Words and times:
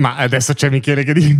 Ma 0.00 0.14
adesso 0.14 0.54
c'è 0.54 0.70
Michele 0.70 1.02
che 1.02 1.12
dice... 1.12 1.38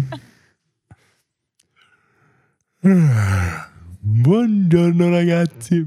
Buongiorno 4.01 5.09
ragazzi. 5.11 5.85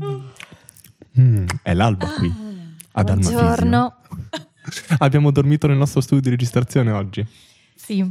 Mm, 1.19 1.45
è 1.63 1.73
l'alba 1.73 2.07
qui. 2.07 2.33
Ad 2.93 3.09
Almafisio. 3.09 3.39
Buongiorno. 3.41 3.95
Abbiamo 4.99 5.31
dormito 5.31 5.67
nel 5.67 5.75
nostro 5.75 5.99
studio 5.99 6.21
di 6.21 6.29
registrazione 6.29 6.91
oggi. 6.91 7.27
Sì. 7.75 8.09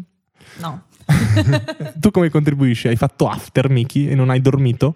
No. 0.58 0.84
tu 1.96 2.10
come 2.10 2.28
contribuisci? 2.28 2.88
Hai 2.88 2.96
fatto 2.96 3.28
after, 3.28 3.70
Miki, 3.70 4.10
e 4.10 4.14
non 4.14 4.28
hai 4.28 4.42
dormito? 4.42 4.94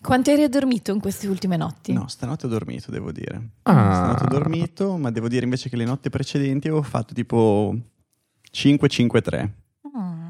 Quanto 0.00 0.30
eri 0.30 0.44
addormito 0.44 0.92
in 0.92 1.00
queste 1.00 1.26
ultime 1.26 1.58
notti? 1.58 1.92
No, 1.92 2.08
stanotte 2.08 2.46
ho 2.46 2.48
dormito, 2.48 2.90
devo 2.90 3.12
dire. 3.12 3.50
Ah. 3.64 3.94
Stanotte 3.94 4.24
ho 4.24 4.38
dormito, 4.38 4.96
ma 4.96 5.10
devo 5.10 5.28
dire 5.28 5.44
invece 5.44 5.68
che 5.68 5.76
le 5.76 5.84
notti 5.84 6.08
precedenti 6.08 6.68
avevo 6.68 6.82
fatto 6.82 7.12
tipo 7.12 7.76
5-5-3. 8.54 9.50
Mm. 9.96 10.28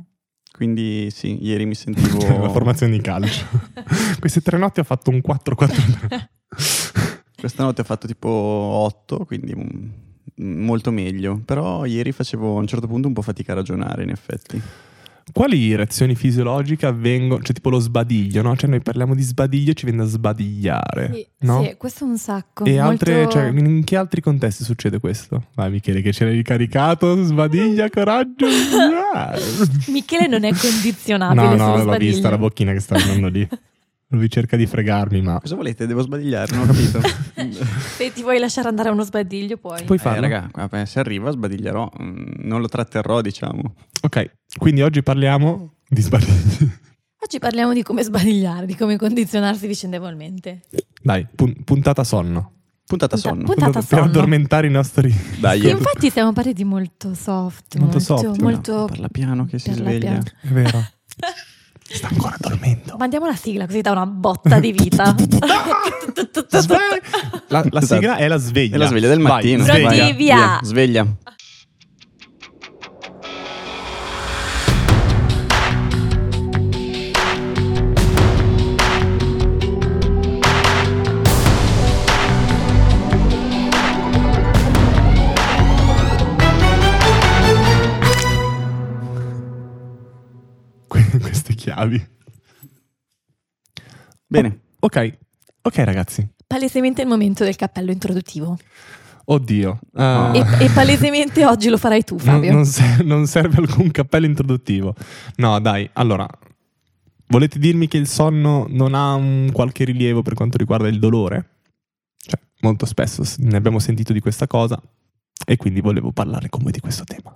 Quindi 0.50 1.10
sì, 1.10 1.44
ieri 1.44 1.66
mi 1.66 1.74
sentivo... 1.74 2.18
La 2.42 2.48
formazione 2.48 2.92
di 2.92 3.00
calcio. 3.00 3.44
Queste 4.18 4.40
tre 4.40 4.56
notti 4.56 4.80
ho 4.80 4.84
fatto 4.84 5.10
un 5.10 5.20
4-4-3. 5.24 6.26
Questa 7.36 7.62
notte 7.62 7.82
ho 7.82 7.84
fatto 7.84 8.06
tipo 8.06 8.28
8, 8.28 9.24
quindi 9.26 9.54
molto 10.36 10.90
meglio. 10.90 11.40
Però 11.44 11.84
ieri 11.84 12.12
facevo 12.12 12.56
a 12.56 12.60
un 12.60 12.66
certo 12.66 12.86
punto 12.86 13.08
un 13.08 13.12
po' 13.12 13.22
fatica 13.22 13.52
a 13.52 13.56
ragionare, 13.56 14.04
in 14.04 14.10
effetti. 14.10 14.62
Quali 15.32 15.74
reazioni 15.74 16.14
fisiologiche 16.14 16.86
avvengono? 16.86 17.42
Cioè, 17.42 17.54
tipo 17.54 17.70
lo 17.70 17.78
sbadiglio, 17.78 18.42
no? 18.42 18.56
Cioè, 18.56 18.68
noi 18.70 18.80
parliamo 18.80 19.14
di 19.14 19.22
sbadiglio 19.22 19.70
e 19.70 19.74
ci 19.74 19.86
viene 19.86 20.02
a 20.02 20.06
sbadigliare, 20.06 21.10
Sì, 21.12 21.26
no? 21.40 21.62
sì, 21.64 21.74
questo 21.76 22.04
è 22.04 22.08
un 22.08 22.18
sacco. 22.18 22.64
E 22.64 22.78
altre, 22.78 23.14
molto- 23.22 23.30
cioè, 23.30 23.46
in 23.48 23.82
che 23.84 23.96
altri 23.96 24.20
contesti 24.20 24.64
succede 24.64 25.00
questo? 25.00 25.46
Vai, 25.54 25.70
Michele, 25.70 26.02
che 26.02 26.12
ce 26.12 26.24
l'hai 26.24 26.34
ricaricato, 26.34 27.22
sbadiglia, 27.24 27.88
coraggio. 27.90 28.46
Michele 29.88 30.26
non 30.26 30.44
è 30.44 30.52
condizionabile 30.54 31.56
no, 31.56 31.66
no, 31.66 31.76
l'ho 31.76 31.82
sbadiglio. 31.82 32.12
vista 32.12 32.30
la 32.30 32.38
bocchina 32.38 32.72
che 32.72 32.80
sta 32.80 32.96
andando 32.96 33.28
lì. 33.28 33.48
Lui 34.14 34.30
cerca 34.30 34.56
di 34.56 34.66
fregarmi, 34.66 35.20
ma 35.22 35.38
Cosa 35.40 35.56
volete? 35.56 35.86
Devo 35.86 36.02
sbadigliare, 36.02 36.54
non 36.54 36.68
ho 36.68 36.72
capito. 36.72 37.00
Se 37.96 38.12
ti 38.12 38.22
vuoi 38.22 38.38
lasciare 38.38 38.68
andare 38.68 38.88
a 38.88 38.92
uno 38.92 39.02
sbadiglio, 39.02 39.56
puoi. 39.56 39.82
puoi 39.84 39.98
Eh, 39.98 40.00
farlo. 40.00 40.20
raga, 40.22 40.48
vabbè, 40.52 40.84
se 40.84 40.98
arriva 41.00 41.30
sbadiglierò, 41.30 41.90
mm, 42.02 42.22
non 42.38 42.60
lo 42.60 42.68
tratterrò, 42.68 43.20
diciamo. 43.20 43.74
Ok, 44.02 44.30
quindi 44.58 44.82
oggi 44.82 45.02
parliamo 45.02 45.74
di 45.88 46.00
sbadigli. 46.00 46.70
Oggi 47.24 47.38
parliamo 47.38 47.72
di 47.72 47.82
come 47.82 48.02
sbadigliare, 48.02 48.66
di 48.66 48.76
come 48.76 48.98
condizionarsi 48.98 49.66
vicendevolmente. 49.66 50.60
Dai, 51.02 51.26
pun- 51.34 51.56
puntata 51.64 52.04
sonno. 52.04 52.52
Puntata 52.84 53.14
Punta- 53.16 53.28
sonno. 53.30 53.44
puntata 53.44 53.70
per 53.80 53.82
sonno. 53.84 54.02
addormentare 54.04 54.66
i 54.66 54.70
nostri... 54.70 55.10
Dai, 55.40 55.58
Sì, 55.60 55.70
infatti 55.70 56.10
stiamo 56.10 56.34
parlando 56.34 56.58
di 56.62 56.68
molto 56.68 57.14
soft, 57.14 57.78
Molto 57.78 57.96
molto, 57.96 58.18
soft, 58.18 58.40
molto, 58.42 58.84
Parla 58.88 59.08
piano 59.08 59.46
che 59.46 59.58
si 59.58 59.72
sveglia. 59.72 59.98
piano. 59.98 60.22
È 60.42 60.48
vero. 60.48 60.84
Sta 61.86 62.08
ancora 62.08 62.34
dormendo. 62.38 62.96
Mandiamo 62.98 63.26
la 63.26 63.36
sigla 63.36 63.66
così 63.66 63.80
dà 63.82 63.92
una 63.92 64.06
botta 64.06 64.58
di 64.58 64.72
vita. 64.72 65.14
La, 67.48 67.64
la 67.70 67.80
sigla 67.82 68.16
è 68.16 68.26
la 68.26 68.36
sveglia. 68.38 68.74
È 68.74 68.78
la 68.78 68.86
sveglia 68.86 69.08
del 69.08 69.18
mattino. 69.20 69.62
sveglia. 69.64 69.88
Vai, 69.88 70.12
via. 70.14 70.58
Sveglia. 70.62 71.04
Que- 71.04 71.23
Chiavi. 91.88 92.06
Bene. 94.26 94.60
Ok, 94.80 95.18
ok 95.62 95.76
ragazzi. 95.78 96.26
Palesemente 96.46 97.02
il 97.02 97.08
momento 97.08 97.44
del 97.44 97.56
cappello 97.56 97.90
introduttivo. 97.90 98.58
Oddio. 99.26 99.78
eh, 99.96 100.30
E, 100.34 100.64
e 100.64 100.70
palesemente 100.70 101.46
oggi 101.46 101.68
lo 101.68 101.78
farai 101.78 102.04
tu, 102.04 102.16
non, 102.16 102.24
Fabio. 102.24 102.52
non 102.52 102.64
se- 102.66 103.02
non 103.02 103.26
serve 103.26 103.56
alcun 103.58 103.90
cappello 103.90 104.26
introduttivo. 104.26 104.94
No, 105.36 105.58
dai, 105.60 105.88
allora. 105.94 106.28
Volete 107.26 107.58
dirmi 107.58 107.88
che 107.88 107.96
il 107.96 108.06
sonno 108.06 108.66
non 108.68 108.94
ha 108.94 109.14
un 109.14 109.48
qualche 109.52 109.84
rilievo 109.84 110.20
per 110.22 110.34
quanto 110.34 110.58
riguarda 110.58 110.88
il 110.88 110.98
dolore? 110.98 111.48
Cioè, 112.18 112.38
molto 112.60 112.84
spesso 112.86 113.22
ne 113.38 113.56
abbiamo 113.56 113.78
sentito 113.78 114.12
di 114.12 114.20
questa 114.20 114.46
cosa 114.46 114.80
e 115.46 115.56
quindi 115.56 115.80
volevo 115.80 116.12
parlare 116.12 116.48
con 116.50 116.62
voi 116.62 116.72
di 116.72 116.80
questo 116.80 117.04
tema. 117.04 117.34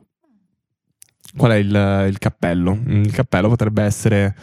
Qual 1.37 1.51
è 1.53 1.57
il, 1.57 2.07
il 2.09 2.19
cappello? 2.19 2.79
Il 2.87 3.13
cappello 3.13 3.49
potrebbe 3.49 3.83
essere 3.83 4.35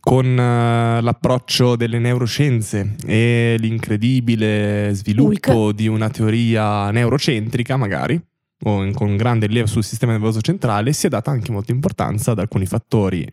con 0.00 0.26
eh, 0.26 1.00
l'approccio 1.00 1.76
delle 1.76 1.98
neuroscienze 1.98 2.96
e 3.04 3.56
l'incredibile 3.58 4.90
sviluppo 4.94 5.66
Hulk. 5.66 5.74
di 5.74 5.86
una 5.86 6.08
teoria 6.08 6.90
neurocentrica, 6.90 7.76
magari, 7.76 8.20
o 8.62 8.90
con 8.92 9.16
grande 9.16 9.46
rilievo 9.46 9.66
sul 9.66 9.84
sistema 9.84 10.12
nervoso 10.12 10.40
centrale, 10.40 10.92
si 10.92 11.06
è 11.06 11.08
data 11.08 11.30
anche 11.30 11.52
molta 11.52 11.72
importanza 11.72 12.32
ad 12.32 12.38
alcuni 12.38 12.66
fattori 12.66 13.26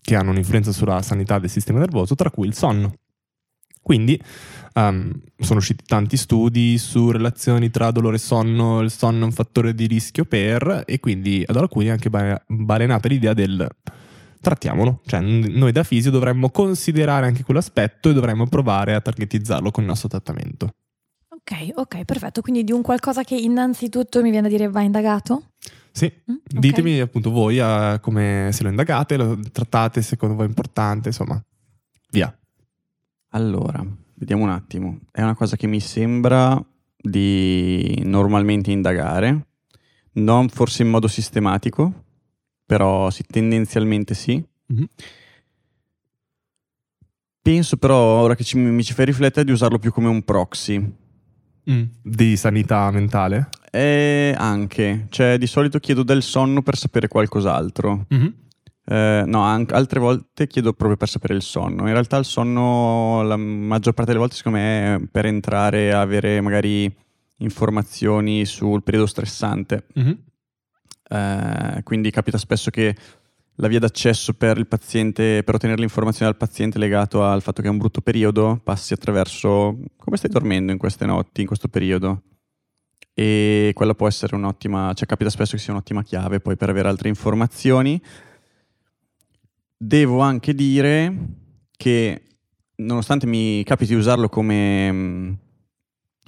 che 0.00 0.14
hanno 0.16 0.30
un'influenza 0.30 0.72
sulla 0.72 1.02
sanità 1.02 1.38
del 1.38 1.50
sistema 1.50 1.78
nervoso, 1.78 2.14
tra 2.14 2.30
cui 2.30 2.46
il 2.46 2.54
sonno. 2.54 2.94
Quindi 3.82 4.20
ehm, 4.78 5.20
sono 5.38 5.58
usciti 5.58 5.84
tanti 5.84 6.16
studi 6.16 6.78
su 6.78 7.10
relazioni 7.10 7.70
tra 7.70 7.90
dolore 7.90 8.16
e 8.16 8.20
sonno, 8.20 8.80
il 8.80 8.90
sonno 8.90 9.22
è 9.22 9.24
un 9.24 9.32
fattore 9.32 9.74
di 9.74 9.86
rischio 9.86 10.24
per, 10.24 10.84
e 10.86 11.00
quindi 11.00 11.44
ad 11.46 11.56
alcuni 11.56 11.86
è 11.86 11.90
anche 11.90 12.10
ba- 12.10 12.40
balenata 12.46 13.08
l'idea 13.08 13.34
del 13.34 13.68
trattiamolo, 14.40 15.00
cioè 15.04 15.20
noi 15.20 15.72
da 15.72 15.82
fisio 15.82 16.10
dovremmo 16.10 16.50
considerare 16.50 17.26
anche 17.26 17.42
quell'aspetto 17.42 18.10
e 18.10 18.12
dovremmo 18.12 18.46
provare 18.46 18.94
a 18.94 19.00
targetizzarlo 19.00 19.70
con 19.70 19.82
il 19.82 19.88
nostro 19.88 20.08
trattamento. 20.08 20.74
Ok, 21.30 21.70
ok, 21.74 22.04
perfetto. 22.04 22.40
Quindi 22.42 22.62
di 22.62 22.72
un 22.72 22.82
qualcosa 22.82 23.24
che 23.24 23.34
innanzitutto 23.34 24.22
mi 24.22 24.30
viene 24.30 24.46
a 24.46 24.50
dire 24.50 24.68
va 24.68 24.82
indagato? 24.82 25.50
Sì, 25.90 26.12
Mm, 26.30 26.34
ok. 26.34 26.58
ditemi 26.58 27.00
appunto 27.00 27.30
voi 27.30 27.58
eh, 27.58 27.98
come 28.00 28.50
se 28.52 28.62
lo 28.62 28.68
indagate, 28.68 29.16
lo 29.16 29.38
trattate, 29.50 30.02
secondo 30.02 30.36
voi 30.36 30.44
è 30.44 30.48
importante, 30.48 31.08
insomma, 31.08 31.42
via. 32.10 32.32
Allora, 33.30 33.84
vediamo 34.18 34.44
un 34.44 34.50
attimo. 34.50 34.98
È 35.10 35.22
una 35.22 35.34
cosa 35.34 35.56
che 35.56 35.66
mi 35.66 35.80
sembra 35.80 36.62
di 37.00 38.02
normalmente 38.04 38.70
indagare, 38.70 39.46
non 40.14 40.48
forse 40.48 40.82
in 40.82 40.88
modo 40.90 41.06
sistematico, 41.08 42.04
però 42.66 43.10
sì, 43.10 43.22
tendenzialmente 43.24 44.14
sì. 44.14 44.44
Mhm. 44.66 44.86
Penso 47.40 47.76
però, 47.78 47.96
ora 47.96 48.34
che 48.34 48.44
ci- 48.44 48.58
mi 48.58 48.82
ci 48.84 48.92
fai 48.92 49.06
riflettere, 49.06 49.44
di 49.46 49.52
usarlo 49.52 49.78
più 49.78 49.90
come 49.92 50.08
un 50.08 50.22
proxy. 50.22 50.92
Di 52.02 52.36
sanità 52.36 52.90
mentale? 52.90 53.48
E 53.70 54.34
anche, 54.36 55.06
cioè 55.10 55.38
di 55.38 55.46
solito 55.46 55.78
chiedo 55.78 56.02
del 56.02 56.22
sonno 56.22 56.62
per 56.62 56.76
sapere 56.76 57.08
qualcos'altro. 57.08 58.06
Mhm. 58.08 58.34
Eh, 58.90 59.24
no, 59.26 59.42
anche, 59.42 59.74
altre 59.74 60.00
volte 60.00 60.46
chiedo 60.46 60.72
proprio 60.72 60.96
per 60.96 61.08
sapere 61.08 61.34
il 61.34 61.42
sonno. 61.42 61.86
In 61.86 61.92
realtà 61.92 62.16
il 62.16 62.24
sonno, 62.24 63.22
la 63.22 63.36
maggior 63.36 63.92
parte 63.92 64.12
delle 64.12 64.22
volte, 64.22 64.36
secondo 64.36 64.58
me, 64.58 64.94
è 64.94 65.00
per 65.10 65.26
entrare 65.26 65.92
a 65.92 66.00
avere 66.00 66.40
magari 66.40 66.90
informazioni 67.38 68.46
sul 68.46 68.82
periodo 68.82 69.06
stressante. 69.06 69.84
Mhm. 69.94 70.18
Eh, 71.10 71.82
quindi 71.82 72.10
capita 72.10 72.38
spesso 72.38 72.70
che 72.70 72.96
la 73.56 73.68
via 73.68 73.78
d'accesso 73.78 74.32
per 74.32 74.56
il 74.56 74.66
paziente, 74.66 75.42
per 75.42 75.56
ottenere 75.56 75.80
l'informazione 75.80 76.30
dal 76.30 76.40
paziente 76.40 76.78
legato 76.78 77.24
al 77.24 77.42
fatto 77.42 77.60
che 77.60 77.68
è 77.68 77.70
un 77.70 77.78
brutto 77.78 78.00
periodo, 78.00 78.58
passi 78.62 78.94
attraverso 78.94 79.78
come 79.96 80.16
stai 80.16 80.30
dormendo 80.30 80.72
in 80.72 80.78
queste 80.78 81.04
notti, 81.04 81.42
in 81.42 81.46
questo 81.46 81.68
periodo. 81.68 82.22
E 83.12 83.72
quella 83.74 83.94
può 83.94 84.06
essere 84.06 84.34
un'ottima, 84.36 84.94
cioè 84.94 85.06
capita 85.06 85.28
spesso 85.28 85.56
che 85.56 85.58
sia 85.58 85.72
un'ottima 85.72 86.02
chiave 86.02 86.40
poi 86.40 86.56
per 86.56 86.70
avere 86.70 86.88
altre 86.88 87.08
informazioni. 87.08 88.00
Devo 89.80 90.20
anche 90.20 90.54
dire 90.54 91.14
che 91.76 92.22
nonostante 92.76 93.26
mi 93.26 93.62
capiti 93.64 93.92
di 93.92 93.98
usarlo 93.98 94.28
come 94.28 94.92
mm, 94.92 95.32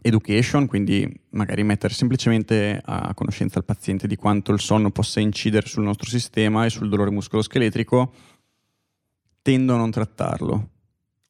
education, 0.02 0.66
quindi 0.66 1.12
magari 1.30 1.64
mettere 1.64 1.92
semplicemente 1.92 2.80
a 2.84 3.12
conoscenza 3.14 3.58
il 3.58 3.64
paziente 3.64 4.06
di 4.06 4.14
quanto 4.14 4.52
il 4.52 4.60
sonno 4.60 4.90
possa 4.90 5.18
incidere 5.18 5.66
sul 5.66 5.82
nostro 5.82 6.08
sistema 6.08 6.64
e 6.64 6.70
sul 6.70 6.88
dolore 6.88 7.10
muscoloscheletrico, 7.10 8.12
tendo 9.42 9.74
a 9.74 9.78
non 9.78 9.90
trattarlo. 9.90 10.68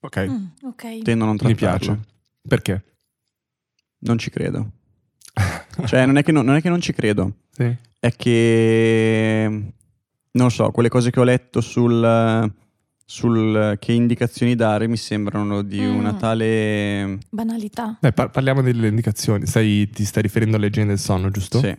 Ok, 0.00 0.28
Mm, 0.28 0.44
ok. 0.62 0.99
Tendo 1.02 1.25
a 1.25 1.26
non 1.26 1.37
mi 1.40 1.55
trattarlo. 1.55 1.78
piace. 1.94 2.00
Perché? 2.46 2.84
Non 4.00 4.19
ci 4.19 4.28
credo. 4.31 4.70
Cioè, 5.87 6.05
non 6.05 6.19
è 6.19 6.22
che 6.22 6.32
non, 6.32 6.44
non 6.44 6.56
è 6.56 6.61
che 6.61 6.69
non 6.69 6.81
ci 6.82 6.93
credo, 6.93 7.37
Sì. 7.52 7.75
è 7.99 8.12
che 8.14 9.72
non 10.32 10.47
lo 10.47 10.50
so, 10.53 10.71
quelle 10.71 10.88
cose 10.88 11.11
che 11.11 11.21
ho 11.21 11.25
letto 11.25 11.61
sul, 11.61 12.53
sul 13.05 13.77
che 13.81 13.93
indicazioni 13.93 14.55
dare 14.55 14.87
mi 14.87 14.97
sembrano 14.97 15.62
di 15.62 15.85
una 15.85 16.12
Mm. 16.12 16.19
tale 16.19 17.19
Banalità. 17.31 17.97
Dai, 18.00 18.12
par- 18.12 18.31
parliamo 18.31 18.62
delle 18.62 18.88
indicazioni. 18.88 19.47
Stai- 19.47 19.88
ti 19.91 20.05
stai 20.05 20.23
riferendo 20.23 20.56
alle 20.56 20.67
igiene 20.67 20.87
del 20.88 20.99
sonno, 20.99 21.31
giusto? 21.31 21.59
Sì. 21.61 21.77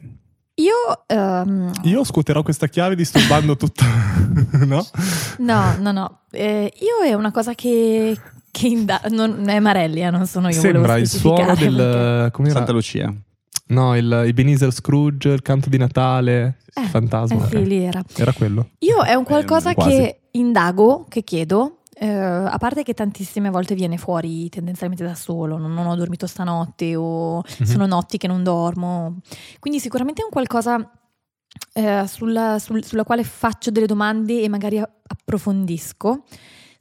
Io, 0.56 1.04
ehm, 1.08 1.72
Io 1.84 2.04
scuoterò 2.04 2.44
questa 2.44 2.68
chiave 2.68 2.96
disturbando 2.96 3.56
tutta... 3.56 3.86
no? 4.66 4.86
no, 5.40 5.76
no, 5.80 5.92
no. 5.92 6.20
Eh, 6.30 6.72
io 6.80 7.08
è 7.10 7.14
una 7.14 7.32
cosa 7.32 7.56
che, 7.56 8.16
che 8.52 8.68
inda- 8.68 9.02
non 9.10 9.48
è 9.48 9.60
Marelli, 9.60 10.02
eh, 10.02 10.10
non 10.12 10.28
sono 10.28 10.50
io. 10.50 10.60
Sembra 10.60 10.98
il 10.98 11.08
suono 11.08 11.56
del... 11.56 11.76
perché- 11.76 12.32
Come 12.36 12.50
era? 12.50 12.58
Santa 12.58 12.74
Lucia. 12.74 13.12
No, 13.72 13.96
il 13.96 14.12
Ebenezer 14.12 14.72
Scrooge, 14.72 15.30
il 15.30 15.42
canto 15.42 15.70
di 15.70 15.78
Natale, 15.78 16.58
Eh, 16.74 16.82
il 16.82 16.88
fantasma. 16.88 17.46
Eh 17.46 17.48
sì, 17.48 17.66
lì 17.66 17.84
era. 17.84 18.04
Era 18.16 18.34
quello. 18.34 18.70
Io 18.80 19.02
è 19.04 19.14
un 19.14 19.24
qualcosa 19.24 19.74
quasi. 19.74 19.90
che 19.92 20.20
indago, 20.32 21.06
che 21.08 21.24
chiedo, 21.24 21.78
eh, 21.94 22.08
a 22.10 22.58
parte 22.58 22.84
che 22.84 22.94
tantissime 22.94 23.50
volte 23.50 23.74
viene 23.76 23.98
fuori 23.98 24.50
tendenzialmente 24.50 25.04
da 25.06 25.16
solo, 25.16 25.58
non, 25.58 25.74
non 25.74 25.88
ho 25.88 25.96
dormito 25.96 26.28
stanotte 26.28 26.96
o 26.96 27.44
Mhm. 27.60 27.66
sono 27.66 27.86
notti 27.86 28.18
che 28.18 28.28
non 28.28 28.44
dormo. 28.44 29.20
Quindi 29.60 29.80
sicuramente 29.80 30.22
è 30.22 30.26
un 30.26 30.32
qualcosa 30.32 30.92
eh, 31.74 32.04
sulla, 32.08 32.60
sul- 32.60 32.84
sulla 32.84 33.04
quale 33.04 33.24
faccio 33.24 33.72
delle 33.72 33.86
domande 33.86 34.42
e 34.42 34.48
magari 34.50 34.80
approfondisco. 34.80 36.24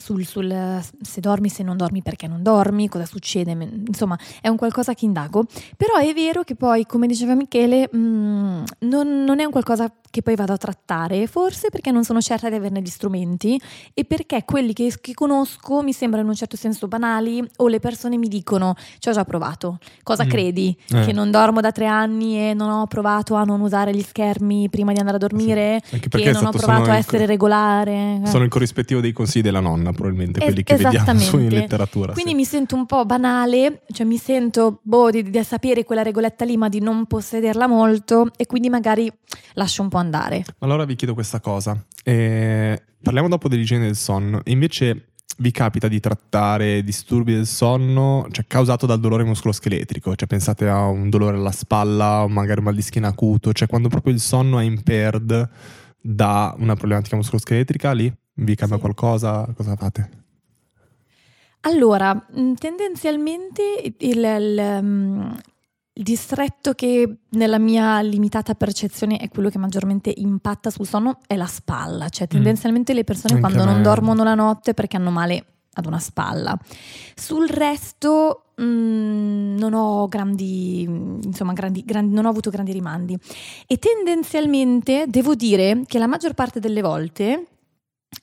Sul, 0.00 0.25
sul 0.25 0.81
se 1.02 1.20
dormi, 1.20 1.50
se 1.50 1.62
non 1.62 1.76
dormi, 1.76 2.00
perché 2.00 2.26
non 2.26 2.43
dormi, 2.43 2.88
cosa 2.88 3.05
succede, 3.05 3.50
insomma 3.87 4.19
è 4.41 4.49
un 4.49 4.56
qualcosa 4.56 4.94
che 4.94 5.05
indago, 5.05 5.44
però 5.76 5.97
è 5.97 6.11
vero 6.14 6.43
che 6.43 6.55
poi, 6.56 6.87
come 6.87 7.06
diceva 7.06 7.35
Michele, 7.35 7.87
mh, 7.93 8.62
non, 8.79 9.25
non 9.25 9.41
è 9.41 9.44
un 9.44 9.50
qualcosa 9.50 9.93
che 10.10 10.22
poi 10.22 10.34
vado 10.34 10.52
a 10.52 10.56
trattare, 10.56 11.26
forse 11.26 11.68
perché 11.70 11.90
non 11.90 12.04
sono 12.04 12.20
certa 12.20 12.48
di 12.48 12.56
averne 12.56 12.80
gli 12.82 12.88
strumenti 12.88 13.60
e 13.94 14.04
perché 14.04 14.42
quelli 14.44 14.72
che, 14.72 14.92
che 15.00 15.14
conosco 15.14 15.82
mi 15.82 15.92
sembrano 15.92 16.24
in 16.24 16.30
un 16.30 16.36
certo 16.36 16.56
senso 16.56 16.88
banali 16.88 17.42
o 17.58 17.68
le 17.68 17.78
persone 17.78 18.16
mi 18.16 18.26
dicono 18.28 18.74
ci 18.98 19.08
ho 19.08 19.12
già 19.12 19.24
provato, 19.24 19.78
cosa 20.02 20.24
Mm. 20.24 20.28
credi? 20.28 20.76
Eh. 20.90 21.04
Che 21.06 21.12
non 21.12 21.30
dormo 21.30 21.60
da 21.60 21.70
tre 21.72 21.86
anni 21.86 22.36
e 22.50 22.54
non 22.54 22.70
ho 22.70 22.86
provato 22.86 23.34
a 23.36 23.44
non 23.44 23.60
usare 23.60 23.94
gli 23.94 24.02
schermi 24.02 24.68
prima 24.68 24.92
di 24.92 24.98
andare 24.98 25.16
a 25.16 25.20
dormire? 25.20 25.80
Anche 25.92 26.08
Che 26.08 26.24
non 26.32 26.34
ho 26.46 26.50
stato- 26.50 26.58
provato 26.58 26.90
a 26.90 26.96
essere 26.96 27.26
regolare? 27.26 28.20
Sono 28.24 28.44
il 28.44 28.50
corrispettivo 28.50 29.00
dei 29.00 29.12
consigli 29.12 29.42
della 29.42 29.60
nonna, 29.60 29.92
probabilmente, 29.92 30.38
Es- 30.40 30.44
quelli 30.46 30.62
che 30.64 30.76
vediamo 30.76 31.18
su 31.20 31.38
in 31.38 31.48
letteratura. 31.48 32.12
Quindi 32.12 32.30
sì. 32.32 32.36
mi 32.36 32.44
sento 32.44 32.74
un 32.74 32.86
po' 32.86 33.04
banale, 33.04 33.82
cioè 33.92 34.06
mi 34.06 34.16
sento 34.18 34.80
boh, 34.82 35.10
di, 35.10 35.22
di 35.30 35.42
sapere 35.44 35.84
quella 35.84 36.02
regoletta 36.02 36.44
lì, 36.44 36.56
ma 36.56 36.68
di 36.68 36.80
non 36.80 37.06
possederla 37.06 37.66
molto 37.66 38.28
e 38.36 38.46
quindi 38.46 38.68
magari 38.68 39.10
lascio 39.54 39.82
un 39.82 39.88
po' 39.88 39.98
andare. 40.00 40.44
Allora 40.58 40.85
vi 40.85 40.97
chiedo 40.97 41.14
questa 41.14 41.41
cosa. 41.41 41.81
Eh, 42.02 42.82
parliamo 43.02 43.29
dopo 43.29 43.49
dell'igiene 43.49 43.85
del 43.87 43.97
sonno. 43.97 44.41
Invece 44.47 45.06
vi 45.38 45.52
capita 45.52 45.88
di 45.88 46.00
trattare 46.00 46.82
disturbi 46.82 47.32
del 47.32 47.47
sonno, 47.47 48.26
cioè 48.31 48.44
causato 48.47 48.85
dal 48.87 49.00
dolore 49.00 49.25
muscoloscheletrico? 49.25 50.14
Cioè 50.14 50.29
pensate 50.29 50.69
a 50.69 50.87
un 50.87 51.08
dolore 51.08 51.37
alla 51.37 51.52
spalla 51.52 52.25
o 52.25 52.29
magari 52.29 52.58
un 52.58 52.67
mal 52.67 52.75
di 52.75 52.82
schiena 52.82 53.08
acuto, 53.08 53.52
cioè 53.52 53.69
quando 53.69 53.88
proprio 53.88 54.12
il 54.12 54.20
sonno 54.20 54.58
è 54.58 54.64
impaired 54.64 55.49
da 56.00 56.55
una 56.58 56.75
problematica 56.75 57.17
muscoloscheletrica, 57.17 57.93
lì 57.93 58.12
vi 58.35 58.55
cambia 58.55 58.76
Sì. 58.76 58.82
qualcosa? 58.82 59.46
Cosa 59.56 59.76
fate? 59.76 60.11
Allora, 61.62 62.14
mh, 62.14 62.55
tendenzialmente 62.55 63.62
il, 63.99 64.25
il, 64.25 64.79
mm, 64.82 65.31
il 66.00 66.06
distretto 66.06 66.73
che 66.73 67.17
nella 67.31 67.58
mia 67.58 68.00
limitata 68.00 68.55
percezione 68.55 69.19
è 69.19 69.29
quello 69.29 69.50
che 69.50 69.58
maggiormente 69.58 70.11
impatta 70.17 70.70
sul 70.70 70.87
sonno 70.87 71.19
è 71.26 71.37
la 71.37 71.47
spalla, 71.47 72.08
cioè 72.08 72.26
tendenzialmente 72.26 72.94
le 72.94 73.05
persone 73.05 73.35
Anche 73.35 73.47
quando 73.47 73.70
non 73.70 73.82
dormono 73.82 74.25
la 74.25 74.35
notte 74.35 74.73
perché 74.73 74.97
hanno 74.97 75.11
male 75.11 75.44
ad 75.75 75.85
una 75.85 75.99
spalla. 75.99 76.58
Sul 77.14 77.47
resto 77.49 78.47
mh, 78.56 78.64
non 79.58 79.75
ho 79.75 80.08
grandi, 80.08 80.82
insomma, 80.85 81.52
grandi, 81.52 81.85
grandi- 81.85 82.14
non 82.14 82.25
ho 82.25 82.31
avuto 82.31 82.49
grandi 82.49 82.73
rimandi. 82.73 83.19
E 83.67 83.79
tendenzialmente 83.79 85.05
devo 85.06 85.35
dire 85.35 85.82
che 85.87 85.99
la 85.99 86.06
maggior 86.06 86.32
parte 86.32 86.61
delle 86.61 86.81
volte 86.81 87.46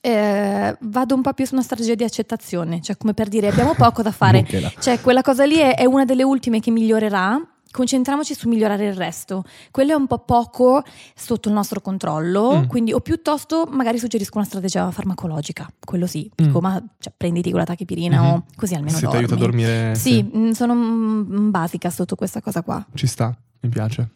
eh, 0.00 0.76
vado 0.80 1.14
un 1.14 1.22
po' 1.22 1.32
più 1.32 1.46
su 1.46 1.54
una 1.54 1.62
strategia 1.62 1.94
di 1.94 2.04
accettazione, 2.04 2.80
cioè 2.80 2.96
come 2.96 3.14
per 3.14 3.28
dire 3.28 3.48
abbiamo 3.48 3.74
poco 3.74 4.02
da 4.02 4.10
fare, 4.12 4.44
cioè 4.80 5.00
quella 5.00 5.22
cosa 5.22 5.44
lì 5.44 5.56
è, 5.56 5.76
è 5.76 5.84
una 5.84 6.04
delle 6.04 6.24
ultime 6.24 6.58
che 6.60 6.72
migliorerà. 6.72 7.40
Concentriamoci 7.70 8.34
su 8.34 8.48
migliorare 8.48 8.86
il 8.86 8.94
resto. 8.94 9.44
Quello 9.70 9.92
è 9.92 9.94
un 9.94 10.06
po' 10.06 10.18
poco 10.20 10.82
sotto 11.14 11.48
il 11.48 11.54
nostro 11.54 11.80
controllo, 11.80 12.60
Mm. 12.60 12.64
quindi 12.66 12.92
o 12.92 13.00
piuttosto 13.00 13.66
magari 13.70 13.98
suggerisco 13.98 14.38
una 14.38 14.46
strategia 14.46 14.90
farmacologica. 14.90 15.70
Quello 15.84 16.06
sì, 16.06 16.30
dico 16.34 16.58
Mm. 16.58 16.62
ma 16.62 16.82
cioè, 16.98 17.12
prenditi 17.16 17.50
con 17.50 17.58
la 17.60 17.66
tachipirina 17.66 18.20
Mhm. 18.20 18.26
o 18.28 18.44
così 18.56 18.74
almeno 18.74 18.96
Se 18.96 19.00
ti 19.00 19.04
dormi. 19.04 19.18
aiuta 19.18 19.34
a 19.34 19.38
dormire... 19.38 19.94
Sì, 19.94 20.22
mm, 20.22 20.50
sono 20.52 20.74
mm, 20.74 21.50
basica 21.50 21.90
sotto 21.90 22.16
questa 22.16 22.40
cosa 22.40 22.62
qua. 22.62 22.84
Ci 22.94 23.06
sta, 23.06 23.36
mi 23.60 23.68
piace. 23.68 24.08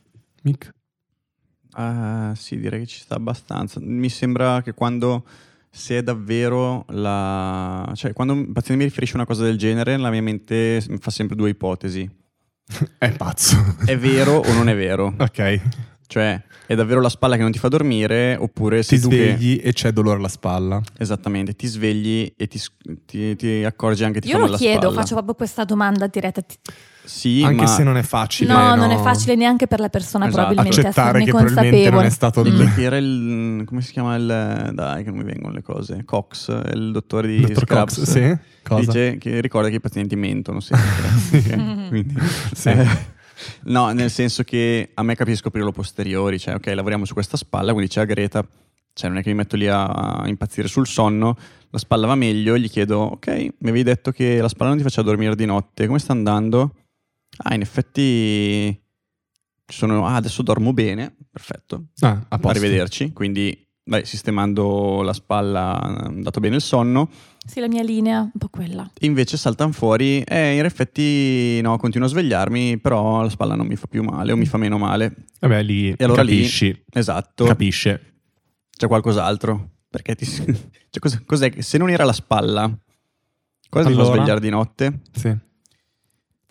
Mick? 0.43 0.73
Ah, 1.75 2.33
sì, 2.37 2.59
direi 2.59 2.81
che 2.81 2.87
ci 2.87 3.01
sta 3.01 3.15
abbastanza. 3.15 3.81
Mi 3.81 4.09
sembra 4.09 4.61
che 4.63 4.73
quando 4.75 5.25
se 5.71 5.99
è 5.99 6.03
davvero 6.03 6.85
la... 6.89 7.91
cioè 7.95 8.13
quando 8.13 8.35
un 8.35 8.53
paziente 8.53 8.83
mi 8.83 8.89
riferisce 8.89 9.15
a 9.15 9.19
una 9.19 9.27
cosa 9.27 9.45
del 9.45 9.57
genere, 9.57 9.97
la 9.97 10.11
mia 10.11 10.21
mente 10.23 10.81
fa 11.01 11.11
sempre 11.11 11.35
due 11.37 11.49
ipotesi. 11.51 12.09
È 12.99 13.11
pazzo. 13.13 13.77
È 13.85 13.97
vero 13.99 14.37
o 14.37 14.53
non 14.53 14.69
è 14.69 14.77
vero? 14.77 15.15
ok. 15.19 15.61
Cioè, 16.13 16.43
è 16.67 16.75
davvero 16.75 17.01
la 17.01 17.09
spalla 17.09 17.37
che 17.37 17.43
non 17.43 17.53
ti 17.53 17.59
fa 17.59 17.69
dormire 17.69 18.37
oppure 18.39 18.81
Ti 18.81 18.85
sei 18.85 19.01
tu 19.01 19.09
che... 19.09 19.17
svegli 19.35 19.61
e 19.65 19.73
c'è 19.73 19.93
dolore 19.93 20.19
alla 20.19 20.29
spalla. 20.29 20.79
Esattamente, 20.99 21.55
ti 21.57 21.67
svegli 21.67 22.31
e 22.37 22.47
ti, 22.49 22.61
ti- 23.07 23.35
ti 23.35 23.65
accorgi 23.65 24.05
anche 24.05 24.21
che 24.21 24.27
ti 24.27 24.33
Io 24.35 24.41
fa 24.41 24.49
lo 24.51 24.57
chiedo, 24.59 24.81
spalla. 24.81 24.95
faccio 25.01 25.15
proprio 25.15 25.35
questa 25.35 25.65
domanda 25.65 26.07
diretta. 26.09 26.43
Sì, 27.05 27.43
Anche 27.43 27.63
ma... 27.63 27.67
se 27.67 27.83
non 27.83 27.97
è 27.97 28.03
facile. 28.03 28.53
No, 28.53 28.75
non 28.75 28.91
è 28.91 28.97
facile 28.99 29.35
neanche 29.37 29.67
per 29.67 29.81
la 29.81 29.89
persona 29.89 30.27
Esatto. 30.27 30.45
probabilmente 30.45 30.81
accettare 30.87 31.25
che 31.25 31.31
probabilmente 31.31 31.71
consapevole. 31.71 31.97
non 31.97 32.05
è 32.05 32.11
stato 32.11 32.41
il- 32.43 32.73
Chi 32.75 32.83
era 32.83 32.97
il... 32.99 33.63
come 33.67 33.81
si 33.81 33.93
chiama 33.93 34.15
il... 34.15 34.71
dai 34.75 35.03
che 35.05 35.09
non 35.11 35.19
mi 35.19 35.25
vengono 35.25 35.55
le 35.55 35.63
cose. 35.63 36.03
Cox, 36.05 36.49
il 36.75 36.93
dottore 36.93 37.29
di 37.29 37.41
Dottor 37.41 37.65
Scrubs. 37.67 37.95
Cox, 37.97 38.03
sì? 38.11 38.37
Cosa? 38.63 38.85
Dice 38.93 39.17
che 39.19 39.41
ricorda 39.41 39.71
che 39.71 39.77
i 39.77 39.81
pazienti 39.81 40.15
mentono 40.15 40.61
sempre. 40.61 40.91
Ok? 41.41 41.89
Quindi, 41.89 42.15
Sì. 42.53 42.69
eh, 42.69 42.87
no, 43.65 43.93
nel 43.93 44.11
senso 44.11 44.43
che 44.43 44.91
a 44.95 45.03
me 45.03 45.15
capisce 45.15 45.41
scoprirlo 45.41 45.73
posteriori, 45.73 46.39
cioè 46.39 46.55
ok, 46.55 46.67
lavoriamo 46.67 47.05
su 47.05 47.15
questa 47.15 47.37
spalla, 47.37 47.73
quindi 47.73 47.91
c'è 47.91 48.05
Greta, 48.07 48.47
cioè 48.93 49.09
non 49.09 49.19
è 49.19 49.23
che 49.23 49.31
mi 49.31 49.37
metto 49.37 49.57
lì 49.57 49.69
a, 49.69 49.85
a 49.87 50.29
impazzire 50.29 50.69
sul 50.69 50.87
sonno, 50.87 51.37
la 51.71 51.79
spalla 51.79 52.07
va 52.07 52.15
meglio, 52.15 52.59
gli 52.59 52.69
chiedo 52.69 52.99
ok, 53.01 53.29
mi 53.29 53.69
avevi 53.69 53.83
detto 53.83 54.11
che 54.13 54.41
la 54.41 54.49
spalla 54.49 54.71
non 54.71 54.79
ti 54.79 54.85
faceva 54.85 55.09
dormire 55.09 55.35
di 55.35 55.47
notte, 55.47 55.87
come 55.87 55.99
sta 55.99 56.13
andando? 56.13 56.77
Ah, 57.39 57.55
in 57.55 57.63
effetti 57.63 58.79
sono, 59.67 60.07
ah, 60.07 60.17
adesso 60.17 60.43
dormo 60.43 60.73
bene, 60.73 61.17
perfetto, 61.31 61.87
Ah, 62.01 62.25
a 62.29 62.39
arrivederci, 62.43 63.13
quindi 63.13 63.67
vai, 63.85 64.05
sistemando 64.07 65.03
la 65.03 65.13
spalla, 65.13 65.81
è 65.81 66.05
andato 66.07 66.41
bene 66.41 66.57
il 66.57 66.63
sonno, 66.63 67.09
Sì, 67.47 67.61
la 67.61 67.69
mia 67.69 67.83
linea, 67.83 68.21
un 68.21 68.31
po' 68.39 68.49
quella. 68.49 68.89
Invece 69.01 69.37
saltano 69.37 69.73
fuori, 69.73 70.23
eh, 70.23 70.57
in 70.57 70.65
effetti 70.65 71.61
no, 71.63 71.77
continuo 71.79 72.07
a 72.07 72.11
svegliarmi, 72.11 72.79
però 72.79 73.23
la 73.23 73.29
spalla 73.31 73.55
non 73.55 73.67
mi 73.67 73.77
fa 73.77 73.87
più 73.89 74.03
male 74.03 74.33
o 74.33 74.37
mi 74.37 74.47
fa 74.47 74.59
meno 74.59 74.79
male. 74.79 75.15
Vabbè, 75.41 75.63
lì 75.63 75.89
E 75.97 76.05
allora 76.05 76.23
lì- 76.23 76.37
capisci. 76.37 76.85
Esatto, 76.93 77.45
Capisce. 77.45 78.15
c'è 78.77 78.87
qualcos'altro. 78.87 79.71
Perché 79.91 80.15
ti... 80.15 80.25
cioè, 80.91 81.23
cos'è, 81.27 81.53
se 81.61 81.77
non 81.79 81.91
era 81.91 82.05
la 82.05 82.13
spalla, 82.15 82.71
cosa 83.69 83.89
ti 83.89 83.95
fa 83.95 84.01
Allora? 84.01 84.15
svegliare 84.17 84.41
di 84.41 84.49
notte? 84.49 85.01
Sì. 85.13 85.37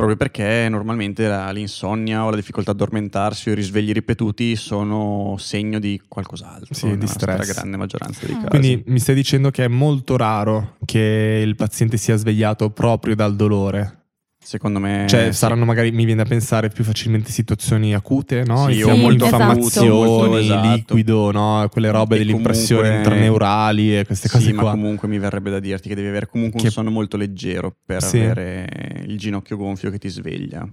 Proprio 0.01 0.17
perché 0.17 0.67
normalmente 0.67 1.27
la- 1.27 1.51
l'insonnia 1.51 2.25
o 2.25 2.31
la 2.31 2.36
difficoltà 2.36 2.72
ad 2.72 2.77
addormentarsi 2.77 3.50
o 3.50 3.51
i 3.51 3.55
risvegli 3.55 3.91
ripetuti 3.91 4.55
sono 4.55 5.36
segno 5.38 5.77
di 5.77 6.01
qualcos'altro. 6.08 6.74
Sì, 6.74 6.98
di 6.98 7.05
stress. 7.05 7.41
stragrande 7.41 7.77
maggioranza 7.77 8.25
dei 8.25 8.34
Ah. 8.36 8.38
casi. 8.39 8.48
Quindi 8.50 8.84
mi 8.88 8.98
stai 9.00 9.13
dicendo 9.13 9.51
che 9.51 9.65
è 9.65 9.67
molto 9.67 10.17
raro 10.17 10.77
che 10.86 11.43
il 11.46 11.55
paziente 11.55 11.98
sia 11.98 12.15
svegliato 12.15 12.72
proprio 12.72 13.13
dal 13.15 13.36
dolore. 13.36 14.00
Secondo 14.43 14.79
me... 14.79 15.05
Cioè, 15.07 15.31
sì. 15.31 15.38
saranno 15.38 15.65
magari, 15.65 15.91
mi 15.91 16.05
viene 16.05 16.24
da 16.24 16.27
pensare, 16.27 16.69
più 16.69 16.83
facilmente 16.83 17.31
situazioni 17.31 17.93
acute, 17.93 18.43
no? 18.43 18.65
Sì, 18.67 18.77
Infiam- 18.79 18.98
o 18.98 19.01
molto 19.01 19.25
acuto, 19.25 20.38
esatto. 20.38 20.75
liquido, 20.75 21.31
no? 21.31 21.67
Quelle 21.71 21.91
robe 21.91 22.15
E 22.15 22.19
delle 22.19 22.31
impressioni 22.31 22.81
comunque- 22.88 23.10
intraneurali 23.12 23.98
e 24.00 24.05
queste 24.05 24.29
cose 24.29 24.45
Sì, 24.48 24.53
ma 24.53 24.62
qua. 24.63 24.71
comunque 24.71 25.07
mi 25.07 25.19
verrebbe 25.19 25.51
da 25.51 25.60
dirti 25.60 25.88
che 25.89 25.95
devi 25.95 26.07
avere 26.07 26.27
comunque 26.27 26.60
Che- 26.60 26.65
un 26.67 26.71
sonno 26.71 26.89
molto 26.91 27.17
leggero 27.17 27.75
per 27.86 28.03
Sì. 28.03 28.19
avere 28.19 29.03
il 29.07 29.17
ginocchio 29.17 29.57
gonfio 29.57 29.89
che 29.91 29.98
ti 30.00 30.10
sveglia. 30.10 30.67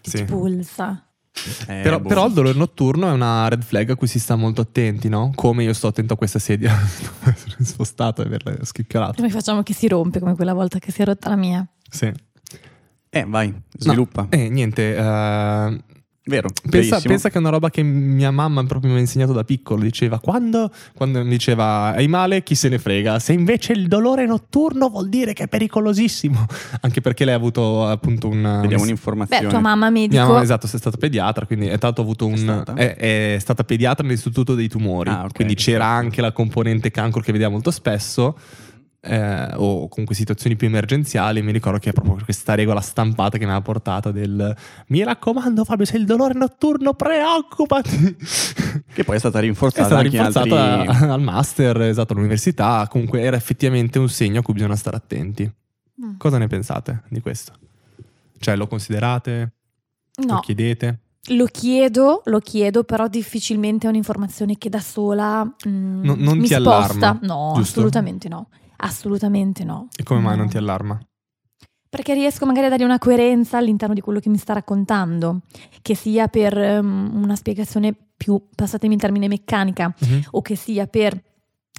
Che 0.00 0.10
Sì. 0.10 0.16
ti 0.18 0.24
pulsa. 0.24 1.02
Eh, 1.68 1.82
Però, 1.82 2.00
boh. 2.00 2.08
però 2.08 2.26
il 2.26 2.32
dolore 2.32 2.56
notturno 2.58 3.08
è 3.08 3.12
una 3.12 3.46
red 3.48 3.62
flag 3.62 3.90
a 3.90 3.94
cui 3.96 4.08
si 4.08 4.18
sta 4.18 4.34
molto 4.34 4.60
attenti, 4.62 5.08
no? 5.08 5.30
Come 5.36 5.62
io 5.62 5.72
sto 5.72 5.86
attento 5.86 6.14
a 6.14 6.16
questa 6.16 6.40
sedia. 6.40 6.74
Sono 7.22 7.54
spostato 7.60 8.22
e 8.22 8.26
averla 8.26 8.56
schicchiolata. 8.64 9.14
Come 9.14 9.30
facciamo 9.30 9.62
che 9.62 9.72
si 9.72 9.86
rompe 9.86 10.18
come 10.18 10.34
quella 10.34 10.52
volta 10.54 10.78
che 10.80 10.90
si 10.90 11.02
è 11.02 11.04
rotta 11.04 11.28
la 11.28 11.36
mia? 11.36 11.64
Sì. 11.88 12.10
Eh, 13.10 13.24
vai, 13.26 13.52
sviluppa. 13.76 14.26
E 14.30 14.48
niente, 14.48 14.96
eh, 14.96 15.80
Vero, 16.28 16.50
Pensa, 16.68 17.00
pensa 17.00 17.30
che 17.30 17.36
è 17.36 17.38
una 17.38 17.48
roba 17.48 17.70
che 17.70 17.82
mia 17.82 18.30
mamma 18.30 18.62
proprio 18.64 18.90
mi 18.92 18.98
ha 18.98 19.00
insegnato 19.00 19.32
da 19.32 19.44
piccolo. 19.44 19.80
Diceva 19.80 20.20
quando, 20.20 20.70
quando 20.94 21.22
diceva 21.22 21.94
hai 21.94 22.06
male, 22.06 22.42
chi 22.42 22.54
se 22.54 22.68
ne 22.68 22.78
frega. 22.78 23.18
Se 23.18 23.32
invece 23.32 23.72
il 23.72 23.88
dolore 23.88 24.26
notturno 24.26 24.90
vuol 24.90 25.08
dire 25.08 25.32
che 25.32 25.44
è 25.44 25.48
pericolosissimo. 25.48 26.44
Anche 26.82 27.00
perché 27.00 27.24
lei 27.24 27.32
ha 27.32 27.36
avuto 27.38 27.86
appunto 27.86 28.28
un. 28.28 28.42
Vediamo 28.60 28.82
un- 28.82 28.88
un'informazione. 28.88 29.42
Beh, 29.44 29.48
tua 29.48 29.60
mamma 29.60 29.88
Mia 29.88 30.00
medico. 30.02 30.22
mamma, 30.26 30.42
esatto, 30.42 30.66
è 30.66 30.68
stata 30.68 30.98
pediatra, 30.98 31.46
quindi 31.46 31.68
è 31.68 31.76
stato 31.76 32.02
avuto 32.02 32.26
un. 32.26 32.34
È 32.34 32.36
stata? 32.36 32.74
È, 32.74 32.96
è 32.96 33.36
stata 33.40 33.64
pediatra 33.64 34.06
nell'istituto 34.06 34.54
dei 34.54 34.68
tumori. 34.68 35.08
Ah, 35.08 35.24
ok, 35.24 35.32
quindi 35.32 35.54
c'era 35.54 35.86
anche 35.86 36.20
la 36.20 36.32
componente 36.32 36.90
cancro 36.90 37.22
che 37.22 37.32
vediamo 37.32 37.54
molto 37.54 37.70
spesso. 37.70 38.36
Eh, 39.00 39.52
o 39.54 39.88
comunque 39.88 40.14
situazioni 40.14 40.56
più 40.56 40.66
emergenziali, 40.66 41.40
mi 41.42 41.52
ricordo 41.52 41.78
che 41.78 41.90
è 41.90 41.92
proprio 41.92 42.16
questa 42.24 42.54
regola 42.54 42.80
stampata 42.80 43.38
che 43.38 43.46
mi 43.46 43.52
ha 43.52 43.60
portata 43.60 44.10
del 44.10 44.54
mi 44.88 45.04
raccomando 45.04 45.64
Fabio 45.64 45.84
se 45.84 45.96
il 45.96 46.04
dolore 46.04 46.34
è 46.34 46.36
notturno 46.36 46.94
preoccupati 46.94 48.16
Che 48.92 49.04
poi 49.04 49.16
è 49.16 49.18
stata 49.18 49.38
è 49.38 49.42
rinforzata 49.42 49.86
stata 49.86 50.00
anche 50.00 50.16
in 50.16 50.22
rinforzata 50.24 50.80
altri... 50.80 51.06
al 51.10 51.20
master 51.22 51.80
esatto 51.82 52.12
all'università 52.12 52.86
comunque 52.90 53.20
era 53.20 53.36
effettivamente 53.36 53.98
un 54.00 54.08
segno 54.08 54.40
a 54.40 54.42
cui 54.42 54.54
bisogna 54.54 54.76
stare 54.76 54.96
attenti 54.96 55.50
Mm. 56.00 56.16
cosa 56.16 56.38
ne 56.38 56.46
pensate 56.46 57.02
di 57.08 57.20
questo? 57.20 57.52
cioè 58.38 58.54
lo 58.54 58.68
considerate? 58.68 59.52
lo 60.26 60.34
No, 60.34 60.38
chiedete? 60.40 61.00
lo 61.30 61.44
chiedo, 61.46 62.22
lo 62.26 62.38
chiedo, 62.38 62.84
però 62.84 63.08
difficilmente 63.08 63.86
è 63.86 63.90
un'informazione 63.90 64.56
che 64.58 64.68
da 64.68 64.78
sola 64.80 65.44
mm, 65.44 66.02
Non- 66.04 66.18
non 66.20 66.38
mi 66.38 66.46
ti 66.46 66.54
sposta. 66.54 67.08
allarma, 67.08 67.18
No, 67.22 67.52
giusto? 67.56 67.80
assolutamente 67.80 68.28
no. 68.28 68.48
Assolutamente 68.80 69.64
no. 69.64 69.88
E 69.96 70.02
come 70.02 70.20
mai 70.20 70.32
No. 70.36 70.42
non 70.42 70.48
ti 70.50 70.56
allarma? 70.56 70.98
Perché 71.90 72.12
riesco 72.14 72.44
magari 72.44 72.66
a 72.66 72.68
dare 72.68 72.84
una 72.84 72.98
coerenza 72.98 73.56
all'interno 73.56 73.94
di 73.94 74.00
quello 74.02 74.20
che 74.20 74.28
mi 74.28 74.36
sta 74.36 74.52
raccontando, 74.52 75.40
che 75.80 75.94
sia 75.94 76.28
per 76.28 76.56
ehm, 76.56 77.10
una 77.14 77.34
spiegazione 77.34 77.94
più, 78.16 78.40
passatemi 78.54 78.94
il 78.94 79.00
termine, 79.00 79.26
meccanica, 79.26 79.94
o 80.32 80.42
che 80.42 80.54
sia 80.54 80.86
per 80.86 81.20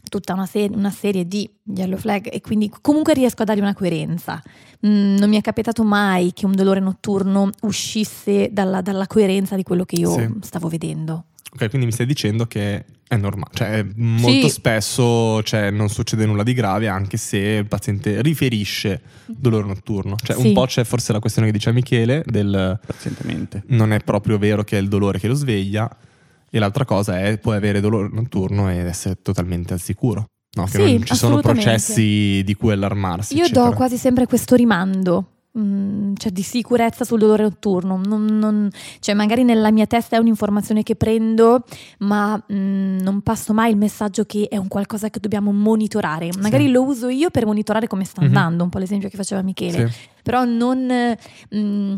tutta 0.10 0.34
una, 0.34 0.48
se- 0.48 0.70
una 0.74 0.90
serie 0.90 1.28
di 1.28 1.48
yellow 1.64 1.98
flag 2.00 2.28
e 2.32 2.42
quindi 2.42 2.72
comunque 2.82 3.14
riesco 3.14 3.44
a 3.44 3.46
dargli 3.46 3.60
una 3.60 3.76
coerenza. 3.76 4.42
Mm, 4.88 5.18
non 5.18 5.30
mi 5.30 5.38
è 5.38 5.42
capitato 5.42 5.84
mai 5.84 6.34
che 6.34 6.46
un 6.48 6.54
dolore 6.54 6.80
notturno 6.80 7.50
uscisse 7.62 8.50
dalla, 8.52 8.82
dalla 8.82 9.06
coerenza 9.06 9.56
di 9.56 9.64
quello 9.64 9.86
che 9.86 9.96
io 9.98 10.12
Sì. 10.12 10.28
stavo 10.42 10.70
vedendo. 10.70 11.26
Ok, 11.54 11.68
quindi 11.70 11.86
mi 11.86 11.92
stai 11.92 12.06
dicendo 12.08 12.46
che 12.48 12.86
è 13.10 13.18
normale, 13.18 13.50
cioè 13.56 13.84
molto 13.96 14.48
Sì. 14.48 14.50
spesso 14.50 15.42
cioè, 15.42 15.72
non 15.72 15.90
succede 15.90 16.28
nulla 16.28 16.44
di 16.44 16.54
grave 16.54 16.88
anche 16.88 17.18
se 17.18 17.38
il 17.40 17.66
paziente 17.66 18.22
riferisce 18.22 19.02
dolore 19.26 19.66
notturno. 19.66 20.16
Cioè 20.24 20.36
Sì. 20.36 20.46
un 20.48 20.54
po' 20.54 20.66
c'è 20.68 20.84
forse 20.84 21.12
la 21.12 21.20
questione 21.20 21.48
che 21.48 21.54
diceva 21.54 21.76
Michele 21.76 22.22
del 22.28 22.80
Pazientemente. 22.86 23.64
non 23.70 23.94
è 23.94 24.00
proprio 24.02 24.38
vero 24.38 24.64
che 24.64 24.78
è 24.78 24.80
il 24.82 24.90
dolore 24.90 25.18
che 25.18 25.28
lo 25.28 25.34
sveglia 25.34 25.90
e 26.52 26.60
l'altra 26.60 26.86
cosa 26.86 27.20
è 27.20 27.40
puoi 27.40 27.56
avere 27.58 27.80
dolore 27.82 28.10
notturno 28.12 28.70
ed 28.72 28.86
essere 28.86 29.18
totalmente 29.24 29.74
al 29.74 29.82
sicuro. 29.82 30.26
No, 30.56 30.66
che 30.66 30.72
Sì, 30.86 30.94
non 30.94 31.04
ci 31.06 31.16
sono 31.16 31.40
processi 31.40 32.42
di 32.46 32.54
cui 32.56 32.74
allarmarsi. 32.74 33.36
Io 33.36 33.44
eccetera. 33.46 33.70
do 33.70 33.76
quasi 33.76 33.98
sempre 33.98 34.28
questo 34.28 34.54
rimando. 34.56 35.39
Mm, 35.58 36.14
cioè 36.18 36.32
di 36.32 36.44
sicurezza 36.44 37.04
sul 37.06 37.20
dolore 37.20 37.44
notturno 37.44 37.98
Non- 38.04 38.26
non- 38.26 38.70
cioè 39.00 39.16
magari 39.16 39.44
nella 39.44 39.72
mia 39.72 39.88
testa 39.88 40.16
è 40.16 40.20
un'informazione 40.20 40.84
che 40.84 40.96
prendo 40.96 41.64
ma 42.00 42.36
mm, 42.52 43.00
non 43.00 43.22
passo 43.22 43.54
mai 43.54 43.72
il 43.72 43.78
messaggio 43.78 44.26
che 44.26 44.48
è 44.50 44.58
un 44.58 44.68
qualcosa 44.68 45.10
che 45.10 45.20
dobbiamo 45.20 45.52
monitorare 45.52 46.30
magari 46.40 46.66
Sì. 46.66 46.72
lo 46.72 46.84
uso 46.84 47.08
io 47.10 47.30
per 47.32 47.46
monitorare 47.46 47.88
come 47.88 48.04
sta 48.06 48.22
Mhm. 48.22 48.28
andando 48.28 48.64
un 48.64 48.70
po' 48.70 48.78
l'esempio 48.78 49.10
che 49.10 49.18
faceva 49.18 49.42
Michele 49.42 49.90
Sì. 49.90 49.98
però 50.22 50.44
non, 50.46 50.88
mm, 51.56 51.96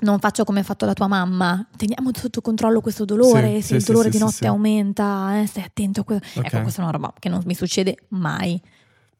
non 0.00 0.18
faccio 0.18 0.44
come 0.44 0.60
ha 0.60 0.62
fatto 0.62 0.84
la 0.84 0.92
tua 0.92 1.06
mamma, 1.06 1.66
teniamo 1.74 2.10
sotto 2.14 2.42
controllo 2.42 2.82
questo 2.82 3.06
dolore, 3.06 3.54
Sì, 3.56 3.60
se 3.62 3.66
sì, 3.68 3.74
il 3.76 3.82
dolore 3.84 4.04
sì, 4.04 4.10
di 4.10 4.16
sì, 4.18 4.22
notte 4.24 4.36
sì. 4.36 4.46
aumenta, 4.46 5.40
eh, 5.40 5.46
stai 5.46 5.62
attento 5.62 6.00
a 6.00 6.04
questo. 6.04 6.40
Ok. 6.40 6.44
Ecco, 6.46 6.60
questa 6.60 6.80
è 6.80 6.82
una 6.82 6.92
roba 6.92 7.14
che 7.18 7.30
non 7.30 7.40
mi 7.46 7.54
succede 7.54 7.96
mai. 8.08 8.60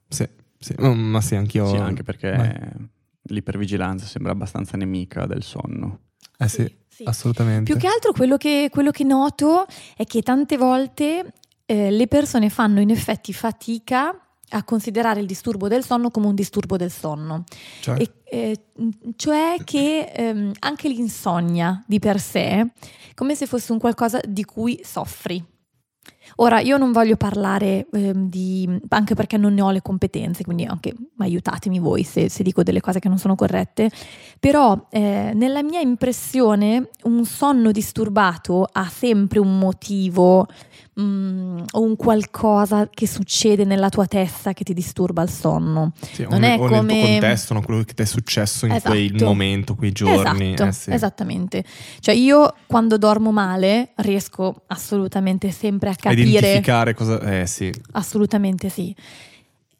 Sì, 0.06 0.28
sì. 0.58 0.74
Ma 0.78 1.20
sì, 1.22 1.34
anch'io. 1.34 1.66
Sì, 1.68 1.76
anche 1.76 2.02
perché 2.02 2.30
Vai. 2.30 2.88
L'ipervigilanza 3.28 4.06
sembra 4.06 4.32
abbastanza 4.32 4.76
nemica 4.76 5.26
del 5.26 5.42
sonno. 5.42 6.00
Eh 6.38 6.48
sì, 6.48 6.70
Sì. 6.88 7.04
assolutamente. 7.04 7.70
Più 7.70 7.80
che 7.80 7.86
altro 7.86 8.12
quello 8.12 8.36
che, 8.36 8.68
quello 8.70 8.90
che 8.90 9.04
noto 9.04 9.66
è 9.96 10.04
che 10.04 10.22
tante 10.22 10.56
volte 10.56 11.32
eh, 11.64 11.90
le 11.90 12.06
persone 12.06 12.48
fanno 12.50 12.80
in 12.80 12.90
effetti 12.90 13.32
fatica 13.32 14.18
a 14.50 14.62
considerare 14.62 15.18
il 15.20 15.26
disturbo 15.26 15.66
del 15.66 15.82
sonno 15.84 16.10
come 16.10 16.26
un 16.26 16.34
disturbo 16.34 16.76
del 16.76 16.92
sonno. 16.92 17.44
Cioè, 17.80 17.96
E, 18.00 18.10
eh, 18.24 18.60
cioè 19.16 19.56
che 19.64 20.12
ehm, 20.14 20.52
anche 20.60 20.88
l'insonnia 20.88 21.82
di 21.86 21.98
per 21.98 22.20
sé 22.20 22.40
è 22.60 22.66
come 23.14 23.34
se 23.34 23.46
fosse 23.46 23.72
un 23.72 23.78
qualcosa 23.78 24.20
di 24.24 24.44
cui 24.44 24.80
soffri. 24.84 25.42
Ora, 26.38 26.60
io 26.60 26.76
non 26.76 26.92
voglio 26.92 27.16
parlare 27.16 27.86
ehm, 27.90 28.28
di, 28.28 28.68
anche 28.88 29.14
perché 29.14 29.38
non 29.38 29.54
ne 29.54 29.62
ho 29.62 29.70
le 29.70 29.80
competenze, 29.80 30.44
quindi 30.44 30.64
anche 30.64 30.94
aiutatemi 31.16 31.78
voi 31.78 32.02
se, 32.02 32.28
se 32.28 32.42
dico 32.42 32.62
delle 32.62 32.82
cose 32.82 32.98
che 32.98 33.08
non 33.08 33.16
sono 33.16 33.34
corrette, 33.34 33.90
però 34.38 34.86
eh, 34.90 35.32
nella 35.34 35.62
mia 35.62 35.80
impressione 35.80 36.90
un 37.04 37.24
sonno 37.24 37.72
disturbato 37.72 38.68
ha 38.70 38.86
sempre 38.88 39.38
un 39.38 39.58
motivo 39.58 40.46
mm, 41.00 41.58
o 41.72 41.80
un 41.82 41.96
qualcosa 41.96 42.88
che 42.92 43.06
succede 43.06 43.64
nella 43.64 43.88
tua 43.88 44.06
testa 44.06 44.52
che 44.52 44.64
ti 44.64 44.72
disturba 44.74 45.22
il 45.22 45.30
sonno. 45.30 45.92
sì, 46.12 46.22
o 46.22 46.28
non 46.30 46.40
nel- 46.40 46.58
è 46.58 46.60
o 46.60 46.60
nel 46.60 46.68
tuo 46.68 46.76
come- 46.78 47.00
contesto, 47.00 47.54
no? 47.54 47.62
quello 47.62 47.82
che 47.82 47.94
ti 47.94 48.02
è 48.02 48.06
successo 48.06 48.66
in 48.66 48.80
quel 48.80 49.04
Esatto. 49.06 49.24
momento, 49.24 49.74
quei 49.74 49.92
giorni. 49.92 50.52
Esatto, 50.54 50.68
eh 50.68 50.72
sì. 50.72 50.90
esattamente. 50.92 51.64
Cioè 52.00 52.14
io 52.14 52.54
quando 52.66 52.98
dormo 52.98 53.30
male 53.32 53.92
riesco 53.96 54.62
assolutamente 54.68 55.50
sempre 55.50 55.88
a 55.90 55.92
A 55.92 55.96
capire, 55.96 56.22
identificare 56.22 56.94
cosa... 56.94 57.20
Eh 57.40 57.46
sì, 57.46 57.72
assolutamente 57.92 58.68
sì. 58.68 58.94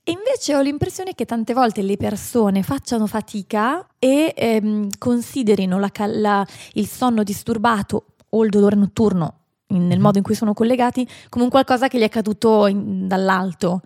E 0.08 0.12
invece 0.12 0.54
ho 0.54 0.61
l'impressione 0.61 1.14
che 1.14 1.25
tante 1.25 1.52
volte 1.52 1.82
le 1.82 1.96
persone 1.96 2.62
facciano 2.62 3.06
fatica 3.08 3.85
e 3.99 4.32
ehm, 4.37 4.88
considerino 4.99 5.80
la 5.80 5.90
la- 6.06 6.46
il 6.75 6.87
sonno 6.87 7.25
disturbato 7.25 8.04
o 8.30 8.44
il 8.44 8.50
dolore 8.50 8.76
notturno 8.76 9.35
nel 9.68 9.96
Mhm. 9.96 10.02
modo 10.02 10.18
in 10.18 10.25
cui 10.25 10.35
sono 10.35 10.54
collegati 10.54 11.06
come 11.28 11.44
un 11.44 11.50
qualcosa 11.50 11.88
che 11.88 11.99
gli 11.99 12.02
è 12.02 12.08
caduto 12.08 12.66
in- 12.66 13.06
dall'alto. 13.08 13.80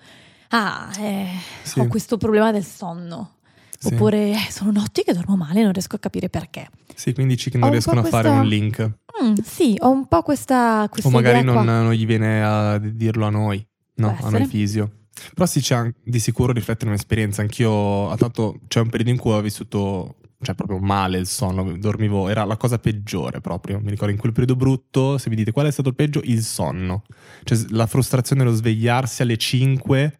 Ah, 0.48 0.90
eh, 0.98 1.26
Sì. 1.62 1.80
ho 1.80 1.86
questo 1.86 2.16
problema 2.16 2.50
del 2.52 2.64
sonno. 2.64 3.34
sì. 3.78 3.94
Oppure 3.94 4.32
eh, 4.32 4.50
sono 4.50 4.72
notti 4.72 5.02
che 5.02 5.14
dormo 5.14 5.36
male 5.36 5.60
e 5.60 5.62
non 5.62 5.72
riesco 5.72 5.96
a 5.96 5.98
capire 5.98 6.28
perché. 6.28 6.68
Sì, 6.94 7.14
quindi 7.14 7.34
dici 7.34 7.48
che 7.48 7.56
non 7.56 7.70
riescono 7.70 8.00
a 8.00 8.02
po' 8.02 8.08
fare 8.10 8.28
questa- 8.28 8.42
un 8.42 8.46
link. 8.46 8.90
Mm, 9.22 9.34
sì, 9.42 9.74
ho 9.78 9.88
un 9.88 10.06
po' 10.06 10.20
questa, 10.22 10.86
questa 10.90 11.08
O 11.08 11.10
magari 11.10 11.42
non, 11.42 11.64
non 11.64 11.90
gli 11.92 12.04
viene 12.04 12.42
a 12.44 12.76
dirlo 12.78 13.24
a 13.24 13.30
noi, 13.30 13.66
no, 13.94 14.14
a 14.20 14.28
noi 14.28 14.44
fisio. 14.44 14.90
Però 15.32 15.46
sì, 15.46 15.60
c'è 15.62 15.90
di 16.04 16.18
sicuro 16.18 16.52
riflette 16.52 16.84
un'esperienza. 16.84 17.40
Anch'io, 17.40 18.14
tanto, 18.16 18.60
c'è 18.68 18.80
un 18.80 18.90
periodo 18.90 19.12
in 19.12 19.18
cui 19.18 19.32
ho 19.32 19.40
vissuto, 19.40 20.16
cioè 20.42 20.54
proprio 20.54 20.78
male 20.78 21.18
il 21.18 21.26
sonno, 21.26 21.76
dormivo, 21.76 22.28
era 22.28 22.44
la 22.44 22.56
cosa 22.56 22.78
peggiore 22.78 23.40
proprio. 23.40 23.78
Mi 23.78 23.90
ricordo 23.90 24.12
in 24.12 24.18
quel 24.18 24.32
periodo 24.32 24.56
brutto, 24.56 25.18
se 25.18 25.28
mi 25.28 25.36
dite 25.36 25.52
qual 25.52 25.66
è 25.66 25.70
stato 25.70 25.90
il 25.90 25.94
peggio, 25.94 26.20
il 26.24 26.42
sonno. 26.42 27.04
Cioè 27.44 27.58
la 27.70 27.86
frustrazione 27.86 28.42
dello 28.42 28.54
svegliarsi 28.54 29.22
alle 29.22 29.36
5 29.36 30.18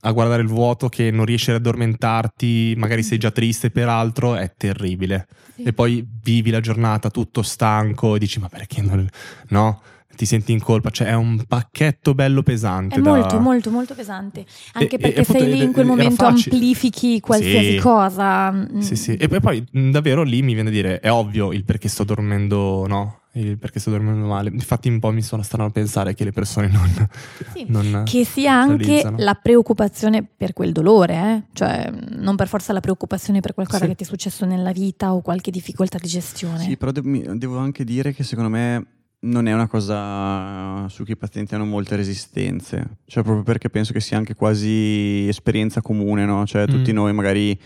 a 0.00 0.12
guardare 0.12 0.42
il 0.42 0.48
vuoto 0.48 0.88
che 0.88 1.10
non 1.10 1.24
riesci 1.24 1.50
ad 1.50 1.56
addormentarti, 1.56 2.74
magari 2.76 3.02
sei 3.02 3.18
già 3.18 3.30
triste 3.30 3.70
peraltro, 3.70 4.36
è 4.36 4.54
terribile. 4.56 5.26
Sì. 5.54 5.64
E 5.64 5.72
poi 5.72 6.06
vivi 6.22 6.50
la 6.50 6.60
giornata 6.60 7.10
tutto 7.10 7.42
stanco 7.42 8.14
e 8.14 8.18
dici 8.18 8.38
ma 8.38 8.48
perché 8.48 8.82
non... 8.82 9.06
no? 9.48 9.82
Ti 10.16 10.24
senti 10.24 10.52
in 10.52 10.60
colpa, 10.60 10.90
cioè 10.90 11.08
è 11.08 11.14
un 11.14 11.44
pacchetto 11.46 12.14
bello 12.14 12.42
pesante. 12.42 12.96
È 12.96 13.00
da- 13.00 13.10
molto, 13.10 13.38
molto, 13.38 13.70
molto 13.70 13.94
pesante. 13.94 14.44
Anche 14.72 14.96
E- 14.96 14.98
e 14.98 14.98
perché 14.98 15.20
appunto 15.20 15.40
sei 15.42 15.52
lì 15.52 15.62
in 15.62 15.72
quel 15.72 15.86
momento 15.86 16.24
amplifichi 16.24 17.20
qualsiasi 17.20 17.72
Sì. 17.72 17.78
cosa. 17.78 18.50
Mm. 18.50 18.78
Sì, 18.78 18.96
sì. 18.96 19.14
E 19.16 19.28
poi, 19.28 19.40
poi 19.40 19.64
mh, 19.70 19.90
davvero 19.90 20.22
lì 20.22 20.40
mi 20.42 20.54
viene 20.54 20.70
a 20.70 20.72
dire, 20.72 21.00
è 21.00 21.10
ovvio 21.12 21.52
il 21.52 21.64
perché 21.64 21.88
sto 21.88 22.04
dormendo, 22.04 22.86
no? 22.86 23.20
Il 23.32 23.58
perché 23.58 23.78
sto 23.80 23.90
dormendo 23.90 24.24
male. 24.26 24.48
Infatti 24.50 24.88
un 24.88 24.98
po' 24.98 25.10
mi 25.10 25.20
sono 25.20 25.42
strano 25.42 25.66
a 25.66 25.70
pensare 25.70 26.14
che 26.14 26.24
le 26.24 26.32
persone 26.32 26.68
non... 26.68 27.08
Sì. 27.52 27.66
non 27.68 28.02
Che 28.06 28.24
sia 28.24 28.54
anche 28.54 28.84
realizzano. 28.86 29.16
la 29.18 29.34
preoccupazione 29.34 30.24
per 30.24 30.54
quel 30.54 30.72
dolore, 30.72 31.14
eh? 31.14 31.42
cioè 31.52 31.92
non 32.16 32.34
per 32.36 32.48
forza 32.48 32.72
la 32.72 32.80
preoccupazione 32.80 33.40
per 33.40 33.52
qualcosa 33.52 33.80
Sì. 33.82 33.88
che 33.88 33.94
ti 33.96 34.04
è 34.04 34.06
successo 34.06 34.46
nella 34.46 34.72
vita 34.72 35.12
o 35.12 35.20
qualche 35.20 35.50
difficoltà 35.50 35.98
di 36.00 36.08
gestione. 36.08 36.60
Sì, 36.60 36.78
però 36.78 36.90
de- 36.92 37.36
devo 37.36 37.58
anche 37.58 37.84
dire 37.84 38.14
che 38.14 38.22
secondo 38.24 38.48
me 38.48 38.86
non 39.20 39.46
è 39.48 39.52
una 39.52 39.66
cosa 39.66 40.88
su 40.88 41.02
cui 41.04 41.12
i 41.12 41.16
pazienti 41.16 41.54
hanno 41.54 41.64
molte 41.64 41.96
resistenze. 41.96 42.98
Cioè, 43.06 43.22
proprio 43.22 43.44
perché 43.44 43.70
penso 43.70 43.92
che 43.92 44.00
sia 44.00 44.16
anche 44.16 44.34
quasi 44.34 45.26
esperienza 45.28 45.80
comune, 45.80 46.24
no? 46.24 46.44
Cioè, 46.46 46.66
tutti 46.66 46.92
Mm. 46.92 46.94
noi 46.94 47.12
magari 47.12 47.58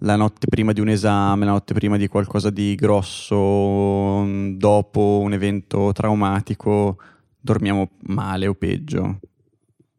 la 0.00 0.16
notte 0.16 0.46
prima 0.48 0.72
di 0.72 0.80
un 0.80 0.88
esame, 0.88 1.44
la 1.46 1.52
notte 1.52 1.72
prima 1.72 1.96
di 1.96 2.06
qualcosa 2.06 2.50
di 2.50 2.74
grosso, 2.74 4.22
mm, 4.24 4.56
dopo 4.56 5.20
un 5.22 5.32
evento 5.32 5.92
traumatico, 5.92 6.98
dormiamo 7.40 7.90
male 8.02 8.46
o 8.46 8.54
peggio. 8.54 9.20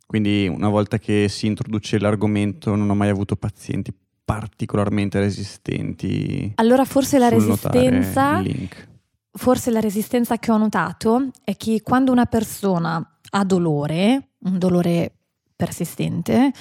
Quindi 0.06 0.48
una 0.48 0.70
volta 0.70 1.00
che 1.00 1.28
si 1.30 1.48
introduce 1.48 2.00
l'argomento 2.00 2.76
non 2.76 2.90
ho 2.90 2.96
mai 2.96 3.10
avuto 3.10 3.36
pazienti 3.36 3.94
particolarmente 4.24 5.20
resistenti 5.20 6.52
Allora 6.56 6.84
forse 6.86 7.18
la 7.18 7.30
resistenza. 7.30 8.42
Forse 9.38 9.72
la 9.72 9.80
resistenza 9.80 10.38
che 10.38 10.52
ho 10.52 10.58
notato 10.58 11.30
è 11.44 11.56
che 11.56 11.82
quando 11.82 12.12
una 12.12 12.26
persona 12.26 13.18
ha 13.30 13.44
dolore, 13.44 14.32
un 14.40 14.58
dolore 14.58 15.14
persistente, 15.56 16.52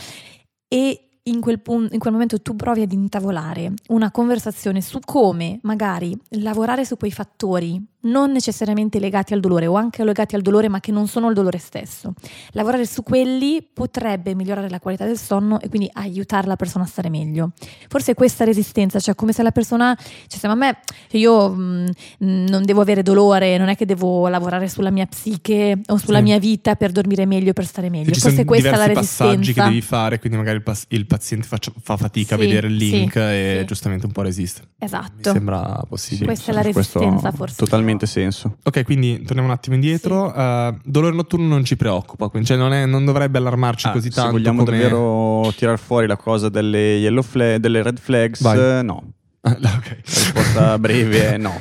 e 0.68 1.06
in 1.23 1.40
quel, 1.40 1.61
pun- 1.61 1.88
in 1.90 1.99
quel 1.99 2.12
momento 2.12 2.40
tu 2.40 2.54
provi 2.54 2.83
ad 2.83 2.92
intavolare 2.92 3.73
una 3.88 4.11
conversazione 4.11 4.80
su 4.80 5.00
come 5.04 5.59
magari 5.62 6.16
lavorare 6.30 6.85
su 6.85 6.97
quei 6.97 7.11
fattori 7.11 7.85
non 8.06 8.32
necessariamente 8.32 8.98
legati 8.98 9.32
al 9.34 9.40
dolore 9.40 9.66
o 9.66 9.75
anche 9.75 10.04
legati 10.04 10.34
al 10.34 10.42
dolore 10.42 10.68
ma 10.68 10.80
che 10.80 10.92
non 10.92 11.06
sono 11.08 11.28
il 11.28 11.34
dolore 11.34 11.58
stesso. 11.58 12.14
Lavorare 12.52 12.86
su 12.86 13.02
quelli 13.02 13.66
potrebbe 13.72 14.34
migliorare 14.34 14.68
la 14.68 14.80
qualità 14.80 15.04
del 15.04 15.18
sonno 15.18 15.60
e 15.60 15.68
quindi 15.68 15.88
aiutare 15.92 16.46
la 16.46 16.56
persona 16.56 16.84
a 16.84 16.86
stare 16.86 17.08
meglio. 17.10 17.52
Forse 17.88 18.14
questa 18.14 18.44
resistenza, 18.44 18.98
cioè 19.00 19.14
come 19.14 19.32
se 19.32 19.42
la 19.42 19.50
persona, 19.52 19.94
cioè 20.26 20.38
se 20.38 20.46
a 20.46 20.54
me 20.54 20.78
io 21.12 21.48
mh, 21.50 21.90
non 22.18 22.64
devo 22.64 22.80
avere 22.80 23.02
dolore, 23.02 23.56
non 23.58 23.68
è 23.68 23.76
che 23.76 23.84
devo 23.86 24.28
lavorare 24.28 24.68
sulla 24.68 24.90
mia 24.90 25.06
psiche 25.06 25.80
o 25.86 25.96
sulla 25.96 26.18
Sì. 26.18 26.25
mia 26.25 26.38
vita 26.38 26.75
per 26.76 26.92
dormire 26.92 27.26
meglio, 27.26 27.52
per 27.52 27.66
stare 27.66 27.90
meglio. 27.90 28.12
Ci 28.12 28.20
Forse 28.20 28.44
questa 28.44 28.68
è 28.68 28.70
la 28.72 28.86
diversi 28.88 28.94
passaggi 28.94 29.30
resistenza. 29.36 29.62
che 29.62 29.68
devi 29.68 29.80
fare, 29.82 30.18
quindi 30.18 30.38
magari 30.38 30.56
il, 30.56 30.62
pas- 30.62 30.84
il 30.88 31.06
paziente 31.06 31.46
faccia- 31.46 31.72
fa 31.82 31.96
fatica 31.96 32.34
Sì, 32.36 32.42
a 32.42 32.44
vedere 32.44 32.66
il 32.68 32.78
sì, 32.78 32.90
link 32.90 33.16
e 33.16 33.56
sì. 33.60 33.64
giustamente 33.66 34.06
un 34.06 34.12
po' 34.12 34.22
resiste. 34.22 34.60
Mi 34.78 34.86
Esatto. 34.86 35.30
sembra 35.32 35.82
possibile. 35.88 36.26
Questa 36.26 36.50
è 36.50 36.54
la 36.54 36.62
resistenza, 36.62 37.30
forse. 37.32 37.56
Totalmente 37.56 37.95
senso. 38.04 38.58
Ok, 38.64 38.84
quindi 38.84 39.22
torniamo 39.22 39.48
un 39.48 39.54
attimo 39.54 39.74
indietro. 39.76 40.34
Eh, 40.34 40.74
dolore 40.84 41.14
notturno 41.16 41.46
non 41.46 41.64
ci 41.64 41.76
preoccupa, 41.76 42.28
quindi 42.28 42.48
cioè 42.48 42.58
non, 42.58 42.74
è- 42.74 42.84
non 42.84 43.06
dovrebbe 43.06 43.38
allarmarci 43.38 43.86
Ah, 43.86 43.92
così 43.92 44.10
se 44.10 44.16
tanto. 44.16 44.32
vogliamo 44.32 44.62
come... 44.64 44.76
davvero 44.76 45.50
tirar 45.56 45.78
fuori 45.78 46.06
la 46.06 46.16
cosa 46.18 46.50
delle, 46.50 46.96
yellow 46.96 47.22
flag, 47.22 47.56
delle 47.56 47.82
red 47.82 47.98
flags, 47.98 48.42
Vai. 48.42 48.84
no. 48.84 49.12
Ah, 49.40 49.52
ok. 49.52 49.58
La 49.58 49.80
risposta 50.04 50.78
breve 50.80 51.32
è 51.34 51.36
no. 51.38 51.58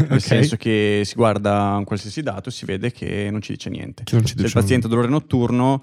Nel 0.00 0.12
Ok. 0.12 0.20
senso 0.20 0.56
che 0.56 1.00
si 1.04 1.14
guarda 1.14 1.74
un 1.78 1.84
qualsiasi 1.84 2.20
dato 2.22 2.50
e 2.50 2.52
si 2.52 2.66
vede 2.66 2.92
che 2.92 3.28
non 3.30 3.40
ci 3.40 3.52
dice 3.52 3.70
niente. 3.70 4.04
Ci 4.04 4.14
Se 4.22 4.34
il 4.36 4.42
dice 4.42 4.52
paziente 4.52 4.86
ha 4.86 4.90
dolore 4.90 5.08
notturno 5.08 5.82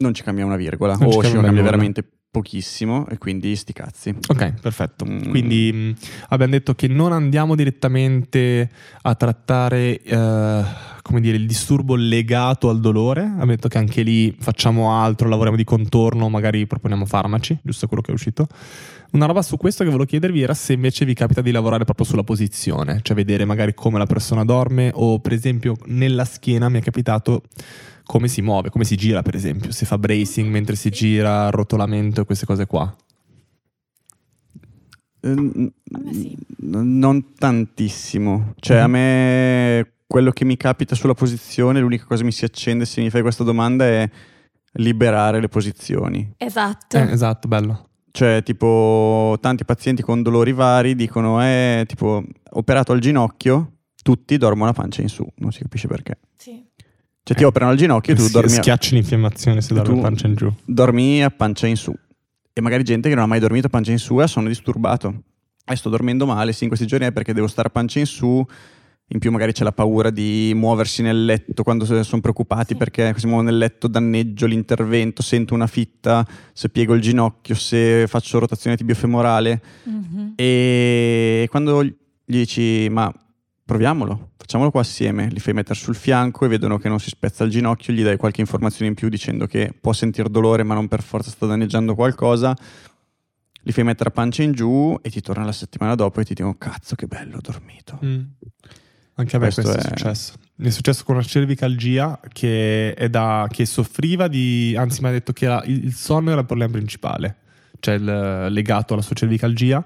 non 0.00 0.14
ci 0.14 0.22
cambia 0.22 0.44
una 0.44 0.56
virgola 0.56 0.92
Non 0.94 1.10
ci 1.10 1.16
o 1.16 1.22
ci 1.22 1.30
cambia 1.30 1.40
cambia 1.42 1.50
nulla. 1.50 1.62
veramente 1.64 2.04
pochissimo 2.30 3.06
e 3.08 3.18
quindi 3.18 3.56
sti 3.56 3.72
cazzi. 3.72 4.14
Ok, 4.28 4.60
perfetto. 4.60 5.04
Mm. 5.08 5.28
Quindi 5.30 5.72
mh, 5.72 5.94
abbiamo 6.28 6.52
detto 6.52 6.74
che 6.74 6.86
non 6.86 7.12
andiamo 7.12 7.54
direttamente 7.54 8.70
a 9.02 9.14
trattare 9.14 10.00
eh, 10.02 10.62
come 11.02 11.20
dire, 11.20 11.38
il 11.38 11.46
disturbo 11.46 11.94
legato 11.94 12.68
al 12.68 12.80
dolore. 12.80 13.22
Abbiamo 13.22 13.46
detto 13.46 13.68
che 13.68 13.78
anche 13.78 14.02
lì 14.02 14.36
facciamo 14.38 14.92
altro, 14.92 15.28
lavoriamo 15.28 15.56
di 15.56 15.64
contorno, 15.64 16.28
magari 16.28 16.66
proponiamo 16.66 17.06
farmaci, 17.06 17.58
giusto 17.62 17.86
quello 17.86 18.02
che 18.02 18.10
è 18.10 18.14
uscito. 18.14 18.46
Una 19.12 19.24
roba 19.24 19.40
su 19.40 19.56
questo 19.56 19.84
che 19.84 19.90
volevo 19.90 20.06
chiedervi 20.06 20.42
era 20.42 20.52
se 20.52 20.74
invece 20.74 21.06
vi 21.06 21.14
capita 21.14 21.40
di 21.40 21.50
lavorare 21.50 21.84
proprio 21.84 22.04
sulla 22.04 22.24
posizione, 22.24 23.00
cioè 23.02 23.16
vedere 23.16 23.46
magari 23.46 23.72
come 23.72 23.96
la 23.96 24.04
persona 24.04 24.44
dorme 24.44 24.90
o 24.92 25.18
per 25.18 25.32
esempio 25.32 25.76
nella 25.86 26.26
schiena 26.26 26.68
mi 26.68 26.78
è 26.78 26.82
capitato 26.82 27.44
come 28.08 28.26
si 28.26 28.40
muove, 28.40 28.70
come 28.70 28.84
si 28.84 28.96
gira 28.96 29.20
per 29.20 29.34
esempio, 29.34 29.70
se 29.70 29.84
fa 29.84 29.98
bracing 29.98 30.48
mentre 30.48 30.76
si 30.76 30.88
gira, 30.88 31.50
rotolamento 31.50 32.22
e 32.22 32.24
queste 32.24 32.46
cose 32.46 32.64
qua. 32.66 32.96
Eh, 35.20 35.28
n- 35.28 35.72
Non 36.60 37.34
tantissimo. 37.34 38.54
Cioè, 38.58 38.78
a 38.78 38.86
Mhm. 38.86 38.92
me 38.92 39.92
quello 40.06 40.30
che 40.30 40.44
mi 40.46 40.56
capita 40.56 40.94
sulla 40.94 41.14
posizione, 41.14 41.80
l'unica 41.80 42.04
cosa 42.04 42.20
che 42.20 42.26
mi 42.26 42.32
si 42.32 42.44
accende 42.46 42.84
se 42.86 43.00
mi 43.02 43.10
fai 43.10 43.20
questa 43.22 43.44
domanda 43.44 43.84
è 43.86 44.08
liberare 44.72 45.40
le 45.40 45.48
posizioni. 45.48 46.32
Esatto. 46.38 46.96
Eh, 46.96 47.10
esatto, 47.12 47.46
bello. 47.46 47.88
Cioè, 48.10 48.42
tipo, 48.42 49.36
tanti 49.40 49.64
pazienti 49.64 50.02
con 50.02 50.22
dolori 50.22 50.52
vari 50.52 50.94
dicono, 50.94 51.42
eh, 51.42 51.84
tipo, 51.86 52.24
operato 52.52 52.92
al 52.92 53.00
ginocchio, 53.00 53.72
tutti 54.02 54.36
dormono 54.38 54.70
a 54.70 54.72
pancia 54.72 55.02
in 55.02 55.08
su, 55.08 55.26
non 55.36 55.52
si 55.52 55.60
capisce 55.60 55.88
perché. 55.88 56.18
Sì. 56.36 56.64
Cioè, 57.28 57.36
ti 57.36 57.42
Eh, 57.42 57.46
operano 57.46 57.72
al 57.72 57.76
ginocchio 57.76 58.14
e 58.14 58.16
tu 58.16 58.22
Si- 58.22 58.32
dormi 58.32 58.52
a, 58.52 58.54
Schiacci 58.54 58.94
l'infiammazione 58.94 59.60
se 59.60 59.74
dormi 59.74 59.98
a 59.98 60.02
pancia 60.02 60.26
in 60.26 60.34
giù. 60.34 60.50
dormi 60.64 61.22
a 61.22 61.28
pancia 61.28 61.66
in 61.66 61.76
su. 61.76 61.94
E 62.54 62.60
magari 62.62 62.82
gente 62.84 63.10
che 63.10 63.14
non 63.14 63.24
ha 63.24 63.26
mai 63.26 63.38
dormito 63.38 63.66
a 63.66 63.70
pancia 63.70 63.90
in 63.92 63.98
su 63.98 64.18
e 64.18 64.22
ha 64.22 64.26
sonno 64.26 64.48
disturbato. 64.48 65.24
E 65.62 65.76
sto 65.76 65.90
dormendo 65.90 66.24
male, 66.24 66.54
sì, 66.54 66.62
in 66.62 66.68
questi 66.70 66.86
giorni 66.86 67.04
è 67.04 67.12
perché 67.12 67.34
devo 67.34 67.46
stare 67.46 67.68
a 67.68 67.70
pancia 67.70 67.98
in 67.98 68.06
su. 68.06 68.42
In 69.10 69.18
più 69.18 69.30
magari 69.30 69.52
c'è 69.52 69.62
la 69.62 69.72
paura 69.72 70.08
di 70.08 70.52
muoversi 70.54 71.02
nel 71.02 71.26
letto 71.26 71.62
quando 71.62 71.84
se- 71.84 72.02
sono 72.02 72.22
preoccupati 72.22 72.72
Sì. 72.72 72.76
perché 72.76 73.12
se 73.14 73.26
muovo 73.26 73.42
nel 73.42 73.58
letto 73.58 73.88
danneggio 73.88 74.46
l'intervento, 74.46 75.20
sento 75.22 75.52
una 75.52 75.66
fitta, 75.66 76.26
se 76.54 76.70
piego 76.70 76.94
il 76.94 77.02
ginocchio, 77.02 77.54
se 77.54 78.06
faccio 78.06 78.38
rotazione 78.38 78.74
tibiofemorale. 78.76 79.62
Mhm. 79.84 80.32
E 80.34 81.46
quando 81.50 81.84
gli 81.84 81.92
dici, 82.24 82.88
ma 82.90 83.12
proviamolo, 83.66 84.27
facciamolo 84.48 84.70
qua 84.70 84.80
assieme, 84.80 85.28
li 85.28 85.40
fai 85.40 85.52
mettere 85.52 85.78
sul 85.78 85.94
fianco 85.94 86.46
e 86.46 86.48
vedono 86.48 86.78
che 86.78 86.88
non 86.88 86.98
si 86.98 87.10
spezza 87.10 87.44
il 87.44 87.50
ginocchio, 87.50 87.92
gli 87.92 88.02
dai 88.02 88.16
qualche 88.16 88.40
informazione 88.40 88.86
in 88.86 88.94
più 88.94 89.10
dicendo 89.10 89.46
che 89.46 89.74
può 89.78 89.92
sentire 89.92 90.30
dolore 90.30 90.62
ma 90.62 90.72
non 90.72 90.88
per 90.88 91.02
forza 91.02 91.28
sta 91.28 91.44
danneggiando 91.44 91.94
qualcosa, 91.94 92.56
li 93.60 93.72
fai 93.72 93.84
mettere 93.84 94.08
a 94.08 94.12
pancia 94.12 94.42
in 94.42 94.52
giù 94.52 94.98
e 95.02 95.10
ti 95.10 95.20
torna 95.20 95.44
la 95.44 95.52
settimana 95.52 95.94
dopo 95.94 96.20
e 96.20 96.24
ti 96.24 96.32
dicono, 96.32 96.54
cazzo 96.56 96.94
che 96.94 97.06
bello, 97.06 97.36
ho 97.36 97.40
dormito. 97.42 97.98
Anche 99.16 99.36
a 99.36 99.38
me 99.38 99.52
Questo 99.52 99.60
questo, 99.60 99.80
è... 99.80 99.82
è- 99.82 99.88
successo. 99.88 100.32
Mi 100.54 100.68
è 100.68 100.70
successo 100.70 101.04
con 101.04 101.16
una 101.16 101.24
cervicalgia 101.24 102.18
che, 102.32 102.94
è 102.94 103.10
da, 103.10 103.46
che 103.50 103.66
soffriva 103.66 104.28
di... 104.28 104.74
Anzi, 104.78 105.02
mi 105.02 105.08
ha 105.08 105.12
detto 105.12 105.34
che 105.34 105.44
il, 105.44 105.84
il 105.84 105.92
sonno 105.92 106.30
era 106.30 106.40
il 106.40 106.46
problema 106.46 106.72
principale, 106.72 107.36
cioè 107.80 107.96
il- 107.96 108.46
legato 108.48 108.94
alla 108.94 109.02
sua 109.02 109.14
cervicalgia. 109.14 109.84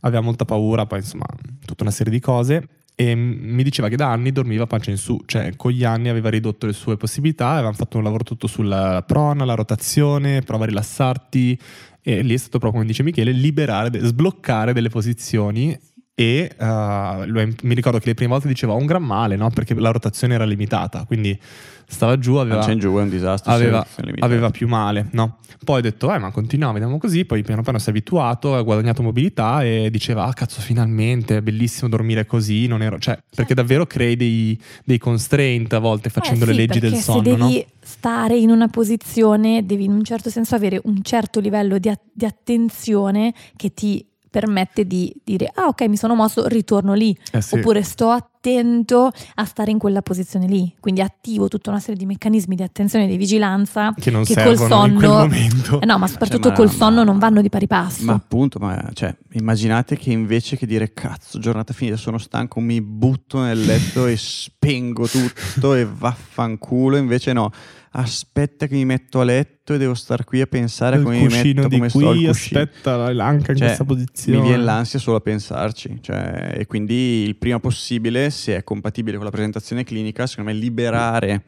Aveva 0.00 0.22
molta 0.22 0.46
paura, 0.46 0.86
poi 0.86 1.00
insomma, 1.00 1.26
tutta 1.66 1.82
una 1.82 1.92
serie 1.92 2.10
di 2.10 2.20
cose. 2.20 2.66
E 2.94 3.14
mi 3.14 3.62
diceva 3.62 3.88
che 3.88 3.96
da 3.96 4.10
anni 4.10 4.32
dormiva 4.32 4.66
pancia 4.66 4.90
in 4.90 4.98
su, 4.98 5.20
cioè 5.26 5.56
con 5.56 5.72
gli 5.72 5.84
anni 5.84 6.08
aveva 6.08 6.28
ridotto 6.28 6.66
le 6.66 6.72
sue 6.72 6.96
possibilità, 6.96 7.50
avevamo 7.52 7.74
fatto 7.74 7.96
un 7.96 8.04
lavoro 8.04 8.22
tutto 8.22 8.46
sulla 8.46 9.02
prona, 9.06 9.44
la 9.44 9.54
rotazione, 9.54 10.42
prova 10.42 10.64
a 10.64 10.66
rilassarti. 10.68 11.58
E 12.04 12.22
lì 12.22 12.34
è 12.34 12.36
stato 12.36 12.58
proprio 12.58 12.72
come 12.80 12.84
dice 12.84 13.02
Michele, 13.02 13.30
liberare, 13.30 13.98
sbloccare 14.04 14.72
delle 14.72 14.88
posizioni 14.88 15.78
e 16.14 16.50
eh, 16.58 17.22
lui- 17.26 17.54
mi 17.62 17.74
ricordo 17.74 17.98
che 17.98 18.06
le 18.06 18.14
prime 18.14 18.30
volte 18.30 18.48
diceva 18.48 18.74
"Ho 18.74 18.76
un 18.76 18.86
gran 18.86 19.02
male, 19.02 19.36
no? 19.36 19.50
Perché 19.50 19.74
la 19.74 19.90
rotazione 19.90 20.34
era 20.34 20.44
limitata, 20.44 21.04
quindi 21.06 21.38
stava 21.86 22.18
giù, 22.18 22.36
aveva, 22.36 22.60
giù 22.74 22.96
è 22.96 23.02
un 23.02 23.08
disastro. 23.08 23.52
se 23.52 23.56
aveva, 23.58 23.86
aveva 24.20 24.50
più 24.50 24.66
male, 24.66 25.08
no? 25.12 25.38
Poi 25.62 25.78
ho 25.78 25.82
detto, 25.82 26.12
eh, 26.12 26.18
ma 26.18 26.30
continuiamo, 26.30 26.72
vediamo 26.72 26.98
così. 26.98 27.24
Poi 27.24 27.42
piano 27.42 27.62
piano 27.62 27.78
si 27.78 27.86
è 27.86 27.90
abituato, 27.90 28.56
ha 28.56 28.62
guadagnato 28.62 29.02
mobilità 29.02 29.62
e 29.62 29.88
diceva, 29.90 30.24
ah, 30.24 30.32
cazzo, 30.32 30.60
finalmente, 30.60 31.36
è 31.36 31.40
bellissimo 31.42 31.88
dormire 31.88 32.26
così. 32.26 32.66
Non 32.66 32.82
ero... 32.82 32.98
Cioè, 32.98 33.18
perché 33.34 33.54
davvero 33.54 33.86
crei 33.86 34.16
dei, 34.16 34.60
dei 34.84 34.98
constraint 34.98 35.72
a 35.74 35.78
volte 35.78 36.08
facendo 36.08 36.44
Eh 36.44 36.48
le 36.48 36.52
sì, 36.54 36.58
leggi 36.58 36.78
del 36.80 36.94
sonno, 36.96 37.22
se 37.22 37.36
no? 37.36 37.46
devi 37.46 37.66
stare 37.80 38.36
in 38.36 38.50
una 38.50 38.68
posizione, 38.68 39.64
devi 39.64 39.84
in 39.84 39.92
un 39.92 40.02
certo 40.02 40.30
senso 40.30 40.54
avere 40.56 40.80
un 40.84 41.02
certo 41.02 41.38
livello 41.40 41.78
di, 41.78 41.88
a- 41.88 41.98
di 42.12 42.24
attenzione 42.24 43.32
che 43.54 43.72
ti 43.74 44.04
permette 44.32 44.86
di 44.86 45.14
dire 45.22 45.48
ah 45.54 45.66
ok 45.66 45.82
mi 45.82 45.96
sono 45.96 46.14
mosso, 46.16 46.48
ritorno 46.48 46.94
lì 46.94 47.16
Eh 47.30 47.40
sì. 47.42 47.54
oppure 47.58 47.82
sto 47.84 48.08
attento 48.08 48.30
a 48.50 49.44
stare 49.44 49.70
in 49.70 49.78
quella 49.78 50.02
posizione 50.02 50.46
lì 50.46 50.74
quindi 50.80 51.00
attivo 51.00 51.48
tutta 51.48 51.70
una 51.70 51.78
serie 51.80 51.96
di 51.96 52.06
meccanismi 52.06 52.54
di 52.56 52.62
attenzione 52.62 53.04
e 53.04 53.08
di 53.08 53.16
vigilanza 53.16 53.94
che 53.98 54.10
non 54.10 54.24
che 54.24 54.34
col 54.34 54.56
servono 54.56 54.86
in 54.86 54.94
quel 54.94 55.08
sonno- 55.08 55.18
momento. 55.18 55.80
Eh 55.80 55.86
no 55.86 55.98
ma 55.98 56.06
soprattutto 56.08 56.48
ma- 56.48 56.54
col 56.54 56.70
sonno 56.70 56.96
ma- 56.96 57.04
non 57.04 57.18
vanno 57.18 57.40
di 57.40 57.48
pari 57.48 57.66
passo 57.66 58.04
Ma 58.04 58.14
appunto, 58.14 58.58
ma 58.58 58.90
cioè, 58.94 59.14
immaginate 59.32 59.96
che 59.96 60.10
invece 60.10 60.56
che 60.56 60.66
dire 60.66 60.92
cazzo, 60.92 61.38
giornata 61.38 61.72
finita, 61.72 61.96
sono 61.96 62.18
stanco, 62.18 62.60
mi 62.60 62.80
butto 62.80 63.40
nel 63.40 63.60
letto 63.60 64.06
e 64.06 64.16
spengo 64.16 65.06
tutto 65.06 65.74
e 65.74 65.84
vaffanculo, 65.86 66.96
invece 66.96 67.32
no, 67.32 67.50
aspetta 67.94 68.66
che 68.66 68.74
mi 68.74 68.84
metto 68.84 69.20
a 69.20 69.24
letto 69.24 69.74
e 69.74 69.78
devo 69.78 69.94
star 69.94 70.24
qui 70.24 70.40
a 70.40 70.46
pensare 70.46 70.96
il 70.96 71.02
come 71.02 71.18
mi 71.18 71.26
metto, 71.28 71.68
di 71.68 71.76
come 71.76 71.88
sto 71.88 72.08
al 72.08 72.16
qui, 72.16 72.26
cuscino. 72.26 72.60
aspetta 72.60 73.12
l'anca 73.12 73.52
in 73.52 73.58
Cioè, 73.58 73.66
questa 73.66 73.84
posizione. 73.84 74.38
Mi 74.40 74.46
viene 74.48 74.62
l'ansia 74.62 74.98
solo 74.98 75.18
a 75.18 75.20
pensarci, 75.20 75.98
cioè, 76.00 76.54
e 76.58 76.66
quindi 76.66 77.22
il 77.26 77.36
prima 77.36 77.60
possibile, 77.60 78.30
se 78.32 78.56
è 78.56 78.64
compatibile 78.64 79.16
con 79.16 79.24
la 79.24 79.30
presentazione 79.30 79.84
clinica, 79.84 80.26
secondo 80.26 80.50
me 80.50 80.56
liberare, 80.56 81.44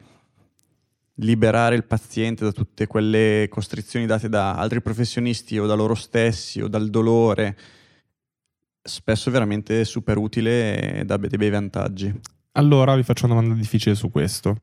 liberare 1.15 1.75
il 1.75 1.83
paziente 1.83 2.45
da 2.45 2.51
tutte 2.51 2.87
quelle 2.87 3.47
costrizioni 3.49 4.05
date 4.05 4.29
da 4.29 4.55
altri 4.55 4.81
professionisti 4.81 5.59
o 5.59 5.65
da 5.65 5.73
loro 5.73 5.95
stessi 5.95 6.61
o 6.61 6.69
dal 6.69 6.89
dolore, 6.89 7.57
spesso 8.81 9.29
è 9.29 9.31
veramente 9.31 9.83
super 9.83 10.17
utile 10.17 10.99
e 10.99 11.05
dà 11.05 11.17
dei 11.17 11.37
bei 11.37 11.49
vantaggi. 11.49 12.13
Allora 12.53 12.95
vi 12.95 13.03
faccio 13.03 13.25
una 13.25 13.35
domanda 13.35 13.55
difficile 13.55 13.95
su 13.95 14.09
questo. 14.09 14.61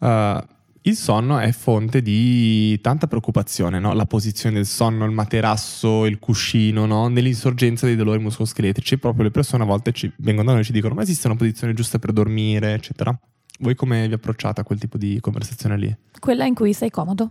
Uh, 0.00 0.42
il 0.86 0.96
sonno 0.96 1.38
è 1.38 1.50
fonte 1.52 2.02
di 2.02 2.78
tanta 2.82 3.06
preoccupazione, 3.06 3.78
no? 3.78 3.94
la 3.94 4.04
posizione 4.04 4.56
del 4.56 4.66
sonno, 4.66 5.04
il 5.06 5.12
materasso, 5.12 6.04
il 6.04 6.18
cuscino, 6.18 6.84
no? 6.84 7.08
nell'insorgenza 7.08 7.86
dei 7.86 7.96
dolori 7.96 8.18
muscoloscheletrici. 8.20 8.98
Proprio 8.98 9.24
le 9.24 9.30
persone 9.30 9.62
a 9.62 9.66
volte 9.66 9.92
ci 9.92 10.12
vengono 10.16 10.46
da 10.48 10.52
noi 10.52 10.60
e 10.60 10.64
ci 10.64 10.72
dicono: 10.72 10.94
Ma 10.94 11.02
esiste 11.02 11.26
una 11.26 11.36
posizione 11.36 11.72
giusta 11.72 11.98
per 11.98 12.12
dormire, 12.12 12.74
eccetera. 12.74 13.18
Voi 13.60 13.74
come 13.74 14.06
vi 14.08 14.14
approcciate 14.14 14.60
a 14.60 14.64
quel 14.64 14.78
tipo 14.78 14.98
di 14.98 15.18
conversazione 15.20 15.78
lì? 15.78 15.96
quella 16.20 16.44
in 16.44 16.54
cui 16.54 16.72
sei 16.72 16.90
comodo 16.90 17.30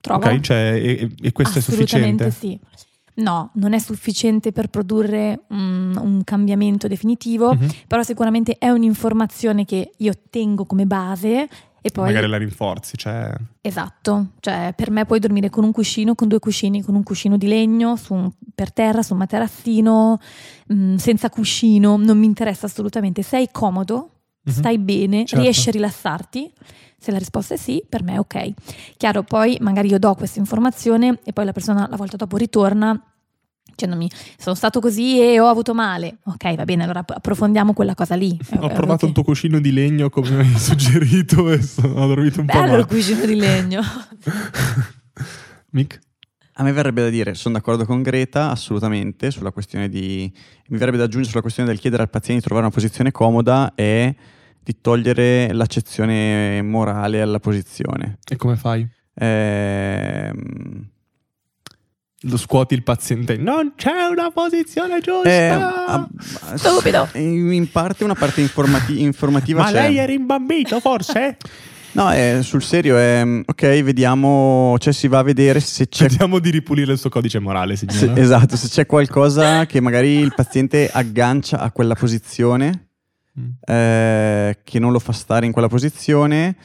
trova 0.00 0.26
Ok, 0.32 0.40
cioè, 0.40 0.72
e, 0.74 1.10
e 1.20 1.32
questo 1.32 1.58
è 1.58 1.60
Assolutamente 1.60 2.30
sufficiente? 2.30 2.30
sì. 2.32 3.22
no, 3.22 3.50
non 3.54 3.74
è 3.74 3.78
sufficiente 3.78 4.52
per 4.52 4.68
produrre 4.68 5.42
un, 5.50 5.96
un 6.00 6.22
cambiamento 6.24 6.86
definitivo, 6.88 7.52
Mhm. 7.54 7.68
però 7.86 8.02
sicuramente 8.02 8.56
è 8.58 8.70
un'informazione 8.70 9.64
che 9.64 9.90
io 9.98 10.12
tengo 10.30 10.64
come 10.66 10.86
base 10.86 11.48
e 11.88 11.90
poi... 11.90 12.04
Magari 12.06 12.26
la 12.28 12.36
rinforzi, 12.36 12.96
cioè... 12.96 13.32
Esatto, 13.60 14.32
cioè 14.40 14.72
per 14.76 14.90
me 14.90 15.04
puoi 15.04 15.18
dormire 15.18 15.50
con 15.50 15.64
un 15.64 15.72
cuscino, 15.72 16.14
con 16.14 16.28
due 16.28 16.38
cuscini, 16.38 16.82
con 16.82 16.94
un 16.94 17.02
cuscino 17.02 17.36
di 17.36 17.46
legno, 17.48 17.96
su 17.96 18.14
un- 18.14 18.30
per 18.54 18.72
terra, 18.72 19.02
su 19.02 19.12
un 19.12 19.18
materassino, 19.18 20.18
mh, 20.68 20.94
senza 20.96 21.28
cuscino, 21.30 21.96
non 21.96 22.18
mi 22.18 22.26
interessa 22.26 22.66
assolutamente. 22.66 23.22
Sei 23.22 23.48
comodo, 23.52 24.10
Mhm. 24.44 24.52
stai 24.52 24.78
bene, 24.78 25.24
Certo. 25.26 25.42
riesci 25.44 25.68
a 25.68 25.72
rilassarti? 25.72 26.52
Se 27.00 27.10
la 27.12 27.18
risposta 27.18 27.54
è 27.54 27.56
sì, 27.56 27.82
per 27.88 28.02
me 28.02 28.14
è 28.14 28.18
ok. 28.18 28.52
Chiaro, 28.96 29.22
poi 29.22 29.56
magari 29.60 29.88
io 29.88 29.98
do 29.98 30.14
questa 30.14 30.38
informazione 30.40 31.18
e 31.24 31.32
poi 31.32 31.44
la 31.44 31.52
persona 31.52 31.86
la 31.88 31.96
volta 31.96 32.16
dopo 32.16 32.36
ritorna 32.36 33.00
dicendomi 33.78 34.10
sono 34.36 34.56
stato 34.56 34.80
così 34.80 35.20
e 35.20 35.38
ho 35.38 35.46
avuto 35.46 35.72
male. 35.72 36.18
Ok, 36.24 36.56
va 36.56 36.64
bene, 36.64 36.82
allora 36.82 37.04
approfondiamo 37.06 37.72
quella 37.72 37.94
cosa 37.94 38.16
lì. 38.16 38.36
Ho 38.58 38.68
è 38.68 38.74
provato 38.74 39.06
il 39.06 39.12
tuo 39.12 39.22
cuscino 39.22 39.60
di 39.60 39.72
legno 39.72 40.10
come 40.10 40.30
mi 40.30 40.40
hai 40.40 40.54
suggerito 40.58 41.48
e 41.50 41.62
sono- 41.62 41.94
ho 42.02 42.06
dormito 42.08 42.40
un 42.40 42.46
po' 42.46 42.60
Bello 42.60 42.76
il 42.78 42.86
cuscino 42.86 43.24
di 43.24 43.36
legno. 43.36 43.80
Mick? 45.70 46.00
A 46.60 46.64
me 46.64 46.72
verrebbe 46.72 47.02
da 47.02 47.08
dire, 47.08 47.34
sono 47.34 47.54
d'accordo 47.54 47.84
con 47.84 48.02
Greta 48.02 48.50
assolutamente 48.50 49.30
sulla 49.30 49.52
questione 49.52 49.88
di... 49.88 50.28
Mi 50.70 50.76
verrebbe 50.76 50.96
da 50.96 51.04
aggiungere 51.04 51.30
sulla 51.30 51.42
questione 51.42 51.68
del 51.68 51.78
chiedere 51.78 52.02
al 52.02 52.10
paziente 52.10 52.40
di 52.40 52.46
trovare 52.46 52.66
una 52.66 52.74
posizione 52.74 53.12
comoda 53.12 53.74
e 53.76 54.16
di 54.60 54.80
togliere 54.80 55.52
l'accezione 55.52 56.60
morale 56.62 57.20
alla 57.20 57.38
posizione. 57.38 58.18
E 58.28 58.34
come 58.34 58.56
fai? 58.56 58.84
Ehm, 59.14 60.88
Lo 62.22 62.36
scuoti 62.36 62.74
il 62.74 62.82
paziente. 62.82 63.36
Non 63.36 63.74
c'è 63.76 64.06
una 64.10 64.30
posizione 64.32 65.00
giusta! 65.00 65.28
eh, 65.28 65.48
a- 65.50 66.08
Stupido. 66.56 67.08
In 67.14 67.52
in 67.52 67.70
parte 67.70 68.02
una 68.02 68.14
parte 68.14 68.40
informati- 68.40 69.00
informativa 69.02 69.62
Ma 69.62 69.68
c'è. 69.70 69.72
lei 69.74 69.96
è 69.98 70.06
rimbambito, 70.06 70.80
forse? 70.80 71.36
No, 71.90 72.10
è, 72.10 72.40
sul 72.42 72.62
serio 72.62 72.96
è... 72.98 73.24
Ok, 73.46 73.62
vediamo... 73.82 74.76
Cioè 74.78 74.92
si 74.92 75.08
va 75.08 75.20
a 75.20 75.22
vedere 75.22 75.58
se 75.58 75.88
c'è 75.88 76.06
Cerchiamo 76.06 76.38
di 76.38 76.50
ripulire 76.50 76.92
il 76.92 76.98
suo 76.98 77.08
codice 77.08 77.38
morale, 77.40 77.74
Se- 77.76 77.86
signora. 77.88 78.20
esatto, 78.20 78.56
se 78.56 78.68
c'è 78.68 78.86
qualcosa 78.86 79.64
che 79.66 79.80
magari 79.80 80.10
il 80.18 80.32
paziente 80.36 80.88
aggancia 80.92 81.58
a 81.58 81.72
quella 81.72 81.94
posizione, 81.94 82.88
Mm. 83.40 83.48
eh, 83.64 84.58
che 84.64 84.78
non 84.78 84.92
lo 84.92 84.98
fa 84.98 85.12
stare 85.12 85.46
in 85.46 85.52
quella 85.52 85.68
posizione, 85.68 86.56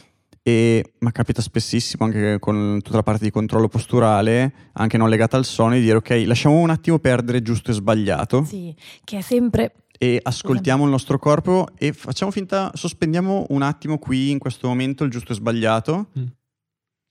e, 0.43 0.93
ma 0.99 1.11
capita 1.11 1.41
spessissimo 1.41 2.05
anche 2.05 2.37
con 2.39 2.79
tutta 2.83 2.97
la 2.97 3.03
parte 3.03 3.23
di 3.23 3.31
controllo 3.31 3.69
posturale, 3.69 4.53
anche 4.73 4.97
non 4.97 5.09
legata 5.09 5.37
al 5.37 5.45
sonno, 5.45 5.75
di 5.75 5.81
dire 5.81 5.95
ok, 5.97 6.23
lasciamo 6.25 6.59
un 6.59 6.69
attimo 6.69 6.99
perdere 6.99 7.41
giusto 7.41 7.71
e 7.71 7.73
sbagliato 7.73 8.43
Sì, 8.43 8.75
che 9.03 9.19
è 9.19 9.21
sempre 9.21 9.73
e 9.97 10.19
ascoltiamo 10.21 10.83
il 10.83 10.89
nostro 10.89 11.17
corpo 11.17 11.67
e 11.77 11.93
facciamo 11.93 12.29
finta, 12.29 12.71
sospendiamo 12.73 13.45
un 13.49 13.61
attimo 13.61 13.97
qui 13.99 14.31
in 14.31 14.37
questo 14.39 14.67
momento 14.67 15.05
il 15.05 15.11
giusto 15.11 15.31
e 15.31 15.35
sbagliato, 15.35 16.09
Mm. 16.19 16.25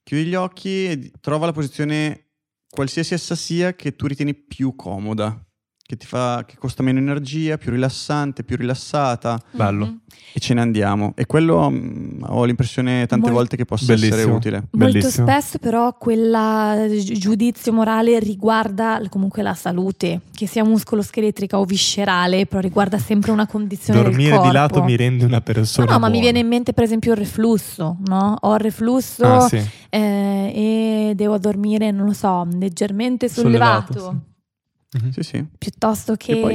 chiudi 0.04 0.24
gli 0.26 0.34
occhi 0.34 0.84
e 0.86 1.12
trova 1.20 1.46
la 1.46 1.52
posizione 1.52 2.26
qualsiasi 2.68 3.14
essa 3.14 3.34
sia 3.34 3.74
che 3.74 3.96
tu 3.96 4.06
ritieni 4.06 4.34
più 4.34 4.76
comoda, 4.76 5.42
che 5.92 5.98
ti 5.98 6.06
fa 6.06 6.42
che 6.46 6.54
costa 6.58 6.82
meno 6.82 6.98
energia, 6.98 7.58
più 7.58 7.70
rilassante, 7.70 8.44
più 8.44 8.56
rilassata 8.56 9.38
Bello. 9.50 9.84
Mhm. 9.84 10.00
e 10.32 10.40
ce 10.40 10.54
ne 10.54 10.62
andiamo. 10.62 11.12
E 11.14 11.26
quello 11.26 11.68
mm, 11.70 12.22
ho 12.28 12.44
l'impressione 12.44 13.06
tante 13.06 13.26
Mol- 13.26 13.34
volte 13.34 13.56
che 13.56 13.66
possa 13.66 13.92
essere 13.92 14.08
Bellissimo. 14.08 14.36
utile. 14.36 14.56
Molto 14.70 14.86
Bellissimo. 14.98 15.26
spesso 15.26 15.58
però 15.58 15.92
quel 15.98 16.98
giudizio 17.02 17.74
morale 17.74 18.18
riguarda 18.20 19.02
comunque 19.10 19.42
la 19.42 19.52
salute, 19.52 20.22
che 20.32 20.46
sia 20.46 20.64
muscoloscheletrica 20.64 21.58
o 21.58 21.64
viscerale, 21.66 22.46
però 22.46 22.60
riguarda 22.62 22.96
sempre 22.96 23.30
una 23.30 23.46
condizione 23.46 24.00
del 24.00 24.12
Dormire 24.12 24.40
di 24.40 24.50
lato 24.50 24.82
mi 24.82 24.96
rende 24.96 25.26
una 25.26 25.36
No, 25.36 25.42
persona 25.42 25.92
no, 25.92 25.98
ma 25.98 26.08
mi 26.08 26.20
viene 26.20 26.38
in 26.38 26.46
mente 26.48 26.72
per 26.72 26.84
esempio 26.84 27.12
il 27.12 27.18
reflusso, 27.18 27.98
no? 28.06 28.34
Ho 28.40 28.54
il 28.54 28.60
reflusso 28.60 29.24
Ah, 29.26 29.46
sì. 29.46 29.56
eh, 29.90 31.10
e 31.10 31.12
devo 31.14 31.36
dormire, 31.36 31.90
non 31.90 32.06
lo 32.06 32.12
so, 32.14 32.46
leggermente 32.50 33.28
sollevato. 33.28 33.92
Sollevato, 33.92 34.22
Mhm. 35.00 35.10
Sì, 35.10 35.22
sì. 35.22 35.44
Piuttosto 35.56 36.16
che 36.16 36.36
poi, 36.36 36.54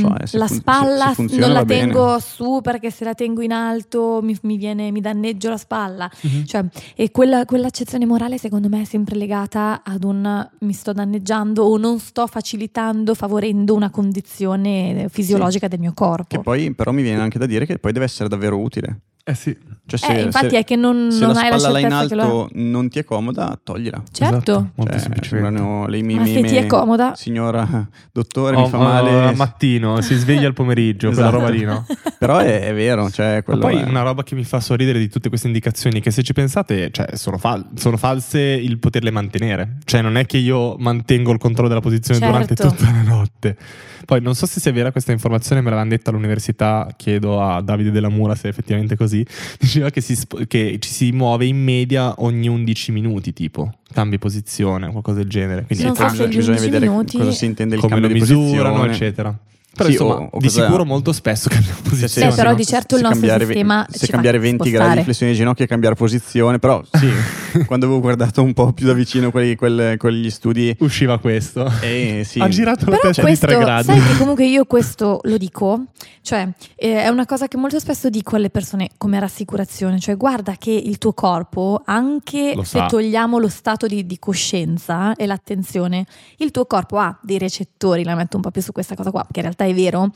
so, 0.00 0.08
mm, 0.10 0.16
eh, 0.20 0.26
se 0.26 0.36
la 0.36 0.46
fun- 0.46 0.56
se- 0.56 0.60
spalla 0.62 1.08
se 1.08 1.14
funziona 1.14 1.46
non 1.46 1.54
la 1.54 1.64
bene. 1.64 1.80
tengo 1.92 2.18
su 2.18 2.60
perché 2.62 2.90
se 2.90 3.04
la 3.04 3.14
tengo 3.14 3.40
in 3.40 3.52
alto 3.52 4.20
mi, 4.22 4.36
mi 4.42 4.58
viene, 4.58 4.90
mi 4.90 5.00
danneggio 5.00 5.48
la 5.48 5.56
spalla. 5.56 6.10
Mhm. 6.20 6.44
Cioè, 6.44 6.64
e 6.94 7.10
quella, 7.10 7.46
quell'accezione 7.46 8.04
morale 8.04 8.36
secondo 8.36 8.68
me 8.68 8.82
è 8.82 8.84
sempre 8.84 9.16
legata 9.16 9.80
ad 9.82 10.04
un 10.04 10.48
mi 10.60 10.72
sto 10.74 10.92
danneggiando 10.92 11.64
o 11.64 11.78
non 11.78 11.98
sto 11.98 12.26
facilitando, 12.26 13.14
favorendo 13.14 13.74
una 13.74 13.88
condizione 13.90 15.08
fisiologica 15.10 15.66
del 15.68 15.78
mio 15.80 15.92
corpo. 15.94 16.36
Che 16.36 16.40
poi 16.42 16.74
però 16.74 16.92
mi 16.92 17.00
viene 17.02 17.22
anche 17.22 17.38
da 17.38 17.46
dire 17.46 17.64
che 17.64 17.78
poi 17.78 17.92
deve 17.92 18.04
essere 18.04 18.28
davvero 18.28 18.58
utile. 18.58 19.00
Eh 19.28 19.34
sì. 19.34 19.56
Cioè, 19.88 19.98
se, 19.98 20.18
eh, 20.18 20.22
infatti 20.22 20.50
se- 20.50 20.58
è 20.58 20.64
che 20.64 20.76
non, 20.76 21.10
se 21.10 21.20
non 21.24 21.32
la 21.34 21.40
hai 21.40 21.50
la 21.50 21.58
spalla 21.58 21.78
là 21.80 21.86
in 21.86 21.90
certezza 21.90 22.08
che 22.08 22.14
lo 22.28 22.42
alto 22.42 22.50
non 22.54 22.88
ti 22.90 22.98
è 22.98 23.04
comoda, 23.04 23.58
toglila. 23.62 24.02
Certo. 24.10 24.36
Esatto, 24.36 24.70
molto 24.74 24.98
Cioè, 24.98 25.40
le 25.40 25.40
Ma 25.40 25.88
mime- 25.88 26.26
se 26.26 26.42
ti 26.42 26.56
è 26.56 26.66
comoda. 26.66 27.14
Signora, 27.14 27.88
dottore, 28.12 28.56
Oh, 28.56 28.62
mi 28.64 28.68
fa 28.68 28.76
male. 28.78 29.10
al 29.28 29.34
mattino, 29.36 30.00
si 30.02 30.14
sveglia 30.14 30.46
al 30.46 30.52
pomeriggio, 30.52 31.08
quella 31.10 31.28
Esatto. 31.28 31.38
roba 31.42 31.50
lì, 31.50 31.64
no? 31.64 31.86
Però 32.18 32.36
è, 32.38 32.68
è 32.68 32.74
vero, 32.74 33.10
cioè 33.10 33.36
Ma 33.36 33.42
quello 33.42 33.60
poi 33.60 33.76
è- 33.76 33.84
una 33.84 34.02
roba 34.02 34.22
che 34.24 34.34
mi 34.34 34.44
fa 34.44 34.60
sorridere 34.60 34.98
di 34.98 35.08
tutte 35.08 35.28
queste 35.30 35.46
indicazioni, 35.46 36.00
che 36.00 36.10
se 36.10 36.22
ci 36.22 36.32
pensate, 36.34 36.90
cioè, 36.90 37.16
sono, 37.16 37.38
fal- 37.38 37.66
sono 37.74 37.96
false 37.96 38.40
il 38.40 38.78
poterle 38.78 39.10
mantenere. 39.10 39.76
Cioè, 39.84 40.02
non 40.02 40.16
è 40.18 40.26
che 40.26 40.36
io 40.36 40.76
mantengo 40.78 41.32
il 41.32 41.38
controllo 41.38 41.68
della 41.68 41.80
posizione 41.80 42.20
durante 42.20 42.54
Certo. 42.54 42.74
tutta 42.74 42.90
la 42.90 43.02
notte. 43.02 43.56
Poi 44.04 44.22
non 44.22 44.34
so 44.34 44.46
se 44.46 44.58
sia 44.58 44.72
vera 44.72 44.90
questa 44.90 45.12
informazione, 45.12 45.60
me 45.60 45.68
l'avevano 45.68 45.90
detta 45.94 46.08
all'università, 46.10 46.88
chiedo 46.96 47.42
a 47.42 47.60
Davide 47.60 47.90
Della 47.90 48.08
Mura 48.08 48.34
se 48.34 48.46
è 48.48 48.50
effettivamente 48.50 48.96
così. 48.96 49.17
Diceva 49.58 49.90
che, 49.90 50.00
si 50.00 50.14
sp- 50.16 50.46
che 50.46 50.76
ci 50.80 50.90
si 50.90 51.12
muove 51.12 51.46
in 51.46 51.62
media 51.62 52.14
ogni 52.18 52.48
11 52.48 52.92
minuti, 52.92 53.32
tipo, 53.32 53.72
cambi 53.92 54.18
posizione, 54.18 54.90
qualcosa 54.90 55.18
del 55.18 55.28
genere. 55.28 55.64
Quindi 55.64 55.84
Non 55.84 55.94
so 55.94 56.04
gli 56.04 56.08
bisogna 56.36 56.56
11 56.56 56.64
vedere 56.64 56.88
minuti- 56.88 57.16
cosa 57.18 57.30
si 57.32 57.44
intende 57.46 57.74
il 57.76 57.80
come 57.80 57.92
cambio 57.92 58.08
lo 58.08 58.14
di 58.14 58.20
misurano, 58.20 58.68
posizione. 58.76 58.92
eccetera. 58.92 59.38
Però 59.78 59.88
Sì, 59.88 59.94
insomma, 59.94 60.14
o- 60.16 60.28
o 60.32 60.38
di 60.38 60.48
sicuro 60.50 60.84
molto 60.84 61.12
spesso 61.12 61.48
cambiamo 61.48 61.78
posizione. 61.82 62.08
se- 62.08 62.26
Beh, 62.28 62.34
però 62.34 62.54
di 62.54 62.66
certo 62.66 62.96
il 62.96 63.02
nostro 63.02 63.20
cambiare 63.20 63.44
sistema 63.46 63.86
se 63.88 63.98
ci 63.98 64.06
fa 64.06 64.12
cambiare 64.12 64.38
20 64.38 64.56
gradi 64.56 64.72
spostare. 64.74 64.96
di 64.98 65.04
flessione 65.04 65.32
di 65.32 65.38
ginocchio 65.38 65.64
e 65.64 65.68
cambiare 65.68 65.94
posizione, 65.94 66.58
però 66.58 66.82
sì, 66.92 67.08
quando 67.66 67.86
avevo 67.86 68.00
guardato 68.00 68.42
un 68.42 68.52
po' 68.54 68.72
più 68.72 68.86
da 68.86 68.92
vicino 68.92 69.30
quelli, 69.30 69.54
quel- 69.54 69.96
quegli 69.96 70.30
studi, 70.30 70.76
Usciva 70.80 71.18
questo. 71.18 71.70
eh, 71.80 72.22
sì, 72.26 72.40
Ha 72.40 72.48
girato 72.48 72.90
la 72.90 72.96
testa 72.96 73.22
di 73.22 73.26
questo, 73.28 73.46
3 73.46 73.58
gradi. 73.58 73.84
sai 73.84 74.00
che 74.02 74.16
comunque 74.18 74.46
io 74.46 74.64
questo 74.64 75.20
lo 75.22 75.36
dico, 75.38 75.84
cioè 76.22 76.48
eh, 76.74 77.02
è 77.04 77.08
una 77.08 77.24
cosa 77.26 77.46
che 77.46 77.56
molto 77.56 77.78
spesso 77.78 78.08
dico 78.10 78.34
alle 78.36 78.50
persone 78.50 78.90
come 78.98 79.18
rassicurazione, 79.20 79.98
cioè 80.00 80.16
guarda 80.16 80.56
che 80.58 80.72
il 80.72 80.98
tuo 80.98 81.12
corpo, 81.12 81.82
anche 81.84 82.52
Lo 82.56 82.64
se 82.64 82.78
sa. 82.78 82.86
togliamo 82.86 83.38
lo 83.38 83.48
stato 83.48 83.86
di, 83.86 84.04
di 84.06 84.18
coscienza 84.18 85.14
e 85.14 85.26
l'attenzione, 85.26 86.06
il 86.38 86.50
tuo 86.50 86.66
corpo 86.66 86.98
ha 86.98 87.16
dei 87.22 87.38
recettori, 87.38 88.02
la 88.04 88.14
metto 88.14 88.36
un 88.36 88.42
po' 88.42 88.50
più 88.50 88.62
su 88.62 88.72
questa 88.72 88.94
cosa 88.96 89.10
qua, 89.10 89.22
che 89.30 89.38
in 89.40 89.42
realtà 89.42 89.64
è 89.64 89.67
vero, 89.74 90.10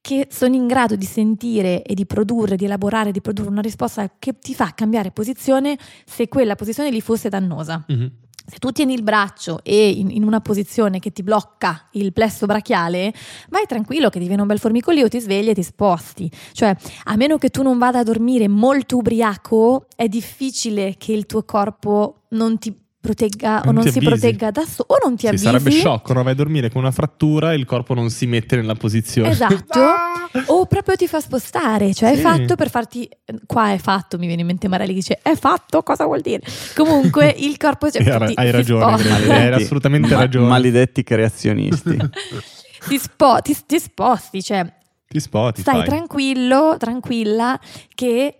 che 0.00 0.28
sono 0.30 0.54
in 0.54 0.66
grado 0.66 0.96
di 0.96 1.04
sentire 1.04 1.82
e 1.82 1.94
di 1.94 2.06
produrre, 2.06 2.56
di 2.56 2.64
elaborare, 2.64 3.12
di 3.12 3.20
produrre 3.20 3.50
una 3.50 3.60
risposta 3.60 4.10
che 4.18 4.38
ti 4.38 4.54
fa 4.54 4.72
cambiare 4.74 5.10
posizione 5.10 5.76
se 6.04 6.28
quella 6.28 6.54
posizione 6.54 6.90
lì 6.90 7.00
fosse 7.00 7.28
dannosa. 7.28 7.84
Mhm. 7.86 8.10
Se 8.50 8.56
tu 8.56 8.70
tieni 8.72 8.94
il 8.94 9.02
braccio 9.02 9.60
e 9.62 9.90
in, 9.90 10.10
in 10.10 10.24
una 10.24 10.40
posizione 10.40 11.00
che 11.00 11.12
ti 11.12 11.22
blocca 11.22 11.88
il 11.92 12.14
plesso 12.14 12.46
brachiale, 12.46 13.12
vai 13.50 13.66
tranquillo 13.66 14.08
che 14.08 14.18
ti 14.18 14.26
viene 14.26 14.40
un 14.40 14.48
bel 14.48 14.58
formicolio, 14.58 15.06
ti 15.08 15.20
svegli 15.20 15.50
e 15.50 15.54
ti 15.54 15.62
sposti. 15.62 16.30
Cioè, 16.52 16.74
a 17.04 17.16
meno 17.16 17.36
che 17.36 17.50
tu 17.50 17.62
non 17.62 17.76
vada 17.76 17.98
a 17.98 18.02
dormire 18.02 18.48
molto 18.48 18.96
ubriaco, 18.96 19.88
è 19.94 20.08
difficile 20.08 20.94
che 20.96 21.12
il 21.12 21.26
tuo 21.26 21.44
corpo 21.44 22.22
non 22.30 22.56
ti 22.56 22.74
protegga 23.00 23.60
o 23.60 23.64
Non 23.66 23.74
non 23.74 23.84
ti 23.84 23.90
si 23.92 23.98
avvisi. 23.98 24.14
protegga 24.18 24.50
da 24.50 24.64
solo 24.64 24.86
o 24.88 24.98
non 25.02 25.14
ti 25.14 25.20
Sì, 25.22 25.26
avvisi. 25.28 25.44
sarebbe 25.44 25.70
sciocco, 25.70 26.12
no? 26.12 26.22
vai 26.22 26.32
a 26.32 26.34
dormire 26.36 26.68
con 26.70 26.80
una 26.82 26.90
frattura 26.90 27.52
e 27.52 27.56
il 27.56 27.64
corpo 27.64 27.94
non 27.94 28.10
si 28.10 28.26
mette 28.26 28.56
nella 28.56 28.74
posizione. 28.74 29.30
Esatto. 29.30 29.78
Ah! 29.80 30.12
O 30.48 30.66
proprio 30.66 30.94
ti 30.94 31.06
fa 31.08 31.20
spostare, 31.20 31.94
cioè 31.94 32.12
Sì. 32.12 32.18
è 32.18 32.20
fatto 32.22 32.54
per 32.54 32.68
farti. 32.68 33.08
Qua 33.46 33.72
è 33.72 33.78
fatto, 33.78 34.18
mi 34.18 34.26
viene 34.26 34.42
in 34.42 34.46
mente 34.46 34.68
Marelli 34.68 34.90
che 34.90 34.96
dice: 34.96 35.18
È 35.22 35.34
fatto, 35.34 35.82
cosa 35.82 36.04
vuol 36.04 36.20
dire? 36.20 36.42
Comunque 36.76 37.28
il 37.38 37.56
corpo 37.56 37.90
cioè, 37.90 38.02
hai- 38.06 38.26
ti- 38.28 38.34
hai 38.36 38.46
si 38.46 38.52
ragione. 38.52 38.96
Greg, 39.02 39.30
hai 39.30 39.62
assolutamente 39.62 40.12
ma- 40.12 40.20
ragione. 40.20 40.46
maledetti 40.48 41.02
creazionisti. 41.02 41.96
ti, 42.88 42.98
spo- 42.98 43.38
ti- 43.42 43.56
ti 43.66 43.78
sposti, 43.78 44.42
cioè 44.42 44.70
Ti 45.08 45.18
spoti, 45.18 45.62
stai 45.62 45.76
fai. 45.76 45.86
tranquillo, 45.86 46.76
tranquilla, 46.78 47.58
che 47.94 48.38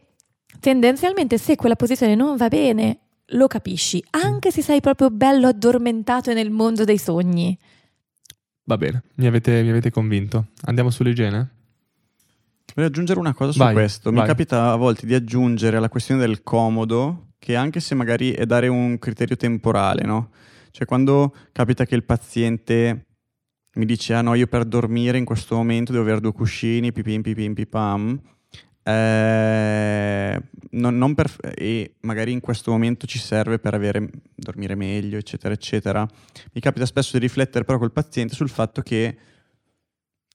tendenzialmente 0.60 1.38
se 1.38 1.56
quella 1.56 1.74
posizione 1.76 2.14
non 2.14 2.36
va 2.36 2.48
bene, 2.48 2.98
lo 3.32 3.46
capisci, 3.46 4.02
anche 4.10 4.50
se 4.50 4.62
sei 4.62 4.80
proprio 4.80 5.10
bello 5.10 5.48
addormentato 5.48 6.32
nel 6.32 6.50
mondo 6.50 6.84
dei 6.84 6.98
sogni. 6.98 7.56
Va 8.64 8.76
bene, 8.76 9.02
mi 9.14 9.26
avete, 9.26 9.62
mi 9.62 9.70
avete 9.70 9.90
convinto. 9.90 10.48
Andiamo 10.64 10.90
sull'igiene? 10.90 11.56
Voglio 12.74 12.88
aggiungere 12.88 13.18
una 13.18 13.34
cosa 13.34 13.52
su 13.52 13.58
Vai, 13.58 13.72
questo. 13.72 14.10
Mi 14.10 14.18
vai. 14.18 14.26
capita 14.26 14.70
a 14.70 14.76
volte 14.76 15.06
di 15.06 15.14
aggiungere 15.14 15.78
alla 15.78 15.88
questione 15.88 16.20
del 16.20 16.42
comodo, 16.42 17.28
che 17.38 17.56
anche 17.56 17.80
se 17.80 17.94
magari 17.94 18.32
è 18.32 18.46
dare 18.46 18.68
un 18.68 18.98
criterio 18.98 19.36
temporale, 19.36 20.02
no? 20.04 20.30
Cioè 20.70 20.86
quando 20.86 21.34
capita 21.52 21.86
che 21.86 21.94
il 21.94 22.04
paziente 22.04 23.06
mi 23.74 23.84
dice 23.84 24.14
ah 24.14 24.22
no 24.22 24.34
io 24.34 24.46
per 24.46 24.64
dormire 24.64 25.18
in 25.18 25.24
questo 25.24 25.54
momento 25.56 25.92
devo 25.92 26.04
avere 26.04 26.20
due 26.20 26.32
cuscini, 26.32 26.92
pipim 26.92 27.22
pipim 27.22 27.54
pipam, 27.54 28.20
eh, 28.88 30.42
non, 30.70 30.96
non 30.96 31.14
per, 31.14 31.30
e 31.54 31.96
magari 32.00 32.32
in 32.32 32.40
questo 32.40 32.70
momento 32.70 33.06
ci 33.06 33.18
serve 33.18 33.58
per 33.58 33.74
avere, 33.74 34.08
dormire 34.34 34.74
meglio, 34.74 35.18
eccetera, 35.18 35.52
eccetera. 35.52 36.08
Mi 36.52 36.60
capita 36.60 36.86
spesso 36.86 37.18
di 37.18 37.26
riflettere 37.26 37.64
però 37.64 37.76
col 37.76 37.92
paziente 37.92 38.34
sul 38.34 38.48
fatto 38.48 38.80
che 38.80 39.16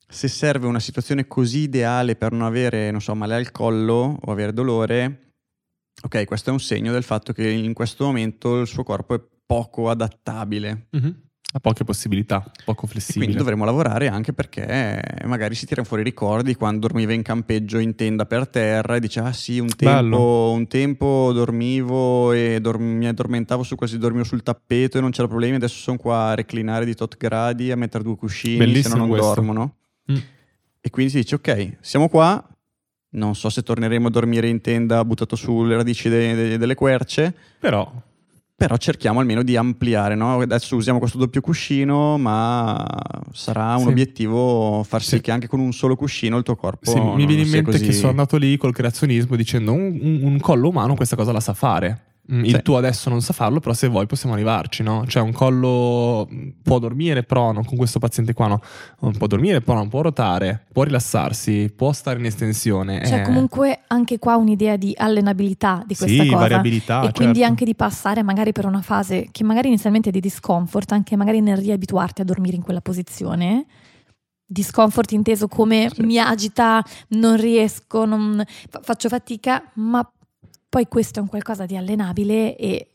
se 0.08 0.28
serve 0.28 0.68
una 0.68 0.80
situazione 0.80 1.26
così 1.26 1.60
ideale 1.62 2.16
per 2.16 2.32
non 2.32 2.44
avere, 2.44 2.92
non 2.92 3.02
so, 3.02 3.16
male 3.16 3.34
al 3.34 3.50
collo 3.50 4.20
o 4.22 4.32
avere 4.32 4.54
dolore, 4.54 5.32
ok, 6.04 6.26
questo 6.26 6.52
è 6.52 6.54
un 6.54 6.60
segno 6.60 6.92
del 6.92 7.04
fatto 7.04 7.34
che 7.34 7.50
in 7.50 7.74
questo 7.74 8.06
momento 8.06 8.60
il 8.60 8.68
suo 8.68 8.84
corpo 8.84 9.16
è 9.16 9.22
poco 9.48 9.90
adattabile. 9.90 10.90
Mm-hmm. 10.96 11.12
Ha 11.56 11.60
poche 11.60 11.84
possibilità, 11.84 12.44
poco 12.66 12.86
E 12.86 12.90
flessibile. 12.90 13.26
quindi 13.26 13.38
dovremmo 13.38 13.64
lavorare 13.64 14.08
anche 14.08 14.34
perché 14.34 15.00
magari 15.26 15.54
si 15.54 15.68
tirano 15.68 15.86
fuori 15.88 16.02
i 16.02 16.06
ricordi 16.06 16.56
quando 16.56 16.80
dormiva 16.88 17.14
in 17.14 17.22
campeggio 17.22 17.78
in 17.78 17.94
tenda 17.94 18.26
per 18.26 18.48
terra 18.48 18.96
e 18.96 19.00
dice 19.00 19.20
ah 19.20 19.32
sì 19.32 19.60
un 19.60 19.68
tempo, 19.76 20.52
un 20.56 20.66
tempo 20.66 21.32
dormivo 21.32 22.32
e 22.32 22.58
dor- 22.60 22.80
mi 22.80 23.06
addormentavo 23.08 23.62
su 23.62 23.76
quasi 23.76 24.00
dormivo 24.00 24.24
sul 24.24 24.42
tappeto 24.42 24.98
e 24.98 25.02
non 25.02 25.12
c'era 25.12 25.28
problemi 25.28 25.56
adesso 25.58 25.78
sono 25.78 25.98
qua 25.98 26.30
a 26.30 26.34
reclinare 26.34 26.86
di 26.86 26.96
tot 26.96 27.18
gradi 27.18 27.72
a 27.72 27.76
mettere 27.78 28.04
due 28.04 28.16
cuscini 28.16 28.58
se 28.58 28.66
Bellissimo 28.66 28.96
no 28.96 29.00
non 29.02 29.10
questo. 29.10 29.34
dormono 29.36 29.76
Mm. 30.12 30.16
e 30.82 30.90
quindi 30.90 31.12
si 31.12 31.18
dice 31.20 31.36
ok 31.36 31.78
siamo 31.82 32.10
qua 32.10 32.46
non 33.12 33.36
so 33.36 33.50
se 33.50 33.62
torneremo 33.62 34.08
a 34.08 34.10
dormire 34.10 34.48
in 34.50 34.60
tenda 34.60 35.06
buttato 35.06 35.36
sulle 35.36 35.76
radici 35.76 36.10
de- 36.10 36.34
de- 36.34 36.58
delle 36.58 36.74
querce 36.76 37.32
Però 37.60 37.90
però 38.64 38.78
cerchiamo 38.78 39.20
almeno 39.20 39.44
di 39.44 39.58
ampliare, 39.58 40.16
no? 40.16 40.40
Adesso 40.40 40.78
usiamo 40.78 40.98
questo 40.98 41.18
doppio 41.18 41.42
cuscino, 41.42 42.18
ma 42.18 42.86
sarà 43.34 43.76
un 43.76 43.84
Sì. 43.84 43.88
obiettivo 43.90 44.84
far 44.84 45.02
sì, 45.02 45.16
Sì. 45.18 45.22
che 45.22 45.32
anche 45.32 45.48
con 45.48 45.60
un 45.60 45.74
solo 45.74 45.98
cuscino 45.98 46.38
il 46.38 46.44
tuo 46.44 46.56
corpo 46.56 46.90
sì, 46.90 46.98
mi 47.00 47.26
viene 47.26 47.42
in 47.42 47.50
mente 47.50 47.72
così... 47.72 47.86
che 47.86 47.92
sono 47.92 48.10
andato 48.12 48.38
lì 48.38 48.56
col 48.56 48.74
creazionismo 48.74 49.36
dicendo 49.36 49.74
un, 49.74 50.00
un- 50.02 50.20
un 50.24 50.40
collo 50.40 50.70
umano 50.70 50.96
questa 50.96 51.18
cosa 51.18 51.34
la 51.34 51.42
sa 51.42 51.54
fare. 51.54 52.00
Mm, 52.32 52.46
Il 52.46 52.56
Sì. 52.56 52.62
tuo 52.62 52.78
adesso 52.78 53.10
non 53.10 53.20
sa 53.22 53.34
farlo, 53.34 53.60
però 53.60 53.74
se 53.74 53.90
vuoi 53.90 54.06
possiamo 54.06 54.34
arrivarci, 54.34 54.82
no? 54.82 55.06
Cioè 55.06 55.22
un 55.22 55.34
collo 55.34 56.26
mm, 56.32 56.50
può 56.64 56.80
dormire, 56.80 57.24
però 57.24 57.52
non 57.52 57.66
con 57.66 57.76
questo 57.76 58.00
paziente 58.00 58.34
qua 58.34 58.48
no. 58.48 58.62
Non 59.02 59.18
può 59.18 59.28
dormire, 59.28 59.60
però 59.60 59.76
non 59.78 59.90
può 59.90 60.00
rotare, 60.02 60.66
può 60.72 60.84
rilassarsi, 60.84 61.74
può 61.76 61.92
stare 61.92 62.20
in 62.20 62.26
estensione. 62.26 63.02
C'è 63.02 63.20
eh. 63.20 63.22
comunque 63.24 63.82
anche 63.88 64.20
qua 64.20 64.38
un'idea 64.38 64.78
di 64.78 64.94
allenabilità 64.98 65.84
di 65.86 65.96
questa 65.98 66.24
sì, 66.24 66.30
cosa. 66.30 66.40
variabilità. 66.40 67.02
e 67.08 67.12
quindi 67.12 67.40
certo. 67.40 67.50
anche 67.52 67.66
di 67.66 67.76
passare 67.76 68.24
magari 68.24 68.54
per 68.54 68.68
una 68.68 68.82
fase 68.82 69.28
che 69.30 69.44
magari 69.44 69.68
inizialmente 69.68 70.08
è 70.08 70.12
di 70.14 70.22
discomfort, 70.22 70.94
anche 70.94 71.18
magari 71.18 71.42
nel 71.42 71.58
riabituarti 71.58 72.22
a 72.22 72.24
dormire 72.24 72.56
in 72.56 72.62
quella 72.62 72.80
posizione. 72.82 73.66
Discomfort 74.46 75.12
inteso 75.12 75.48
come 75.50 75.90
Sì. 75.94 76.04
mi 76.04 76.20
agita, 76.20 76.82
non 77.10 77.36
riesco, 77.38 78.06
non- 78.06 78.44
fa- 78.70 78.80
faccio 78.82 79.10
fatica, 79.10 79.62
ma 79.76 80.08
poi 80.74 80.88
questo 80.88 81.20
è 81.20 81.22
un 81.22 81.28
qualcosa 81.28 81.68
di 81.68 81.78
allenabile 81.78 82.56
e 82.56 82.88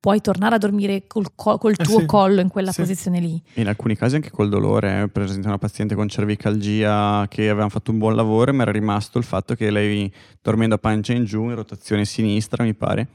puoi 0.00 0.22
tornare 0.22 0.54
a 0.54 0.58
dormire 0.58 1.06
col, 1.06 1.34
co- 1.34 1.58
col 1.58 1.74
Eh 1.76 1.84
tuo 1.84 1.98
sì, 1.98 2.06
collo 2.06 2.40
in 2.40 2.48
quella 2.48 2.72
sì. 2.72 2.80
posizione 2.80 3.20
lì. 3.20 3.42
In 3.56 3.68
alcuni 3.68 3.94
casi 3.94 4.14
anche 4.14 4.30
col 4.30 4.48
dolore, 4.48 5.02
eh. 5.02 5.08
per 5.08 5.24
esempio 5.24 5.48
una 5.50 5.58
paziente 5.58 5.94
con 5.94 6.08
cervicalgia 6.08 7.26
che 7.28 7.50
avevamo 7.50 7.68
fatto 7.68 7.90
un 7.90 7.98
buon 7.98 8.14
lavoro, 8.14 8.54
ma 8.54 8.62
era 8.62 8.72
rimasto 8.72 9.18
il 9.18 9.24
fatto 9.24 9.54
che 9.54 9.70
lei 9.70 10.10
dormendo 10.40 10.76
a 10.76 10.78
pancia 10.78 11.12
in 11.12 11.24
giù, 11.24 11.44
in 11.50 11.56
rotazione 11.56 12.06
sinistra 12.06 12.64
mi 12.64 12.72
pare, 12.72 13.08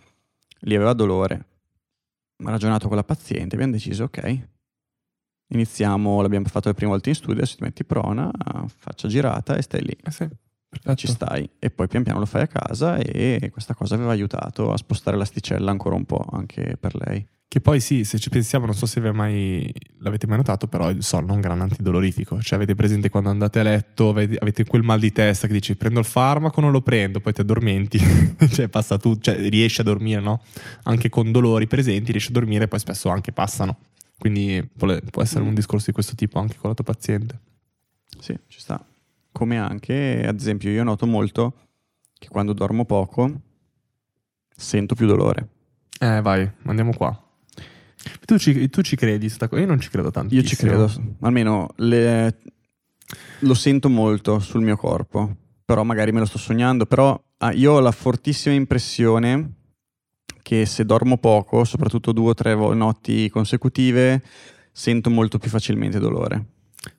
lì 0.60 0.76
aveva 0.76 0.94
dolore. 0.94 1.46
Ho 2.44 2.48
ragionato 2.48 2.88
con 2.88 2.98
la 2.98 3.04
paziente, 3.04 3.56
abbiamo 3.56 3.74
deciso 3.74 4.04
ok, 4.04 4.48
iniziamo, 5.48 6.22
l'abbiamo 6.22 6.46
fatto 6.46 6.68
le 6.68 6.76
prime 6.76 6.92
volte 6.92 7.10
in 7.10 7.16
studio, 7.16 7.38
adesso 7.38 7.56
ti 7.56 7.64
metti 7.64 7.84
prona, 7.84 8.30
faccia 8.68 9.08
girata 9.08 9.56
e 9.56 9.64
stai 9.64 9.82
lì. 9.82 9.98
Eh 10.04 10.12
sì, 10.12 10.28
perfetto. 10.82 10.96
ci 10.96 11.08
stai 11.08 11.50
e 11.60 11.70
poi 11.70 11.88
pian 11.88 12.04
piano 12.04 12.20
lo 12.20 12.26
fai 12.26 12.44
a 12.44 12.48
casa 12.48 12.98
e 12.98 13.50
questa 13.52 13.74
cosa 13.74 13.96
aveva 13.96 14.12
aiutato 14.12 14.72
a 14.72 14.78
spostare 14.78 15.18
l'asticella 15.18 15.72
ancora 15.72 15.96
un 15.96 16.06
po' 16.06 16.26
anche 16.32 16.78
per 16.80 16.96
lei. 16.96 17.26
Che 17.56 17.62
poi 17.62 17.80
sì, 17.80 18.04
se 18.04 18.20
ci 18.20 18.30
pensiamo, 18.30 18.66
non 18.66 18.76
so 18.76 18.86
se 18.86 19.00
mai, 19.14 19.72
l'avete 20.00 20.28
mai 20.28 20.36
notato, 20.36 20.68
però 20.68 20.90
il 20.90 21.04
sonno 21.04 21.32
è 21.32 21.36
un 21.36 21.40
gran 21.40 21.62
antidolorifico. 21.62 22.42
Cioè 22.42 22.58
avete 22.58 22.76
presente 22.76 23.08
quando 23.08 23.30
andate 23.30 23.62
a 23.62 23.64
letto, 23.64 24.10
avete, 24.10 24.36
avete 24.42 24.66
quel 24.66 24.84
mal 24.84 25.00
di 25.00 25.14
testa 25.14 25.48
che 25.48 25.54
dici 25.54 25.74
prendo 25.78 26.00
il 26.00 26.06
farmaco, 26.06 26.60
non 26.60 26.72
lo 26.72 26.82
prendo, 26.82 27.22
poi 27.22 27.32
ti 27.32 27.40
addormenti, 27.40 27.98
cioè 28.52 28.68
passa 28.68 28.98
tu, 28.98 29.18
cioè 29.20 29.38
riesci 29.48 29.80
a 29.80 29.86
dormire, 29.86 30.20
no? 30.20 30.42
Anche 30.84 31.08
con 31.08 31.32
dolori 31.32 31.66
presenti 31.66 32.12
riesci 32.12 32.30
a 32.30 32.34
dormire, 32.34 32.68
poi 32.68 32.80
spesso 32.80 33.08
anche 33.08 33.32
passano. 33.32 33.78
Quindi 34.18 34.68
può 34.76 34.94
può 35.10 35.22
essere 35.22 35.46
un 35.46 35.54
discorso 35.54 35.86
di 35.86 35.94
questo 35.94 36.16
tipo 36.16 36.40
anche 36.40 36.58
con 36.58 36.70
la 36.70 36.76
tua 36.76 36.84
paziente. 36.84 37.40
Sì, 38.20 38.38
ci 38.48 38.60
sta. 38.60 38.86
Come 39.36 39.58
anche, 39.58 40.24
ad 40.26 40.40
esempio, 40.40 40.70
io 40.70 40.82
noto 40.86 41.06
molto 41.06 41.56
che 42.18 42.30
quando 42.30 42.54
dormo 42.54 42.86
poco 42.86 43.42
sento 44.56 44.96
più 44.96 45.06
dolore. 45.08 45.50
Eh 46.00 46.22
vai, 46.22 46.50
andiamo 46.64 46.94
qua. 46.96 47.22
Tu 48.24 48.38
ci, 48.38 48.70
tu 48.70 48.82
ci 48.82 48.96
credi 48.96 49.28
sta 49.28 49.50
cosa? 49.50 49.60
Io 49.62 49.68
non 49.68 49.82
ci 49.82 49.90
credo 49.90 50.10
tantissimo. 50.10 50.42
Io 50.42 50.48
ci 50.48 50.56
credo, 50.56 51.18
almeno 51.20 51.68
le- 51.78 52.38
lo 53.40 53.54
sento 53.56 53.90
molto 53.90 54.40
sul 54.40 54.62
mio 54.62 54.78
corpo, 54.78 55.36
però 55.66 55.84
magari 55.84 56.14
me 56.14 56.20
lo 56.20 56.26
sto 56.26 56.38
sognando, 56.38 56.86
però 56.86 57.22
ah, 57.40 57.52
io 57.52 57.74
ho 57.74 57.80
la 57.82 57.92
fortissima 57.92 58.56
impressione 58.56 59.54
che 60.44 60.66
se 60.66 60.86
dormo 60.86 61.18
poco, 61.18 61.66
soprattutto 61.66 62.14
due 62.14 62.30
o 62.30 62.34
tre 62.34 62.56
notti 62.56 63.30
consecutive, 63.30 64.24
sento 64.72 65.10
molto 65.10 65.40
più 65.40 65.50
facilmente 65.50 66.00
dolore. 66.00 66.46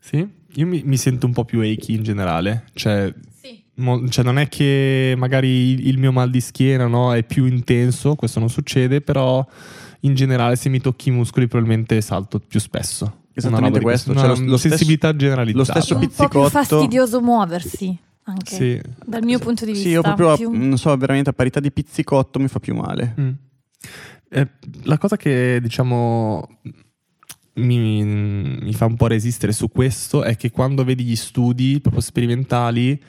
Sì? 0.00 0.28
Io 0.56 0.66
mi, 0.66 0.82
mi 0.84 0.96
sento 0.96 1.26
un 1.26 1.32
po' 1.32 1.44
più 1.44 1.60
achy 1.60 1.94
in 1.94 2.02
generale. 2.02 2.64
Cioè, 2.74 3.12
Sì. 3.42 3.62
mo- 3.74 4.08
cioè, 4.08 4.24
non 4.24 4.38
è 4.38 4.48
che 4.48 5.14
magari 5.16 5.48
il- 5.72 5.86
il 5.88 5.98
mio 5.98 6.12
mal 6.12 6.30
di 6.30 6.40
schiena 6.40 6.86
no, 6.86 7.14
è 7.14 7.22
più 7.24 7.44
intenso, 7.46 8.14
questo 8.14 8.38
non 8.40 8.48
succede, 8.50 9.00
però 9.00 9.46
in 10.00 10.14
generale 10.14 10.56
se 10.56 10.68
mi 10.68 10.80
tocchi 10.80 11.08
i 11.08 11.12
muscoli 11.12 11.46
probabilmente 11.46 12.00
salto 12.00 12.38
più 12.38 12.60
spesso. 12.60 13.24
Esattamente 13.34 13.80
questo, 13.80 14.14
cioè 14.14 14.28
lo- 14.28 14.28
lo 14.28 14.56
stesso- 14.56 14.56
sensibilità 14.68 15.14
generalizzata. 15.14 15.74
lo 15.74 15.80
stesso 15.80 15.94
un 15.94 16.00
po' 16.00 16.06
più 16.06 16.16
pizzicotto. 16.16 16.48
fastidioso 16.48 17.20
muoversi 17.20 17.98
anche 18.22 18.54
Sì. 18.54 18.80
dal 19.04 19.22
mio 19.24 19.38
punto 19.38 19.64
di 19.66 19.72
vista. 19.72 19.86
Sì, 19.86 19.92
io 19.92 20.00
proprio, 20.00 20.30
a- 20.32 20.36
più- 20.36 20.50
non 20.50 20.78
so, 20.78 20.96
veramente 20.96 21.28
a 21.30 21.32
parità 21.34 21.60
di 21.60 21.70
pizzicotto 21.70 22.38
mi 22.38 22.48
fa 22.48 22.60
più 22.60 22.74
male. 22.74 23.14
Mm. 23.20 23.30
Eh, 24.30 24.48
la 24.84 24.96
cosa 24.98 25.16
che 25.18 25.60
diciamo 25.62 26.48
mi, 27.56 28.02
mi 28.04 28.72
fa 28.72 28.86
un 28.86 28.96
po' 28.96 29.06
resistere 29.06 29.52
su 29.52 29.68
questo 29.70 30.22
è 30.22 30.36
che 30.36 30.50
quando 30.50 30.84
vedi 30.84 31.04
gli 31.04 31.16
studi 31.16 31.80
proprio 31.80 32.02
sperimentali, 32.02 33.00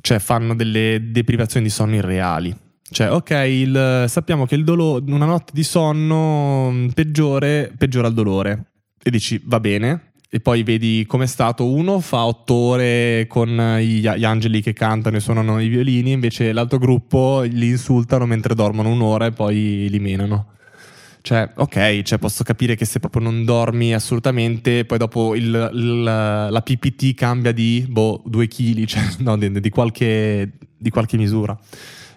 cioè 0.00 0.18
fanno 0.18 0.54
delle 0.54 1.00
deprivazioni 1.10 1.66
di 1.66 1.72
sonno 1.72 1.94
irreali. 1.96 2.54
Cioè, 2.88 3.10
ok, 3.10 3.30
il- 3.48 4.04
sappiamo 4.08 4.46
che 4.46 4.54
il 4.54 4.62
dolore, 4.64 5.04
una 5.10 5.26
notte 5.26 5.52
di 5.54 5.64
sonno 5.64 6.70
mh, 6.70 6.90
peggiore 6.94 7.72
peggiora 7.76 8.08
il 8.08 8.14
dolore. 8.14 8.66
E 9.02 9.10
dici, 9.10 9.40
va 9.44 9.58
bene. 9.60 10.12
E 10.28 10.40
poi 10.40 10.62
vedi 10.62 11.04
com'è 11.06 11.26
stato. 11.26 11.68
Uno 11.68 12.00
fa 12.00 12.26
otto 12.26 12.54
ore 12.54 13.26
con 13.28 13.48
gli, 13.80 14.00
gli 14.08 14.24
angeli 14.24 14.60
che 14.60 14.72
cantano 14.72 15.16
e 15.16 15.20
suonano 15.20 15.60
i 15.60 15.68
violini, 15.68 16.12
invece 16.12 16.52
l'altro 16.52 16.78
gruppo 16.78 17.42
li 17.42 17.68
insultano 17.68 18.26
mentre 18.26 18.54
dormono 18.54 18.90
un'ora 18.90 19.26
e 19.26 19.32
poi 19.32 19.86
li 19.88 19.98
menano. 19.98 20.54
Cioè, 21.26 21.50
ok, 21.56 22.02
cioè 22.02 22.18
posso 22.20 22.44
capire 22.44 22.76
che 22.76 22.84
se 22.84 23.00
proprio 23.00 23.20
non 23.20 23.44
dormi 23.44 23.92
assolutamente, 23.92 24.84
poi 24.84 24.96
dopo 24.96 25.34
il- 25.34 25.70
il- 25.72 26.02
la 26.04 26.62
PPT 26.64 27.14
cambia 27.14 27.50
di 27.50 27.84
boh, 27.88 28.22
due 28.24 28.46
chili, 28.46 28.86
cioè, 28.86 29.02
no, 29.18 29.36
di, 29.36 29.50
di 29.60 29.68
qualche, 29.68 30.52
di 30.78 30.88
qualche 30.88 31.16
misura. 31.16 31.58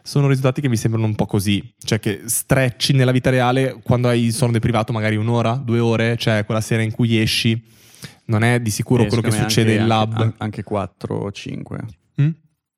Sono 0.03 0.27
risultati 0.27 0.61
che 0.61 0.69
mi 0.69 0.77
sembrano 0.77 1.07
un 1.07 1.15
po' 1.15 1.25
così, 1.25 1.73
cioè 1.83 1.99
che 1.99 2.21
stretchi 2.25 2.93
nella 2.93 3.11
vita 3.11 3.31
reale 3.31 3.79
quando 3.81 4.09
hai 4.09 4.25
il 4.25 4.31
sonno 4.33 4.51
deprivato 4.51 4.93
magari 4.93 5.15
un'ora, 5.15 5.53
due 5.55 5.79
ore, 5.79 6.15
cioè 6.15 6.45
quella 6.45 6.61
sera 6.61 6.83
in 6.83 6.91
cui 6.91 7.19
esci, 7.19 7.59
non 8.25 8.43
è 8.43 8.59
di 8.59 8.69
sicuro 8.69 9.05
Eh, 9.05 9.07
quello 9.07 9.23
che 9.23 9.31
succede 9.31 9.71
anche- 9.71 9.81
in 9.81 9.87
lab. 9.87 10.13
Anche, 10.19 10.35
anche 10.37 10.63
4 10.63 11.15
o 11.15 11.31
5. 11.31 11.79
Mm? 12.21 12.29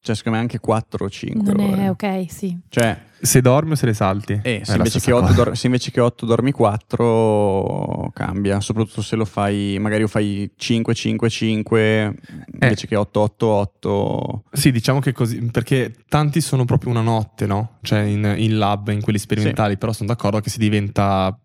Cioè, 0.03 0.15
secondo 0.15 0.37
me 0.39 0.43
anche 0.43 0.59
4 0.59 1.05
o 1.05 1.09
5 1.09 1.53
Non 1.53 1.69
ore. 1.73 1.81
è 1.83 1.89
ok, 1.91 2.25
sì. 2.31 2.57
Cioè, 2.69 2.99
Se 3.21 3.39
dormi 3.39 3.73
o 3.73 3.75
se 3.75 3.85
le 3.85 3.93
salti? 3.93 4.39
eh, 4.41 4.61
se, 4.63 4.75
invece 4.75 4.99
che 4.99 5.11
8 5.11 5.21
cosa. 5.27 5.43
dor- 5.43 5.55
se 5.55 5.67
invece 5.67 5.91
che 5.91 5.99
8 6.01 6.25
dormi 6.25 6.51
4 6.51 8.09
cambia, 8.13 8.59
soprattutto 8.59 9.01
se 9.01 9.15
lo 9.15 9.25
fai, 9.25 9.77
magari 9.79 10.01
lo 10.01 10.07
fai 10.07 10.51
5, 10.55 10.93
5, 10.93 11.29
5, 11.29 12.15
invece 12.53 12.87
che 12.87 12.95
8, 12.95 13.19
8, 13.19 13.47
8. 13.47 14.43
Sì, 14.51 14.71
diciamo 14.71 14.99
che 14.99 15.11
così, 15.11 15.39
perché 15.51 15.93
tanti 16.07 16.41
sono 16.41 16.65
proprio 16.65 16.91
una 16.91 17.01
notte, 17.01 17.45
no? 17.45 17.77
Cioè 17.81 17.99
in, 18.01 18.33
in 18.37 18.57
lab, 18.57 18.87
in 18.89 19.01
quelli 19.01 19.19
sperimentali, 19.19 19.77
però 19.77 19.91
sono 19.93 20.09
d'accordo 20.09 20.39
che 20.39 20.49
si 20.49 20.57
diventa 20.59 21.37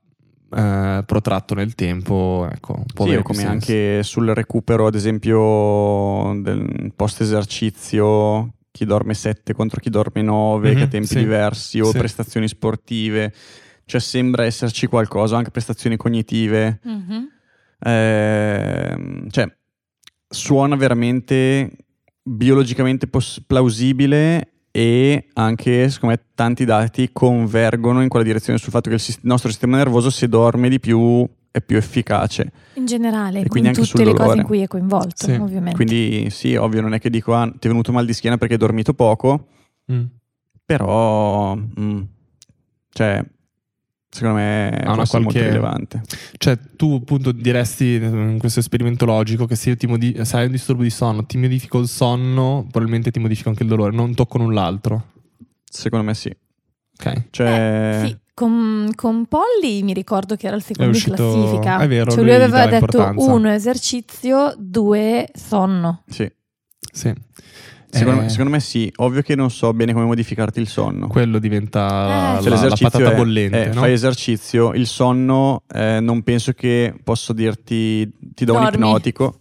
eh, 0.56 1.02
protratto 1.04 1.54
nel 1.54 1.74
tempo, 1.74 2.48
ecco, 2.50 2.74
un 2.78 2.84
po' 2.94 3.04
Sì, 3.04 3.22
come 3.22 3.38
senso. 3.40 3.50
anche 3.50 4.02
sul 4.02 4.28
recupero, 4.28 4.86
ad 4.86 4.94
esempio, 4.94 6.32
del 6.42 6.92
post 6.96 7.20
esercizio, 7.20 8.54
chi 8.70 8.84
dorme 8.86 9.14
7 9.14 9.52
contro 9.52 9.80
chi 9.80 9.90
dorme 9.90 10.22
9, 10.22 10.70
che 10.70 10.76
Mhm, 10.76 10.82
ha 10.82 10.86
tempi 10.88 11.06
sì. 11.08 11.18
diversi, 11.18 11.80
o 11.80 11.90
Sì. 11.90 11.98
prestazioni 11.98 12.48
sportive. 12.48 13.32
Cioè 13.84 14.00
sembra 14.00 14.44
esserci 14.44 14.86
qualcosa, 14.86 15.36
anche 15.36 15.50
prestazioni 15.50 15.96
cognitive. 15.96 16.80
Mhm. 16.82 17.28
ehm, 17.78 19.28
cioè, 19.30 19.54
suona 20.28 20.76
veramente 20.76 21.70
biologicamente 22.22 23.06
pos- 23.06 23.42
plausibile 23.46 24.52
e 24.78 25.28
anche, 25.32 25.88
secondo 25.88 26.14
me, 26.16 26.22
tanti 26.34 26.66
dati 26.66 27.08
convergono 27.10 28.02
in 28.02 28.10
quella 28.10 28.26
direzione 28.26 28.58
sul 28.58 28.70
fatto 28.70 28.90
che 28.90 28.96
il 28.96 29.16
nostro 29.22 29.48
sistema 29.48 29.78
nervoso, 29.78 30.10
se 30.10 30.28
dorme 30.28 30.68
di 30.68 30.78
più, 30.78 31.26
è 31.50 31.62
più 31.62 31.78
efficace. 31.78 32.52
In 32.74 32.84
generale, 32.84 33.40
E 33.40 33.48
quindi 33.48 33.70
in 33.70 33.74
anche 33.74 33.88
tutte 33.88 34.02
sul 34.02 34.04
le 34.04 34.12
cose 34.12 34.22
dolore. 34.22 34.40
in 34.40 34.46
cui 34.46 34.60
è 34.60 34.66
coinvolto, 34.66 35.24
Sì, 35.26 35.32
ovviamente. 35.32 35.76
Quindi 35.76 36.28
sì, 36.28 36.54
ovvio, 36.56 36.82
non 36.82 36.92
è 36.92 36.98
che 37.00 37.08
dico, 37.08 37.32
ah, 37.34 37.46
ti 37.50 37.66
è 37.66 37.70
venuto 37.70 37.90
mal 37.90 38.04
di 38.04 38.12
schiena 38.12 38.36
perché 38.36 38.52
hai 38.54 38.60
dormito 38.60 38.92
poco, 38.92 39.46
Mm. 39.90 40.04
però, 40.64 41.54
mm, 41.56 42.02
cioè, 42.90 43.24
secondo 44.16 44.36
me 44.38 44.70
è 44.70 44.80
Ha 44.84 44.86
una 44.92 44.96
molto 44.96 45.10
qualche- 45.20 45.44
rilevante. 45.46 46.02
Cioè, 46.38 46.58
tu 46.76 46.94
appunto 47.00 47.32
diresti 47.32 47.94
in 47.94 48.36
questo 48.38 48.60
esperimento 48.60 49.04
logico 49.04 49.46
che 49.46 49.54
se, 49.56 49.70
io 49.70 49.76
ti 49.76 49.86
modi- 49.86 50.16
se 50.24 50.36
hai 50.36 50.46
un 50.46 50.52
disturbo 50.52 50.82
di 50.82 50.90
sonno, 50.90 51.24
ti 51.26 51.36
modifico 51.38 51.78
il 51.78 51.88
sonno, 51.88 52.66
probabilmente 52.70 53.10
ti 53.10 53.18
modifico 53.18 53.48
anche 53.50 53.62
il 53.62 53.68
dolore, 53.68 53.94
non 53.94 54.14
tocco 54.14 54.38
null'altro. 54.38 55.04
Secondo 55.70 56.04
me 56.06 56.14
sì. 56.14 56.34
Ok. 56.98 57.24
Cioè, 57.30 58.00
Eh, 58.02 58.06
sì, 58.08 58.16
con, 58.32 58.90
con 58.94 59.26
Polly 59.26 59.82
mi 59.82 59.92
ricordo 59.92 60.34
che 60.36 60.46
era 60.46 60.56
il 60.56 60.62
secondo 60.62 60.90
in 60.90 60.96
uscito- 60.96 61.16
classifica. 61.16 61.78
è 61.80 61.88
vero, 61.88 62.10
Cioè, 62.10 62.22
lui 62.22 62.32
lui 62.32 62.34
aveva 62.42 62.64
detto 62.66 62.74
importanza. 62.86 63.32
uno 63.32 63.50
esercizio, 63.50 64.54
due 64.58 65.28
sonno. 65.34 66.02
sì. 66.08 66.30
Sì. 66.92 67.12
Secondo, 67.88 68.20
Eh, 68.20 68.22
me, 68.24 68.28
secondo 68.30 68.50
me 68.50 68.60
sì, 68.60 68.92
ovvio 68.96 69.22
che 69.22 69.34
non 69.36 69.50
so 69.50 69.72
bene 69.72 69.92
come 69.92 70.04
modificarti 70.04 70.60
il 70.60 70.66
sonno. 70.68 71.06
quello 71.06 71.38
diventa 71.38 72.38
Eh, 72.40 72.48
la, 72.48 72.62
la- 72.66 72.76
patata 72.78 73.12
è, 73.12 73.16
bollente, 73.16 73.64
è, 73.64 73.74
no? 73.74 73.80
fai 73.80 73.92
esercizio, 73.92 74.72
il 74.74 74.86
sonno 74.86 75.62
eh, 75.72 76.00
non 76.00 76.22
penso 76.22 76.52
che 76.52 76.94
posso 77.02 77.32
dirti 77.32 78.10
ti 78.34 78.44
do 78.44 78.54
un 78.54 78.60
Dormi. 78.62 78.76
ipnotico. 78.76 79.40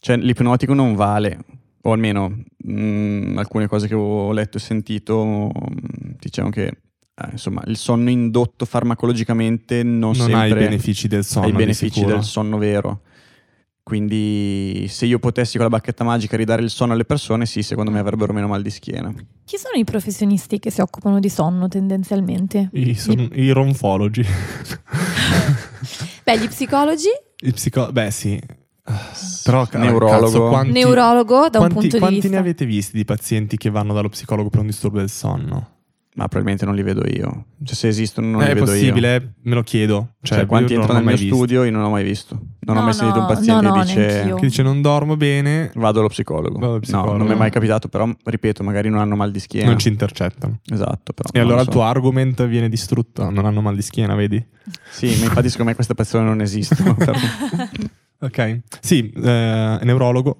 Cioè 0.00 0.16
l'ipnotico 0.16 0.74
non 0.74 0.94
vale, 0.96 1.38
o 1.82 1.92
almeno 1.92 2.42
mh, 2.56 3.34
alcune 3.38 3.68
cose 3.68 3.86
che 3.86 3.94
ho 3.94 4.32
letto 4.32 4.56
e 4.56 4.60
sentito 4.60 5.24
mh, 5.54 6.16
dicevano 6.18 6.52
che 6.52 6.64
eh, 6.66 7.28
insomma 7.30 7.62
il 7.66 7.76
sonno 7.76 8.10
indotto 8.10 8.64
farmacologicamente 8.64 9.82
non, 9.84 9.98
non 10.00 10.14
sempre 10.14 10.38
hai 10.40 10.50
i 10.50 10.54
benefici 10.54 11.06
del 11.06 11.24
sonno. 11.24 11.46
ha 11.46 11.50
i 11.50 11.52
benefici 11.52 12.04
del 12.04 12.24
sonno 12.24 12.58
vero. 12.58 13.02
Quindi 13.84 14.86
se 14.88 15.06
io 15.06 15.18
potessi 15.18 15.56
con 15.56 15.66
la 15.66 15.70
bacchetta 15.76 16.04
magica 16.04 16.36
ridare 16.36 16.62
il 16.62 16.70
sonno 16.70 16.92
alle 16.92 17.04
persone, 17.04 17.46
sì, 17.46 17.62
secondo 17.62 17.90
me 17.90 17.98
avrebbero 17.98 18.32
meno 18.32 18.46
mal 18.46 18.62
di 18.62 18.70
schiena. 18.70 19.12
Chi 19.44 19.56
sono 19.58 19.74
i 19.76 19.84
professionisti 19.84 20.58
che 20.60 20.70
si 20.70 20.80
occupano 20.80 21.18
di 21.18 21.28
sonno 21.28 21.66
tendenzialmente? 21.68 22.70
I, 22.72 22.94
son- 22.94 23.28
i 23.32 23.50
ronfologi. 23.50 24.24
Beh, 26.24 26.38
gli 26.38 26.48
psicologi, 26.48 27.08
Il 27.40 27.54
psico- 27.54 27.90
Beh, 27.90 28.10
sì. 28.10 28.40
Però, 29.44 29.66
Neurologo. 29.72 30.26
cazzo, 30.26 30.48
quanti, 30.48 30.72
neurologo 30.72 31.48
da 31.48 31.58
un 31.60 31.68
quanti- 31.68 31.74
punto 31.74 31.88
di 31.88 31.98
quanti 31.98 32.14
vista. 32.20 32.30
ne 32.30 32.36
avete 32.38 32.64
visti 32.64 32.96
di 32.96 33.04
pazienti 33.04 33.56
che 33.56 33.70
vanno 33.70 33.92
dallo 33.94 34.08
psicologo 34.08 34.48
per 34.48 34.60
un 34.60 34.66
disturbo 34.66 34.98
del 34.98 35.10
sonno? 35.10 35.68
Ma 36.14 36.24
probabilmente 36.28 36.66
non 36.66 36.74
li 36.74 36.82
vedo 36.82 37.02
io. 37.06 37.46
Cioè 37.64 37.74
se 37.74 37.88
esistono 37.88 38.26
non 38.28 38.42
è 38.42 38.48
li 38.48 38.52
vedo 38.60 38.66
io. 38.66 38.78
possibile, 38.80 39.16
eh, 39.16 39.28
me 39.44 39.54
lo 39.54 39.62
chiedo. 39.62 40.16
Cioè, 40.20 40.38
Cioè, 40.38 40.46
quanti 40.46 40.74
entrano 40.74 40.98
ho 40.98 41.02
nel 41.02 41.06
mio 41.06 41.16
visto. 41.16 41.34
studio 41.34 41.64
io 41.64 41.70
non 41.70 41.82
ho 41.84 41.88
mai 41.88 42.04
visto. 42.04 42.34
Non 42.60 42.76
ho 42.76 42.80
No, 42.80 42.84
mai 42.84 42.92
sentito 42.94 43.18
un 43.20 43.24
no, 43.26 43.32
paziente 43.32 43.62
no, 43.66 43.74
no, 43.74 43.80
che 43.80 43.86
dice. 43.86 44.34
Che 44.36 44.46
dice 44.46 44.62
non 44.62 44.82
dormo 44.82 45.16
bene, 45.16 45.70
vado 45.74 46.00
allo 46.00 46.08
psicologo. 46.08 46.58
Vado 46.58 46.72
allo 46.72 46.80
psicologo. 46.80 47.12
No, 47.12 47.16
non 47.18 47.26
mi 47.28 47.32
è 47.32 47.36
mai 47.36 47.50
capitato, 47.50 47.88
però 47.88 48.06
ripeto, 48.24 48.62
magari 48.62 48.90
non 48.90 48.98
hanno 49.00 49.16
mal 49.16 49.30
di 49.30 49.40
schiena. 49.40 49.68
non 49.68 49.78
ci 49.78 49.88
intercettano. 49.88 50.60
Esatto, 50.70 51.14
però. 51.14 51.30
E 51.32 51.40
allora 51.40 51.54
lo 51.56 51.60
il 51.62 51.66
so. 51.68 51.72
tuo 51.72 51.82
argument 51.84 52.46
viene 52.46 52.68
distrutto. 52.68 53.30
Non 53.30 53.46
hanno 53.46 53.62
mal 53.62 53.74
di 53.74 53.82
schiena, 53.82 54.14
vedi? 54.14 54.44
Sì, 54.90 55.06
ma 55.18 55.24
infatti 55.24 55.48
secondo 55.48 55.70
me 55.70 55.74
queste 55.74 55.94
persone 55.94 56.24
non 56.24 56.42
esistono. 56.42 56.94
Ok. 58.22 58.60
Sì, 58.80 59.10
eh, 59.10 59.78
neurologo. 59.82 60.38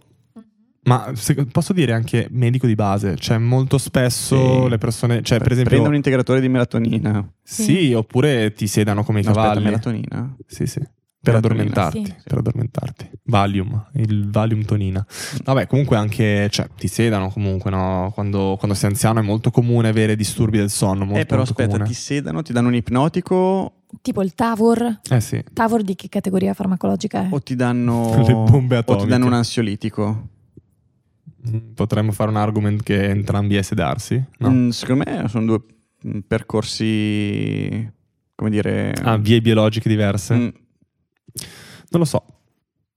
Ma 0.85 1.13
se- 1.15 1.47
posso 1.47 1.73
dire 1.73 1.93
anche 1.93 2.27
medico 2.31 2.67
di 2.67 2.75
base, 2.75 3.15
cioè 3.17 3.39
molto 3.39 3.79
spesso 3.79 4.63
Sì. 4.65 4.69
le 4.69 4.79
persone, 4.79 5.23
cioè 5.23 5.39
per 5.39 5.53
esempio, 5.53 5.71
Prendo 5.71 5.89
un 5.89 5.95
integratore 5.95 6.41
di 6.41 6.49
melatonina. 6.49 7.25
sì, 7.43 7.93
oppure 7.95 8.53
ti 8.53 8.67
sedano 8.67 9.05
come 9.05 9.21
i 9.21 9.23
No, 9.23 9.31
aspetta, 9.31 9.47
cavalli. 9.49 9.65
melatonina? 9.65 10.37
Sì, 10.47 10.67
sì. 10.67 10.81
Per 11.23 11.35
Melatonina. 11.35 11.63
addormentarti, 11.63 12.05
Sì. 12.05 12.15
per 12.25 12.39
addormentarti. 12.39 13.11
Valium, 13.27 13.87
il 13.95 14.29
Valium 14.29 14.65
tonina. 14.65 15.07
Vabbè, 15.45 15.69
comunque 15.69 15.97
anche, 15.97 16.49
cioè, 16.51 16.67
ti 16.77 16.89
sedano 16.89 17.31
comunque, 17.31 17.71
no? 17.71 18.11
Quando, 18.13 18.57
quando 18.59 18.77
sei 18.77 18.91
anziano 18.91 19.21
è 19.21 19.23
molto 19.23 19.53
comune 19.53 19.87
avere 19.87 20.17
disturbi 20.17 20.59
del 20.59 20.69
sonno, 20.69 21.05
molto, 21.05 21.21
eh, 21.21 21.25
però 21.27 21.37
molto 21.37 21.53
aspetta, 21.53 21.71
comune. 21.75 21.89
ti 21.89 21.95
sedano, 21.95 22.43
ti 22.43 22.53
danno 22.53 22.67
un 22.69 22.75
ipnotico 22.75 23.75
Tipo 24.01 24.23
il 24.23 24.35
Tavor. 24.35 25.01
Eh 25.11 25.21
sì. 25.21 25.45
Tavor 25.53 25.83
di 25.83 25.95
che 25.95 26.09
categoria 26.09 26.55
farmacologica 26.55 27.25
è? 27.25 27.29
o 27.31 27.41
ti 27.41 27.55
danno, 27.55 28.11
Le 28.27 28.33
bombe 28.33 28.79
o 28.79 28.83
ti 28.83 28.91
atomiche. 28.91 29.09
danno 29.09 29.27
un 29.27 29.35
ansiolitico? 29.35 30.29
Mm, 31.49 31.73
Potremmo 31.75 32.13
fare 32.13 32.31
un 32.31 32.37
argument 32.37 32.83
che 32.83 33.09
entrambi 33.09 33.57
è 33.57 33.63
sedarsi? 33.63 34.23
No. 34.39 34.51
Mm, 34.51 34.69
secondo 34.69 35.05
me 35.07 35.29
sono 35.29 35.45
due 35.47 35.61
mm, 36.07 36.19
percorsi, 36.27 37.91
come 38.35 38.51
dire... 38.51 38.93
Ah, 39.03 39.17
vie 39.17 39.41
biologiche 39.41 39.89
diverse? 39.89 40.35
mm, 40.35 40.39
Non 41.91 42.01
lo 42.01 42.05
so. 42.05 42.25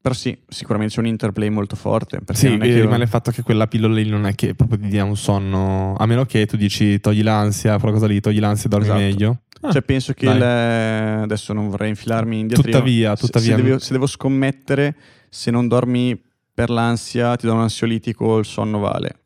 però 0.02 0.14
sì, 0.14 0.38
sicuramente 0.48 0.94
c'è 0.94 1.00
un 1.00 1.08
interplay 1.08 1.50
molto 1.50 1.76
forte. 1.76 2.20
Sì, 2.34 2.50
non 2.50 2.60
che 2.60 2.80
rimane 2.80 3.04
il 3.04 3.10
fatto 3.10 3.32
che 3.32 3.42
quella 3.42 3.66
pillola 3.68 3.96
lì 3.96 4.08
non 4.08 4.26
è 4.28 4.36
che 4.36 4.54
proprio 4.54 4.78
ti 4.80 4.88
dia 4.88 5.04
un 5.04 5.18
sonno, 5.18 5.96
a 5.96 6.06
meno 6.06 6.26
che 6.26 6.46
tu 6.46 6.56
dici 6.58 7.00
togli 7.00 7.24
l'ansia, 7.24 7.78
quella 7.80 7.94
cosa 7.94 8.06
lì, 8.08 8.20
togli 8.20 8.40
l'ansia 8.40 8.66
e 8.66 8.70
dormi 8.70 8.86
Esatto. 8.86 9.00
meglio. 9.02 9.40
Ah, 9.62 9.72
Cioè, 9.72 9.82
penso 9.82 10.14
che 10.14 10.30
il- 10.30 10.44
adesso 10.44 11.52
non 11.54 11.70
vorrei 11.70 11.90
infilarmi 11.90 12.40
in 12.40 12.48
diatriba. 12.48 12.78
Tuttavia, 12.78 13.16
se- 13.16 13.26
tuttavia- 13.26 13.56
Se, 13.56 13.62
devo, 13.64 13.80
se 13.80 13.94
devo 13.94 14.06
scommettere, 14.06 14.96
se 15.30 15.50
non 15.50 15.68
dormi 15.68 16.22
per 16.56 16.70
l'ansia, 16.72 17.36
ti 17.36 17.46
do 17.46 17.54
un 17.54 17.60
ansiolitico, 17.62 18.40
il 18.40 18.46
sonno 18.46 18.80
vale. 18.80 19.20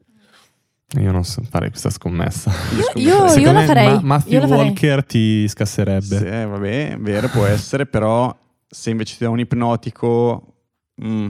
Io 1.00 1.12
non 1.12 1.24
so 1.24 1.44
fare 1.48 1.70
questa 1.70 1.92
scommessa. 1.92 2.52
Io 2.76 3.02
io- 3.02 3.28
Secondo 3.30 3.60
la 3.60 3.66
farei, 3.66 3.94
Ma- 3.94 4.02
Matthew 4.02 4.34
io 4.34 4.40
la 4.42 4.48
farei. 4.48 4.66
Walker 4.66 5.06
ti 5.06 5.48
scasserebbe. 5.48 6.18
Sì, 6.18 6.26
eh, 6.26 6.46
vabbè, 6.46 6.98
vero, 7.00 7.28
può 7.30 7.46
essere, 7.46 7.86
però 7.86 8.36
se 8.68 8.90
invece 8.90 9.16
ti 9.18 9.24
do 9.24 9.30
un 9.32 9.40
ipnotico... 9.40 10.56
mm, 11.04 11.28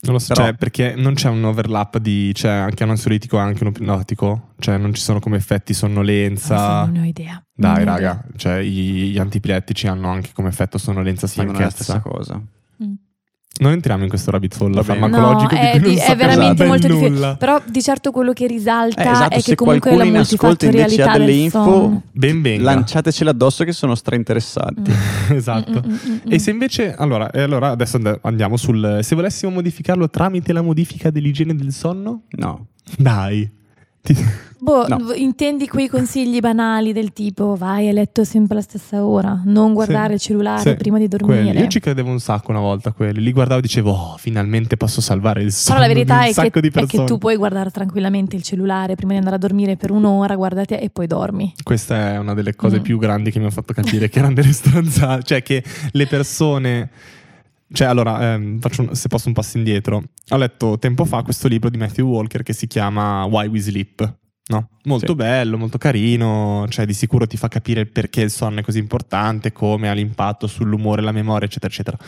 Non 0.00 0.12
lo 0.12 0.18
so, 0.18 0.34
Però- 0.34 0.46
cioè, 0.46 0.54
perché 0.54 0.94
non 0.94 1.14
c'è 1.14 1.28
un 1.30 1.42
overlap 1.42 1.96
di, 1.98 2.32
cioè, 2.34 2.50
anche 2.52 2.84
un 2.84 2.90
ansiolitico 2.90 3.36
e 3.38 3.40
anche 3.40 3.64
un 3.64 3.70
ipnotico? 3.70 4.50
Cioè, 4.58 4.76
non 4.76 4.92
ci 4.94 5.00
sono 5.00 5.18
come 5.20 5.38
effetti 5.38 5.72
sonnolenza. 5.74 6.84
Non 6.84 6.92
ne 6.92 7.00
ho 7.00 7.04
idea. 7.04 7.42
Dai, 7.52 7.76
Non 7.84 7.94
raga, 7.94 8.24
cioè, 8.36 8.58
i- 8.58 9.10
gli 9.10 9.18
antipilettici 9.18 9.86
hanno 9.88 10.08
anche 10.10 10.30
come 10.34 10.50
effetto 10.50 10.76
sonnolenza 10.78 11.26
sì, 11.26 11.38
ma 11.38 11.46
non 11.46 11.56
è 11.56 11.60
la 11.64 11.70
stessa 11.70 11.98
cosa. 12.00 12.34
idea. 12.34 12.86
Mm. 12.88 12.94
Non 13.58 13.72
entriamo 13.72 14.02
in 14.04 14.08
questo 14.08 14.30
rabbit 14.30 14.56
hole 14.60 14.82
farmacologico 14.82 15.54
No, 15.54 15.60
di 15.60 15.66
è, 15.66 15.80
di- 15.80 15.94
è 15.94 15.98
sappiamo 15.98 16.18
veramente 16.32 16.54
ben 16.54 16.66
molto 16.68 16.86
difficile. 16.86 17.08
nulla. 17.10 17.36
Però 17.36 17.60
di 17.66 17.82
certo 17.82 18.10
quello 18.10 18.32
che 18.32 18.46
risalta 18.46 19.02
Eh, 19.02 19.10
esatto, 19.10 19.34
è 19.36 19.42
che 19.42 19.54
comunque 19.54 19.90
la 19.90 19.96
qualcuno 19.96 20.16
in 20.16 20.20
ascolto 20.22 20.64
invece 20.66 20.82
multifattorialità 20.84 21.10
ha 21.10 21.12
delle 21.18 21.24
del 21.26 21.34
info, 21.44 21.64
sonno. 21.64 22.02
Ben 22.12 22.42
venga. 22.42 22.62
Lanciatecele 22.64 23.30
addosso 23.30 23.64
che 23.64 23.72
sono 23.72 23.94
strainteressanti. 23.94 24.92
esatto. 25.34 25.82
Mm, 25.86 25.90
mm, 25.90 25.92
mm, 25.92 26.12
mm, 26.26 26.32
E 26.32 26.38
se 26.38 26.50
invece, 26.50 26.94
allora, 26.94 27.30
e 27.30 27.40
allora 27.42 27.68
adesso 27.70 27.96
and- 27.96 28.18
andiamo 28.22 28.56
sul, 28.56 28.98
se 29.02 29.14
volessimo 29.14 29.50
modificarlo 29.52 30.08
tramite 30.08 30.52
la 30.52 30.62
modifica 30.62 31.10
dell'igiene 31.10 31.54
del 31.54 31.72
sonno? 31.72 32.22
No. 32.30 32.66
Dai. 32.96 33.50
Ti- 34.00 34.46
Boh, 34.60 34.86
No. 34.88 35.12
intendi 35.14 35.68
quei 35.68 35.86
consigli 35.88 36.40
banali 36.40 36.92
del 36.92 37.12
tipo 37.12 37.54
vai 37.54 37.88
a 37.88 37.92
letto 37.92 38.24
sempre 38.24 38.54
alla 38.54 38.62
stessa 38.64 39.04
ora, 39.04 39.40
non 39.44 39.72
guardare 39.72 40.14
il 40.14 40.20
cellulare 40.20 40.60
Sì, 40.60 40.74
prima 40.74 40.98
di 40.98 41.06
dormire. 41.06 41.42
quelli. 41.44 41.60
Io 41.60 41.68
ci 41.68 41.78
credevo 41.78 42.10
un 42.10 42.18
sacco 42.18 42.50
una 42.50 42.58
volta 42.60 42.88
a 42.88 42.92
quelli. 42.92 43.20
Li 43.20 43.30
guardavo 43.32 43.60
e 43.60 43.62
dicevo, 43.62 43.92
oh, 43.92 44.16
finalmente 44.18 44.76
posso 44.76 45.00
salvare 45.00 45.42
il 45.42 45.52
sonno 45.52 45.78
Però 45.78 45.88
la 45.88 45.94
verità 45.94 46.24
è 46.24 46.32
sacco 46.32 46.50
che, 46.50 46.60
di 46.60 46.70
è 46.74 46.86
che 46.86 47.04
tu 47.04 47.18
puoi 47.18 47.36
guardare 47.36 47.70
tranquillamente 47.70 48.34
il 48.34 48.42
cellulare 48.42 48.96
prima 48.96 49.12
di 49.12 49.18
andare 49.18 49.36
a 49.36 49.38
dormire 49.38 49.76
per 49.76 49.92
un'ora, 49.92 50.34
guardati 50.34 50.74
e 50.74 50.90
poi 50.90 51.06
dormi. 51.06 51.54
Questa 51.62 52.14
è 52.14 52.18
una 52.18 52.34
delle 52.34 52.56
cose 52.56 52.78
Mm. 52.80 52.82
più 52.82 52.98
grandi 52.98 53.30
che 53.30 53.38
mi 53.38 53.44
hanno 53.44 53.54
fatto 53.54 53.72
capire 53.72 54.08
che 54.08 54.18
erano 54.18 54.34
delle 54.34 54.52
stronzate. 54.52 55.22
Cioè 55.22 55.42
che 55.42 55.62
le 55.92 56.06
persone... 56.08 56.90
Cioè 57.70 57.86
allora, 57.86 58.32
ehm, 58.34 58.58
faccio 58.60 58.82
un- 58.82 58.94
se 58.94 59.08
posso 59.08 59.28
un 59.28 59.34
passo 59.34 59.56
indietro. 59.58 60.02
Ho 60.30 60.36
letto 60.36 60.78
tempo 60.78 61.04
fa 61.04 61.22
questo 61.22 61.48
libro 61.48 61.68
di 61.70 61.76
Matthew 61.78 62.06
Walker 62.08 62.42
che 62.42 62.52
si 62.52 62.66
chiama 62.66 63.24
Why 63.24 63.46
We 63.48 63.60
Sleep. 63.60 64.16
No? 64.50 64.70
Molto 64.84 65.08
Sì. 65.08 65.14
bello, 65.14 65.58
molto 65.58 65.76
carino, 65.76 66.64
cioè 66.70 66.86
di 66.86 66.94
sicuro 66.94 67.26
ti 67.26 67.36
fa 67.36 67.48
capire 67.48 67.84
perché 67.84 68.22
il 68.22 68.30
sonno 68.30 68.60
è 68.60 68.62
così 68.62 68.78
importante, 68.78 69.52
come 69.52 69.90
ha 69.90 69.92
l'impatto 69.92 70.46
sull'umore, 70.46 71.02
la 71.02 71.12
memoria, 71.12 71.46
eccetera, 71.46 71.70
eccetera. 71.70 71.98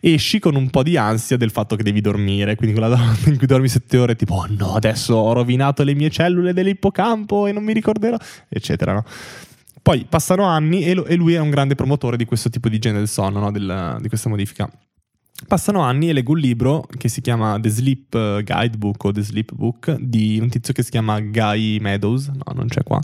Esci 0.00 0.38
con 0.38 0.54
un 0.54 0.70
po' 0.70 0.84
di 0.84 0.96
ansia 0.96 1.36
del 1.36 1.50
fatto 1.50 1.74
che 1.74 1.82
devi 1.82 2.00
dormire, 2.00 2.54
quindi 2.54 2.78
quella 2.78 2.94
notte 2.94 3.30
in 3.30 3.36
cui 3.38 3.48
dormi 3.48 3.66
sette 3.66 3.98
ore, 3.98 4.14
tipo, 4.14 4.34
oh 4.34 4.46
no, 4.50 4.74
adesso 4.74 5.14
ho 5.16 5.32
rovinato 5.32 5.82
le 5.82 5.94
mie 5.94 6.10
cellule 6.10 6.52
dell'ippocampo 6.52 7.48
e 7.48 7.52
non 7.52 7.64
mi 7.64 7.72
ricorderò, 7.72 8.16
eccetera, 8.48 8.92
no? 8.92 9.04
Poi 9.82 10.06
passano 10.08 10.44
anni 10.44 10.84
e, 10.84 10.90
e 11.08 11.14
lui 11.16 11.34
è 11.34 11.40
un 11.40 11.50
grande 11.50 11.74
promotore 11.74 12.16
di 12.16 12.24
questo 12.24 12.50
tipo 12.50 12.68
di 12.68 12.78
genere 12.78 13.00
del 13.00 13.08
sonno, 13.08 13.40
no? 13.40 13.50
Del- 13.50 13.96
di 14.00 14.06
questa 14.08 14.28
modifica. 14.28 14.70
Passano 15.46 15.80
anni 15.80 16.08
e 16.08 16.12
leggo 16.12 16.32
un 16.32 16.38
libro 16.38 16.86
che 16.98 17.08
si 17.08 17.20
chiama 17.20 17.58
The 17.58 17.68
Sleep 17.70 18.14
eh, 18.14 18.42
Guidebook 18.44 19.04
o 19.04 19.12
The 19.12 19.22
Sleep 19.22 19.54
Book 19.54 19.96
di 19.98 20.38
un 20.40 20.48
tizio 20.48 20.74
che 20.74 20.82
si 20.82 20.90
chiama 20.90 21.20
Guy 21.20 21.78
Meadows, 21.78 22.28
no, 22.28 22.52
non 22.54 22.68
c'è 22.68 22.82
qua, 22.82 23.00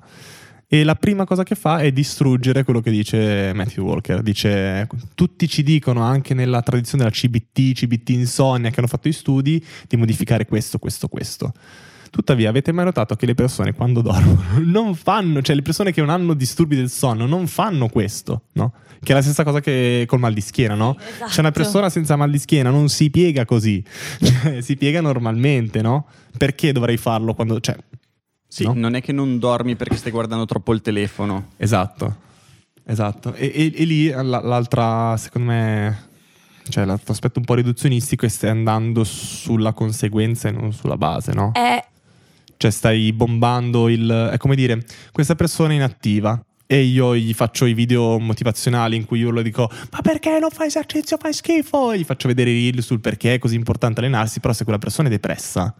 E 0.68 0.84
la 0.84 0.96
prima 0.96 1.24
cosa 1.24 1.44
che 1.44 1.54
fa 1.54 1.78
è 1.78 1.92
distruggere 1.92 2.64
quello 2.64 2.80
che 2.80 2.90
dice 2.90 3.52
Matthew 3.54 3.84
Walker. 3.84 4.20
Dice: 4.20 4.86
Tutti 5.14 5.48
ci 5.48 5.62
dicono, 5.62 6.02
anche 6.02 6.34
nella 6.34 6.60
tradizione 6.60 7.04
della 7.04 7.14
CBT, 7.14 7.72
CBT 7.72 8.08
insonnia, 8.10 8.70
che 8.70 8.78
hanno 8.80 8.88
fatto 8.88 9.08
gli 9.08 9.12
studi, 9.12 9.64
di 9.86 9.96
modificare 9.96 10.44
questo, 10.44 10.78
questo, 10.78 11.08
questo. 11.08 11.52
Tuttavia, 12.10 12.48
avete 12.48 12.72
mai 12.72 12.84
notato 12.84 13.14
che 13.16 13.26
le 13.26 13.34
persone 13.34 13.72
quando 13.74 14.00
dormono 14.00 14.42
non 14.64 14.94
fanno, 14.94 15.42
cioè 15.42 15.54
le 15.56 15.62
persone 15.62 15.92
che 15.92 16.00
non 16.00 16.10
hanno 16.10 16.34
disturbi 16.34 16.76
del 16.76 16.88
sonno 16.90 17.26
non 17.26 17.46
fanno 17.46 17.88
questo, 17.88 18.42
no? 18.52 18.72
Che 19.02 19.12
è 19.12 19.14
la 19.14 19.22
stessa 19.22 19.44
cosa 19.44 19.60
che 19.60 20.04
col 20.06 20.18
mal 20.20 20.32
di 20.32 20.40
schiena, 20.40 20.74
no? 20.74 20.96
Esatto. 20.98 21.30
C'è 21.30 21.40
una 21.40 21.50
persona 21.50 21.90
senza 21.90 22.16
mal 22.16 22.30
di 22.30 22.38
schiena, 22.38 22.70
non 22.70 22.88
si 22.88 23.10
piega 23.10 23.44
così, 23.44 23.82
Cioè, 24.22 24.60
si 24.62 24.76
piega 24.76 25.00
normalmente, 25.00 25.82
no? 25.82 26.06
Perché 26.36 26.72
dovrei 26.72 26.96
farlo 26.96 27.34
quando, 27.34 27.60
cioè, 27.60 27.76
Sì, 28.48 28.64
No? 28.64 28.72
non 28.74 28.94
è 28.94 29.02
che 29.02 29.12
non 29.12 29.38
dormi 29.38 29.76
perché 29.76 29.96
stai 29.96 30.12
guardando 30.12 30.44
troppo 30.46 30.72
il 30.72 30.80
telefono. 30.80 31.48
Esatto, 31.56 32.16
esatto. 32.84 33.34
E, 33.34 33.52
e- 33.54 33.72
e 33.76 33.84
lì 33.84 34.08
la- 34.08 34.22
l'altra, 34.40 35.16
secondo 35.18 35.50
me, 35.50 36.04
cioè 36.68 36.84
l'altro 36.84 37.12
aspetto 37.12 37.38
un 37.38 37.44
po' 37.44 37.54
riduzionistico 37.54 38.24
è 38.24 38.28
stai 38.28 38.50
andando 38.50 39.04
sulla 39.04 39.72
conseguenza 39.72 40.48
e 40.48 40.52
non 40.52 40.72
sulla 40.72 40.96
base, 40.96 41.32
no? 41.32 41.52
È 41.52 41.84
Cioè 42.56 42.70
stai 42.70 43.12
bombando 43.12 43.88
il... 43.88 44.30
è 44.32 44.36
come 44.38 44.54
dire, 44.54 44.82
questa 45.12 45.34
persona 45.34 45.72
è 45.72 45.74
inattiva 45.76 46.42
e 46.66 46.82
io 46.82 47.14
gli 47.14 47.32
faccio 47.32 47.64
i 47.66 47.74
video 47.74 48.18
motivazionali 48.18 48.96
in 48.96 49.04
cui 49.04 49.20
io 49.20 49.30
lo 49.30 49.42
dico 49.42 49.70
ma 49.92 50.00
perché 50.02 50.38
non 50.40 50.50
fai 50.50 50.66
esercizio, 50.66 51.16
fai 51.16 51.32
schifo? 51.32 51.92
E 51.92 51.98
gli 51.98 52.04
faccio 52.04 52.26
vedere 52.28 52.50
i 52.50 52.70
reel 52.70 52.82
sul 52.82 53.00
perché 53.00 53.34
è 53.34 53.38
così 53.38 53.54
importante 53.54 54.00
allenarsi, 54.00 54.40
però 54.40 54.52
se 54.52 54.64
quella 54.64 54.78
persona 54.78 55.08
è 55.08 55.10
depressa... 55.10 55.74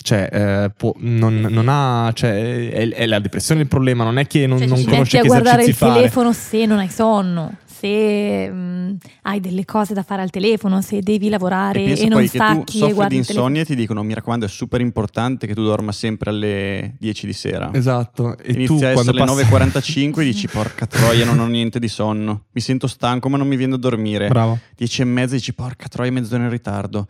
Cioè, 0.00 0.28
eh, 0.30 0.70
può- 0.74 0.94
non, 0.98 1.40
non 1.50 1.66
ha. 1.68 2.10
Cioè, 2.14 2.70
è, 2.70 2.88
è 2.88 3.06
la 3.06 3.18
depressione 3.18 3.62
il 3.62 3.66
problema, 3.66 4.04
non 4.04 4.16
è 4.16 4.26
che 4.28 4.46
non, 4.46 4.58
Cioè, 4.58 4.68
non 4.68 4.76
ci 4.76 4.84
metti 4.84 4.94
conosce 4.94 5.18
a 5.18 5.20
che 5.22 5.26
guardare 5.26 5.56
il 5.56 5.68
esercizi 5.70 5.84
fare. 5.84 5.94
telefono 6.00 6.32
se 6.32 6.66
non 6.66 6.78
hai 6.78 6.88
sonno, 6.88 7.56
se 7.78 8.50
mm, 8.50 8.94
hai 9.22 9.40
delle 9.40 9.64
cose 9.64 9.94
da 9.94 10.02
fare 10.02 10.22
al 10.22 10.30
telefono, 10.30 10.80
se 10.82 11.00
devi 11.00 11.28
lavorare 11.28 11.84
E 11.84 12.00
e, 12.02 12.08
non 12.08 12.20
tu 12.22 12.28
stacchi 12.28 12.76
e 12.76 12.80
soffri 12.80 12.94
guardi 12.94 13.14
di 13.14 13.20
insonnia 13.20 13.62
e 13.62 13.64
ti 13.64 13.74
dicono 13.76 14.02
mi 14.02 14.14
raccomando 14.14 14.46
è 14.46 14.48
super 14.48 14.80
importante 14.80 15.46
che 15.46 15.54
tu 15.54 15.62
dorma 15.62 15.92
sempre 15.92 16.30
alle 16.30 16.94
10 16.98 17.26
di 17.26 17.32
sera. 17.32 17.70
Esatto. 17.72 18.36
E 18.38 18.52
tu 18.52 18.58
Inizia 18.58 18.90
a 18.90 18.92
quando 18.92 19.12
essere 19.16 19.44
le 19.44 19.64
passi... 19.64 20.00
9.45 20.00 20.20
e 20.20 20.24
dici 20.24 20.48
porca 20.52 20.86
troia 20.86 21.24
non 21.24 21.38
ho 21.38 21.46
niente 21.46 21.78
di 21.78 21.88
sonno. 21.88 22.44
Mi 22.52 22.60
sento 22.60 22.86
stanco 22.86 23.28
ma 23.28 23.36
non 23.36 23.46
mi 23.46 23.56
viene 23.56 23.72
da 23.72 23.78
dormire. 23.78 24.28
Bravo. 24.28 24.58
10 24.76 25.02
e 25.02 25.04
mezza 25.04 25.34
dici 25.34 25.54
porca 25.54 25.86
troia 25.88 26.10
mezz'ora 26.10 26.42
in 26.42 26.50
ritardo. 26.50 27.06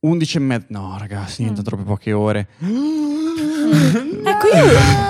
11 0.00 0.36
e 0.36 0.40
mezza. 0.40 0.66
No 0.70 0.96
ragazzi 0.98 1.42
niente 1.42 1.60
Mm. 1.60 1.64
troppe 1.64 1.82
poche 1.82 2.12
ore. 2.12 2.48
Ecco, 2.60 4.46
io 4.46 4.64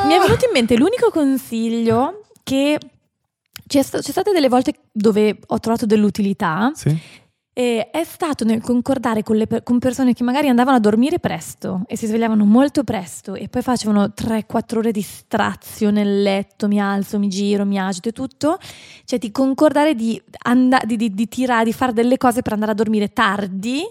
mi 0.07 0.14
è 0.14 0.18
venuto 0.20 0.45
in 0.45 0.51
mente 0.53 0.76
l'unico 0.76 1.11
consiglio 1.11 2.24
che 2.43 2.78
c'è, 3.71 3.83
sta- 3.83 4.01
c'è 4.01 4.11
state 4.11 4.33
delle 4.33 4.49
volte 4.49 4.75
dove 4.91 5.39
ho 5.47 5.61
trovato 5.61 5.87
dell'utilità 5.87 6.73
Sì. 6.75 6.99
e 7.53 7.89
è 7.93 8.03
stato 8.03 8.45
nel 8.45 8.61
concordare 8.61 9.23
con, 9.23 9.37
le 9.37 9.47
con 9.62 9.79
persone 9.79 10.12
che 10.12 10.25
magari 10.25 10.49
andavano 10.49 10.79
a 10.79 10.81
dormire 10.81 11.21
presto 11.21 11.83
e 11.87 11.97
si 11.97 12.07
svegliavano 12.07 12.45
molto 12.45 12.83
presto 12.83 13.35
e 13.35 13.47
poi 13.49 13.62
facevano 13.62 14.07
3-4 14.07 14.79
ore 14.79 14.91
di 14.91 15.03
strazio 15.03 15.91
nel 15.93 16.21
letto, 16.23 16.66
mi 16.66 16.81
alzo, 16.81 17.21
mi 17.21 17.29
giro, 17.29 17.64
mi 17.64 17.79
agito 17.79 18.09
e 18.09 18.12
tutto, 18.12 18.59
cioè 19.05 19.21
di 19.21 19.31
concordare 19.31 19.95
di, 19.95 20.21
and- 20.47 20.85
di, 20.85 20.97
di, 20.97 21.14
di 21.14 21.29
tirare, 21.29 21.64
di 21.64 21.73
fare 21.73 21.93
delle 21.93 22.16
cose 22.16 22.43
per 22.43 22.55
andare 22.55 22.73
a 22.73 22.75
dormire 22.75 23.12
tardi, 23.12 23.83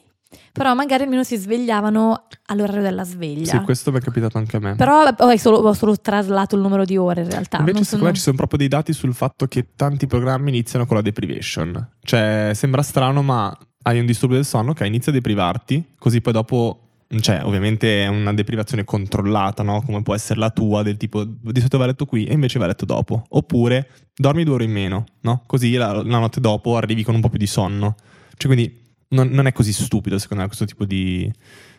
però 0.52 0.74
magari 0.74 1.04
almeno 1.04 1.24
si 1.24 1.38
svegliavano 1.38 2.26
all'orario 2.48 2.82
della 2.82 3.04
sveglia. 3.04 3.52
Sì, 3.52 3.60
questo 3.62 3.92
mi 3.92 4.00
è 4.00 4.02
capitato 4.02 4.38
anche 4.38 4.58
a 4.58 4.60
me. 4.60 4.76
Però 4.76 5.04
ho 5.04 5.38
solo, 5.38 5.58
ho 5.58 5.74
solo 5.74 5.98
traslato 5.98 6.56
il 6.56 6.62
numero 6.62 6.86
di 6.86 6.98
ore 6.98 7.22
in 7.22 7.30
realtà. 7.30 7.60
Invece, 7.60 7.84
secondo 7.84 8.06
me 8.06 8.14
ci 8.14 8.22
sono 8.22 8.36
proprio 8.36 8.60
dei 8.60 8.68
dati 8.68 8.94
sul 8.94 9.14
fatto 9.14 9.48
che 9.48 9.68
tanti 9.76 10.06
programmi 10.06 10.50
iniziano 10.50 10.86
con 10.86 10.98
la 10.98 11.02
deprivation. 11.02 11.90
Cioè, 12.02 12.52
sembra 12.54 12.82
strano, 12.82 13.22
ma 13.22 13.56
hai 13.84 14.00
un 14.00 14.06
disturbo 14.06 14.36
del 14.36 14.46
sonno, 14.46 14.72
ok, 14.72 14.82
inizia 14.82 15.12
a 15.12 15.16
deprivarti, 15.16 15.96
così 15.98 16.22
poi 16.22 16.34
dopo. 16.34 16.84
Cioè, 17.08 17.42
ovviamente 17.44 18.04
è 18.04 18.08
una 18.08 18.34
deprivazione 18.34 18.84
controllata, 18.84 19.64
no? 19.64 19.82
Come 19.82 20.04
può 20.04 20.14
essere 20.14 20.40
la 20.40 20.52
tua, 20.52 20.84
del 20.84 20.98
tipo 20.98 21.24
di 21.24 21.56
solito 21.56 21.80
va 21.80 21.88
letto 21.88 22.06
qui 22.06 22.26
e 22.26 22.34
invece 22.34 22.60
va 22.60 22.68
letto 22.68 22.86
dopo. 22.86 23.26
Oppure 23.30 23.90
dormi 24.16 24.44
due 24.44 24.54
ore 24.56 24.66
in 24.66 24.72
meno, 24.72 25.06
no? 25.22 25.42
Così 25.48 25.74
la, 25.74 26.04
la 26.04 26.20
notte 26.20 26.40
dopo 26.40 26.78
arrivi 26.78 27.04
con 27.04 27.16
un 27.16 27.22
po' 27.22 27.30
più 27.30 27.40
di 27.40 27.48
sonno. 27.48 27.96
Cioè, 28.38 28.54
quindi 28.54 28.88
non, 29.10 29.30
non 29.30 29.48
è 29.48 29.52
così 29.52 29.74
stupido, 29.74 30.18
secondo 30.18 30.44
me, 30.44 30.48
questo 30.48 30.66
tipo 30.66 30.86
di, 30.86 31.32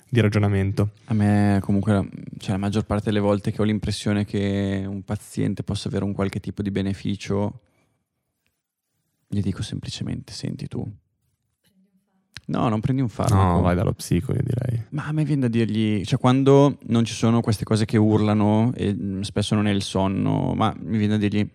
di 0.09 0.21
ragionamento. 0.21 0.91
A 1.07 1.15
me 1.15 1.59
comunque 1.63 2.09
cioè, 2.39 2.53
la 2.53 2.59
maggior 2.59 2.85
parte 2.85 3.07
delle 3.07 3.21
volte 3.21 3.53
che 3.53 3.61
ho 3.61 3.65
l'impressione 3.65 4.25
che 4.25 4.85
un 4.87 5.03
paziente 5.03 5.63
possa 5.63 5.89
avere 5.89 6.05
un 6.05 6.13
qualche 6.13 6.41
tipo 6.41 6.63
di 6.63 6.71
beneficio, 6.71 7.61
gli 9.29 9.41
dico 9.41 9.63
semplicemente 9.63 10.33
senti 10.33 10.67
tu. 10.67 10.85
No, 12.47 12.69
non 12.69 12.81
prendi 12.81 13.01
un 13.01 13.09
farmaco. 13.09 13.57
No, 13.57 13.61
vai 13.61 13.77
dallo 13.77 13.93
psico, 13.93 14.33
io 14.33 14.43
direi. 14.43 14.87
Ma 14.91 15.07
a 15.07 15.13
me 15.13 15.25
viene 15.25 15.43
da 15.43 15.49
dirgli, 15.49 16.05
cioè 16.05 16.19
quando 16.19 16.79
non 16.87 17.05
ci 17.05 17.15
sono 17.15 17.41
queste 17.41 17.63
cose 17.65 17.85
che 17.85 17.97
urlano 17.97 18.73
e 18.75 18.93
mm, 18.93 19.21
spesso 19.21 19.55
non 19.55 19.69
è 19.69 19.71
il 19.71 19.83
sonno, 19.83 20.53
ma 20.57 20.75
mi 20.77 20.99
viene 20.99 21.17
da 21.17 21.29
dirgli, 21.29 21.49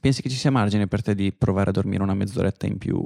pensi 0.00 0.22
che 0.22 0.28
ci 0.28 0.36
sia 0.36 0.50
margine 0.50 0.86
per 0.86 1.02
te 1.02 1.14
di 1.14 1.32
provare 1.32 1.70
a 1.70 1.72
dormire 1.72 2.02
una 2.02 2.14
mezz'oretta 2.14 2.66
in 2.66 2.78
più 2.78 3.00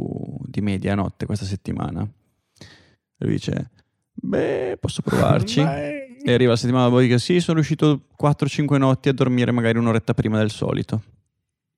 di 0.45 0.61
media 0.61 0.95
notte 0.95 1.27
questa 1.27 1.45
settimana? 1.45 2.03
E 2.03 3.25
lui 3.25 3.35
dice, 3.35 3.71
beh, 4.13 4.79
posso 4.81 5.03
provarci. 5.03 5.61
E 5.61 6.33
arriva 6.33 6.51
la 6.51 6.57
settimana 6.57 6.85
dopo 6.85 7.01
e 7.01 7.05
dice, 7.07 7.19
sì, 7.19 7.41
sono 7.41 7.57
riuscito 7.57 8.07
4-5 8.21 8.77
notti 8.79 9.09
a 9.09 9.13
dormire 9.13 9.51
magari 9.51 9.79
un'oretta 9.79 10.15
prima 10.15 10.39
del 10.39 10.51
solito. 10.51 11.03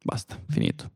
Basta, 0.03 0.39
finito. 0.49 0.91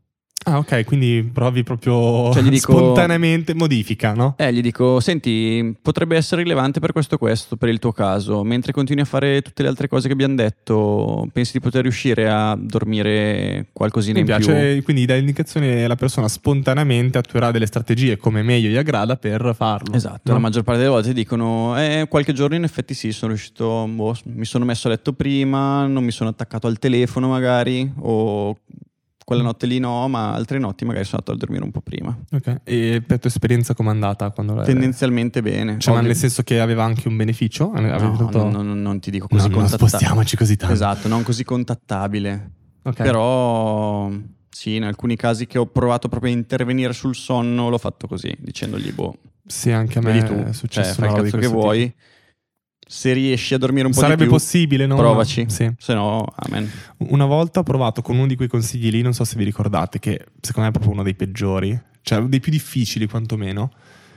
Ah, 0.45 0.59
ok, 0.59 0.84
quindi 0.84 1.28
provi 1.30 1.62
proprio 1.62 2.32
Cioè, 2.32 2.43
gli 2.43 2.49
dico- 2.51 2.72
spontaneamente 2.72 3.55
modifica, 3.55 4.14
no? 4.14 4.34
Eh, 4.39 4.53
gli 4.53 4.61
dico, 4.61 5.01
senti, 5.01 5.76
potrebbe 5.82 6.16
essere 6.16 6.43
rilevante 6.43 6.80
per 6.80 6.93
questo 6.93 7.18
questo, 7.18 7.57
per 7.57 7.68
il 7.68 7.78
tuo 7.78 7.93
caso. 7.93 8.43
Mentre 8.45 8.72
continui 8.72 9.03
a 9.03 9.07
fare 9.07 9.43
tutte 9.43 9.62
le 9.62 9.68
altre 9.68 9.89
cose 9.89 10.07
che 10.07 10.14
abbiamo 10.14 10.36
detto, 10.36 11.28
pensi 11.32 11.53
di 11.53 11.61
poter 11.61 11.82
riuscire 11.82 12.30
a 12.30 12.57
dormire 12.59 13.66
qualcosina 13.72 14.14
Mi 14.14 14.20
in 14.20 14.26
piace, 14.26 14.82
quindi 14.82 15.05
dai 15.05 15.18
l'indicazione 15.18 15.86
la 15.86 15.97
persona 15.97 16.28
spontaneamente 16.28 17.18
attuerà 17.18 17.51
delle 17.51 17.66
strategie 17.66 18.16
come 18.16 18.43
meglio 18.43 18.68
gli 18.68 18.76
aggrada 18.76 19.16
per 19.16 19.53
farlo. 19.57 19.91
più? 19.91 19.95
Esatto, 19.97 20.20
no? 20.24 20.34
la 20.34 20.39
maggior 20.39 20.62
parte 20.62 20.80
delle 20.80 20.93
volte 20.93 21.12
dicono, 21.12 21.78
eh, 21.78 22.07
qualche 22.09 22.32
giorno 22.32 22.57
in 22.57 22.62
effetti 22.62 22.95
sì, 22.95 23.12
sono 23.12 23.32
riuscito, 23.32 23.86
boh, 23.86 24.16
mi 24.24 24.45
sono 24.45 24.64
messo 24.64 24.86
a 24.86 24.91
letto 24.91 25.12
prima, 25.12 25.86
non 25.86 26.05
mi 26.05 26.11
sono 26.11 26.30
attaccato 26.30 26.66
al 26.66 26.78
telefono 26.78 27.28
magari, 27.28 27.91
o 27.99 28.57
quella 29.28 29.42
notte 29.42 29.66
lì 29.66 29.78
no, 29.78 30.08
ma 30.08 30.32
altre 30.32 30.58
notti 30.58 30.86
magari 30.86 31.04
sono 31.04 31.18
andato 31.18 31.36
a 31.36 31.36
dormire 31.38 31.62
un 31.62 31.70
po' 31.70 31.82
prima. 31.82 32.16
Ok. 32.32 32.60
E 32.64 33.02
per 33.06 33.18
tua 33.18 33.28
esperienza 33.28 33.74
com'è 33.74 33.90
andata. 33.90 34.30
Tendenzialmente 34.30 35.42
bene. 35.42 35.78
Cioè, 35.78 35.92
ma 35.94 36.00
nel 36.00 36.16
senso 36.16 36.42
che 36.42 36.58
aveva 36.60 36.84
anche 36.84 37.08
un 37.08 37.16
beneficio? 37.18 37.70
No, 37.74 38.16
tutto- 38.16 38.44
no, 38.44 38.50
no, 38.50 38.62
no, 38.62 38.72
non 38.72 39.00
ti 39.00 39.10
dico 39.10 39.26
No, 39.28 39.36
così 39.36 39.50
non 39.50 39.58
contattabile. 39.58 39.88
spostiamoci 39.90 40.36
così 40.38 40.56
tanto. 40.56 40.72
Esatto, 40.74 41.08
non 41.08 41.22
così 41.24 41.44
contattabile. 41.44 42.50
Ok. 42.84 43.02
Però 43.02 44.10
sì, 44.48 44.76
in 44.76 44.84
alcuni 44.84 45.14
casi 45.16 45.46
che 45.46 45.58
ho 45.58 45.66
provato 45.66 46.08
proprio 46.08 46.32
a 46.32 46.34
intervenire 46.34 46.94
sul 46.94 47.14
sonno 47.14 47.68
l'ho 47.68 47.76
fatto 47.76 48.06
così, 48.06 48.34
dicendogli 48.38 48.92
boh, 48.92 49.14
Sì, 49.44 49.70
anche 49.72 49.98
a 49.98 50.00
me 50.00 50.24
tu, 50.24 50.32
è 50.32 50.42
cioè, 50.44 50.52
successo 50.54 50.94
fai 50.94 51.08
il 51.10 51.14
cazzo 51.16 51.24
che 51.24 51.30
questo 51.36 51.52
vuoi. 51.54 51.94
Se 52.91 53.12
riesci 53.12 53.53
a 53.53 53.59
dormire 53.59 53.84
un 53.84 53.93
po' 53.93 54.01
Sarebbe 54.01 54.22
di 54.22 54.28
più, 54.28 54.32
possibile, 54.32 54.86
no? 54.86 54.97
provaci. 54.97 55.45
Sì. 55.49 55.70
se 55.76 55.93
no, 55.95 56.24
amen. 56.34 56.70
Una 56.99 57.26
volta 57.26 57.61
ho 57.61 57.62
provato 57.62 58.01
con 58.01 58.16
uno 58.16 58.26
di 58.26 58.34
quei 58.34 58.49
consigli 58.49 58.91
lì, 58.91 59.03
non 59.03 59.12
so 59.12 59.24
se 59.24 59.36
vi 59.36 59.45
ricordate, 59.45 59.99
che 59.99 60.24
secondo 60.41 60.62
me 60.62 60.68
è 60.68 60.70
proprio 60.70 60.93
uno 60.93 61.03
dei 61.03 61.14
peggiori, 61.14 61.78
cioè 62.01 62.22
dei 62.22 62.41
più 62.41 62.51
difficili 62.51 63.07
quantomeno, 63.07 63.70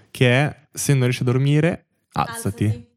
che 0.10 0.30
è 0.32 0.58
se 0.72 0.94
non 0.94 1.04
riesci 1.04 1.24
a 1.24 1.26
dormire, 1.26 1.88
alzati. 2.14 2.88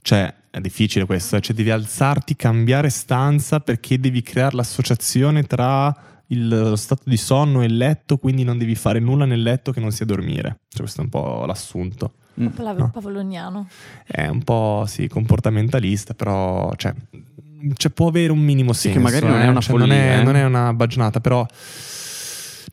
Cioè, 0.00 0.34
è 0.50 0.60
difficile 0.60 1.04
questo, 1.04 1.38
cioè 1.40 1.54
devi 1.54 1.70
alzarti, 1.70 2.34
cambiare 2.34 2.88
stanza 2.88 3.60
perché 3.60 4.00
devi 4.00 4.22
creare 4.22 4.56
l'associazione 4.56 5.42
tra 5.44 5.94
il- 6.28 6.48
lo 6.48 6.76
stato 6.76 7.02
di 7.04 7.18
sonno 7.18 7.60
e 7.62 7.66
il 7.66 7.76
letto, 7.76 8.16
quindi 8.16 8.44
non 8.44 8.56
devi 8.56 8.74
fare 8.74 8.98
nulla 8.98 9.26
nel 9.26 9.42
letto 9.42 9.72
che 9.72 9.80
non 9.80 9.92
sia 9.92 10.06
dormire. 10.06 10.60
Cioè, 10.68 10.80
questo 10.80 11.00
è 11.02 11.04
un 11.04 11.10
po' 11.10 11.44
l'assunto. 11.44 12.14
Mm. 12.40 12.46
Un 12.46 12.52
po' 12.52 12.62
la- 12.62 12.72
No. 12.72 12.90
pavloniano. 12.90 13.68
È 14.06 14.26
un 14.26 14.42
po', 14.42 14.84
sì, 14.86 15.06
comportamentalista, 15.08 16.14
però, 16.14 16.72
cioè, 16.76 16.94
cioè, 17.74 17.92
può 17.92 18.08
avere 18.08 18.32
un 18.32 18.40
minimo 18.40 18.72
Sì, 18.72 18.90
senso. 18.90 18.98
che 18.98 19.04
magari 19.04 19.26
non 19.26 19.40
eh, 19.40 19.44
è 19.44 19.48
una 19.48 19.60
cioè, 19.60 19.72
non, 19.76 19.86
follia, 19.86 20.02
è, 20.02 20.18
eh. 20.18 20.22
non 20.22 20.36
è 20.36 20.44
una 20.44 20.72
baggianata, 20.72 21.20
però... 21.20 21.46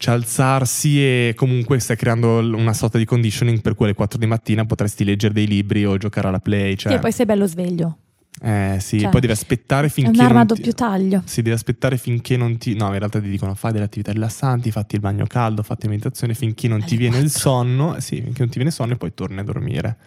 Cioè, 0.01 0.14
alzarsi 0.16 1.03
e 1.03 1.34
comunque 1.36 1.78
stai 1.80 1.97
creando 1.97 2.38
una 2.38 2.72
sorta 2.74 2.97
di 2.97 3.03
conditioning 3.03 3.60
per 3.60 3.76
cui 3.76 3.84
alle 3.84 3.95
4 3.95 4.18
di 4.18 4.26
mattina 4.28 4.66
potresti 4.66 5.03
leggere 5.03 5.34
dei 5.34 5.45
libri 5.45 5.84
o 5.86 5.97
giocare 5.97 6.30
alla 6.30 6.39
play. 6.39 6.78
Cioè, 6.78 6.93
Sì, 6.93 6.97
e 6.97 7.01
poi 7.01 7.12
sei 7.12 7.26
bello 7.26 7.45
sveglio. 7.45 7.97
Eh, 8.42 8.78
sì, 8.80 9.00
cioè, 9.00 9.10
poi 9.10 9.22
devi 9.22 9.34
aspettare 9.34 9.88
È 9.88 9.90
finché. 9.90 10.12
un'arma 10.12 10.40
a 10.42 10.44
non 10.44 10.48
ti- 10.48 10.54
doppio 10.56 10.74
taglio. 10.74 11.22
Si 11.26 11.42
deve 11.42 11.56
aspettare 11.56 11.98
finché 11.98 12.38
non 12.38 12.58
ti. 12.58 12.74
No, 12.76 12.88
in 12.94 12.98
realtà 13.00 13.20
ti 13.20 13.30
dicono 13.30 13.54
fai 13.56 13.72
delle 13.72 13.86
attività 13.86 14.12
rilassanti, 14.12 14.72
fatti 14.72 14.96
il 14.96 15.02
bagno 15.02 15.26
caldo, 15.28 15.64
fatti 15.64 15.88
meditazione 15.88 16.34
finché 16.34 16.68
non 16.68 16.80
ti 16.84 16.96
Alle 16.96 16.98
viene 16.98 17.18
il 17.18 17.24
quattro. 17.32 17.40
sonno. 17.40 18.00
Sì, 18.00 18.22
finché 18.22 18.40
non 18.40 18.50
ti 18.50 18.56
viene 18.56 18.72
sonno 18.72 18.94
e 18.94 18.98
poi 18.98 19.14
torni 19.14 19.40
a 19.40 19.44
dormire. 19.44 19.98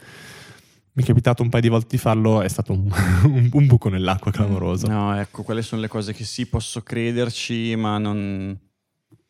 Mi 0.95 1.03
è 1.03 1.07
capitato 1.07 1.43
un 1.43 1.49
paio 1.49 1.63
di 1.63 1.69
volte 1.71 1.87
di 1.91 1.99
farlo, 1.99 2.43
è 2.43 2.49
stato 2.49 2.73
un, 2.73 2.87
un- 3.25 3.49
un 3.51 3.67
buco 3.67 3.89
nell'acqua 3.89 4.31
clamoroso. 4.31 4.87
No, 4.89 5.19
ecco, 5.19 5.43
quelle 5.43 5.63
sono 5.63 5.81
le 5.81 5.89
cose 5.89 6.13
che 6.13 6.25
sì, 6.25 6.47
posso 6.47 6.83
crederci, 6.83 7.75
ma 7.77 7.97
non, 7.97 8.59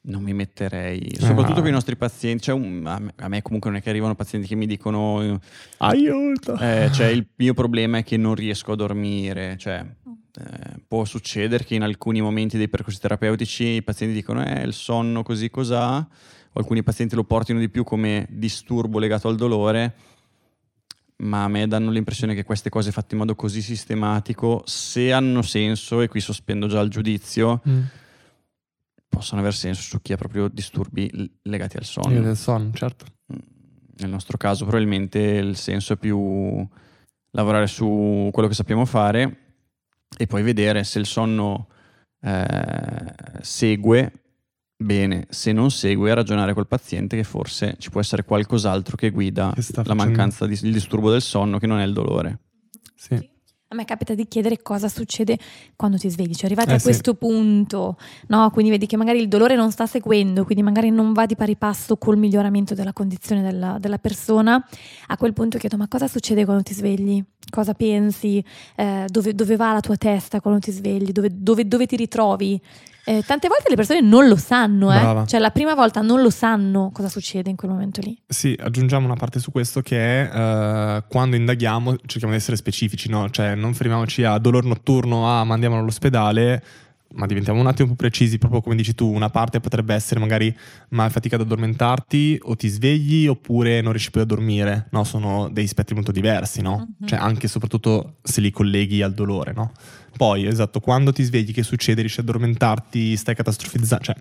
non 0.04 0.22
mi 0.22 0.32
metterei. 0.32 1.14
Soprattutto 1.18 1.58
Ah. 1.58 1.60
con 1.60 1.68
i 1.68 1.72
nostri 1.72 1.96
pazienti. 1.96 2.44
Cioè, 2.44 2.54
un- 2.54 2.82
a, 2.86 2.98
me, 2.98 3.12
a 3.16 3.28
me 3.28 3.40
comunque 3.42 3.70
non 3.70 3.78
è 3.78 3.82
che 3.82 3.90
arrivano 3.90 4.14
pazienti 4.14 4.48
che 4.48 4.54
mi 4.56 4.66
dicono... 4.66 5.40
Aiuto! 5.78 6.56
Eh, 6.58 6.90
cioè, 6.92 7.06
il 7.06 7.26
mio 7.36 7.54
problema 7.54 7.98
è 7.98 8.02
che 8.04 8.16
non 8.16 8.34
riesco 8.34 8.72
a 8.72 8.76
dormire. 8.76 9.56
Cioè, 9.58 9.84
eh, 10.38 10.80
può 10.88 11.04
succedere 11.04 11.64
che 11.64 11.74
in 11.74 11.82
alcuni 11.82 12.20
momenti 12.20 12.56
dei 12.56 12.68
percorsi 12.68 12.98
terapeutici 13.00 13.64
i 13.64 13.82
pazienti 13.82 14.14
dicono 14.14 14.44
eh, 14.44 14.62
il 14.62 14.72
sonno 14.72 15.22
così 15.22 15.50
cos'ha, 15.50 15.98
o 15.98 16.58
alcuni 16.60 16.82
pazienti 16.82 17.14
lo 17.14 17.24
portino 17.24 17.58
di 17.58 17.68
più 17.68 17.84
come 17.84 18.26
disturbo 18.30 18.98
legato 18.98 19.28
al 19.28 19.36
dolore, 19.36 19.94
ma 21.18 21.44
a 21.44 21.48
me 21.48 21.68
danno 21.68 21.90
l'impressione 21.90 22.34
che 22.34 22.42
queste 22.44 22.68
cose 22.70 22.90
fatte 22.90 23.14
in 23.14 23.20
modo 23.20 23.34
così 23.36 23.62
sistematico, 23.62 24.62
se 24.66 25.12
hanno 25.12 25.42
senso, 25.42 26.00
e 26.00 26.08
qui 26.08 26.20
sospendo 26.20 26.66
già 26.66 26.80
il 26.80 26.90
giudizio, 26.90 27.60
Mm. 27.68 27.80
Possono 29.12 29.42
aver 29.42 29.52
senso 29.52 29.82
su 29.82 30.00
chi 30.00 30.14
ha 30.14 30.16
proprio 30.16 30.48
disturbi 30.48 31.10
legati 31.42 31.76
al 31.76 31.84
sonno. 31.84 32.20
del 32.22 32.36
sonno, 32.36 32.72
certo. 32.72 33.04
Nel 33.98 34.08
nostro 34.08 34.38
caso 34.38 34.64
probabilmente 34.64 35.18
il 35.18 35.54
senso 35.54 35.92
è 35.92 35.96
più 35.98 36.66
lavorare 37.32 37.66
su 37.66 38.30
quello 38.32 38.48
che 38.48 38.54
sappiamo 38.54 38.86
fare 38.86 39.58
e 40.16 40.26
poi 40.26 40.42
vedere 40.42 40.82
se 40.82 40.98
il 40.98 41.04
sonno 41.04 41.68
eh, 42.22 43.14
segue 43.42 44.12
bene, 44.82 45.26
se 45.28 45.52
non 45.52 45.70
segue 45.70 46.14
ragionare 46.14 46.54
col 46.54 46.66
paziente 46.66 47.14
che 47.14 47.24
forse 47.24 47.76
ci 47.78 47.90
può 47.90 48.00
essere 48.00 48.24
qualcos'altro 48.24 48.96
che 48.96 49.10
guida 49.10 49.52
Che 49.54 49.82
la 49.84 49.94
mancanza 49.94 50.46
di 50.46 50.58
il 50.62 50.72
disturbo 50.72 51.10
del 51.10 51.22
sonno 51.22 51.58
che 51.58 51.66
non 51.66 51.78
è 51.78 51.84
il 51.84 51.92
dolore. 51.92 52.40
Sì. 52.94 53.30
A 53.72 53.74
me 53.74 53.86
capita 53.86 54.14
di 54.14 54.28
chiedere 54.28 54.60
cosa 54.60 54.86
succede 54.88 55.38
quando 55.76 55.96
ti 55.96 56.10
svegli, 56.10 56.34
cioè 56.34 56.44
arrivati 56.44 56.72
Eh, 56.72 56.74
a 56.74 56.78
sì. 56.78 56.84
questo 56.84 57.14
punto, 57.14 57.96
no? 58.26 58.50
Quindi 58.50 58.70
vedi 58.70 58.84
che 58.84 58.98
magari 58.98 59.18
il 59.18 59.28
dolore 59.28 59.56
non 59.56 59.72
sta 59.72 59.86
seguendo, 59.86 60.44
quindi 60.44 60.62
magari 60.62 60.90
non 60.90 61.14
va 61.14 61.24
di 61.24 61.36
pari 61.36 61.56
passo 61.56 61.96
col 61.96 62.18
miglioramento 62.18 62.74
della 62.74 62.92
condizione 62.92 63.40
della, 63.40 63.78
della 63.80 63.96
persona. 63.96 64.62
A 65.06 65.16
quel 65.16 65.32
punto 65.32 65.56
chiedo: 65.56 65.78
ma 65.78 65.88
cosa 65.88 66.06
succede 66.06 66.44
quando 66.44 66.62
ti 66.64 66.74
svegli? 66.74 67.24
Cosa 67.48 67.72
pensi? 67.72 68.44
Eh, 68.76 69.06
dove, 69.08 69.34
dove 69.34 69.56
va 69.56 69.72
la 69.72 69.80
tua 69.80 69.96
testa 69.96 70.42
quando 70.42 70.60
ti 70.60 70.70
svegli? 70.70 71.10
Dove, 71.10 71.30
dove- 71.32 71.66
dove 71.66 71.86
ti 71.86 71.96
ritrovi? 71.96 72.60
Eh, 73.04 73.24
tante 73.26 73.48
volte 73.48 73.68
le 73.68 73.74
persone 73.74 74.00
non 74.00 74.28
lo 74.28 74.36
sanno, 74.36 74.92
eh? 74.92 75.26
Cioè 75.26 75.40
la 75.40 75.50
prima 75.50 75.74
volta 75.74 76.02
non 76.02 76.22
lo 76.22 76.30
sanno 76.30 76.90
cosa 76.92 77.08
succede 77.08 77.50
in 77.50 77.56
quel 77.56 77.72
momento 77.72 78.00
lì. 78.00 78.16
Sì, 78.28 78.56
aggiungiamo 78.56 79.04
una 79.04 79.16
parte 79.16 79.40
su 79.40 79.50
questo 79.50 79.80
che 79.80 79.96
è 79.98 80.30
eh, 80.32 81.04
quando 81.08 81.34
indaghiamo 81.34 81.96
cerchiamo 82.06 82.32
di 82.32 82.38
essere 82.38 82.56
specifici, 82.56 83.08
no? 83.08 83.28
Cioè 83.28 83.56
non 83.62 83.74
fermiamoci 83.74 84.24
a 84.24 84.36
dolore 84.38 84.66
notturno, 84.66 85.28
ah 85.28 85.44
mandiamolo 85.44 85.80
all'ospedale, 85.80 86.62
ma 87.14 87.26
diventiamo 87.26 87.60
un 87.60 87.66
attimo 87.66 87.88
più 87.88 87.96
precisi, 87.96 88.38
proprio 88.38 88.60
come 88.60 88.74
dici 88.74 88.94
tu, 88.94 89.06
una 89.10 89.30
parte 89.30 89.60
potrebbe 89.60 89.94
essere 89.94 90.20
magari 90.20 90.54
ma 90.90 91.04
hai 91.04 91.10
fatica 91.10 91.36
ad 91.36 91.42
addormentarti 91.42 92.40
o 92.42 92.56
ti 92.56 92.68
svegli 92.68 93.26
oppure 93.26 93.80
non 93.80 93.92
riesci 93.92 94.10
più 94.10 94.20
a 94.20 94.24
dormire, 94.24 94.88
no? 94.90 95.04
Sono 95.04 95.48
dei 95.50 95.66
spettri 95.66 95.94
molto 95.94 96.12
diversi, 96.12 96.60
no? 96.60 96.88
Mhm. 96.98 97.06
Cioè 97.06 97.18
anche 97.18 97.46
e 97.46 97.48
soprattutto 97.48 98.16
se 98.22 98.40
li 98.40 98.50
colleghi 98.50 99.02
al 99.02 99.14
dolore, 99.14 99.52
no? 99.52 99.72
Poi, 100.16 100.46
esatto, 100.46 100.80
quando 100.80 101.12
ti 101.12 101.22
svegli 101.22 101.52
che 101.52 101.62
succede? 101.62 102.00
Riesci 102.00 102.20
ad 102.20 102.28
addormentarti, 102.28 103.16
stai 103.16 103.34
catastrofizzando, 103.34 104.04
cioè. 104.04 104.16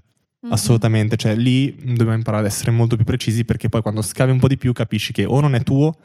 Assolutamente. 0.49 1.15
Assolutamente, 1.15 1.17
cioè 1.17 1.35
lì 1.35 1.75
dobbiamo 1.93 2.13
imparare 2.13 2.45
ad 2.45 2.51
essere 2.51 2.71
molto 2.71 2.95
più 2.95 3.05
precisi 3.05 3.45
perché 3.45 3.69
poi 3.69 3.81
quando 3.81 4.01
scavi 4.01 4.31
un 4.31 4.39
po' 4.39 4.47
di 4.47 4.57
più 4.57 4.73
capisci 4.73 5.13
che 5.13 5.23
o 5.23 5.39
non 5.39 5.53
è 5.53 5.61
tuo 5.61 5.95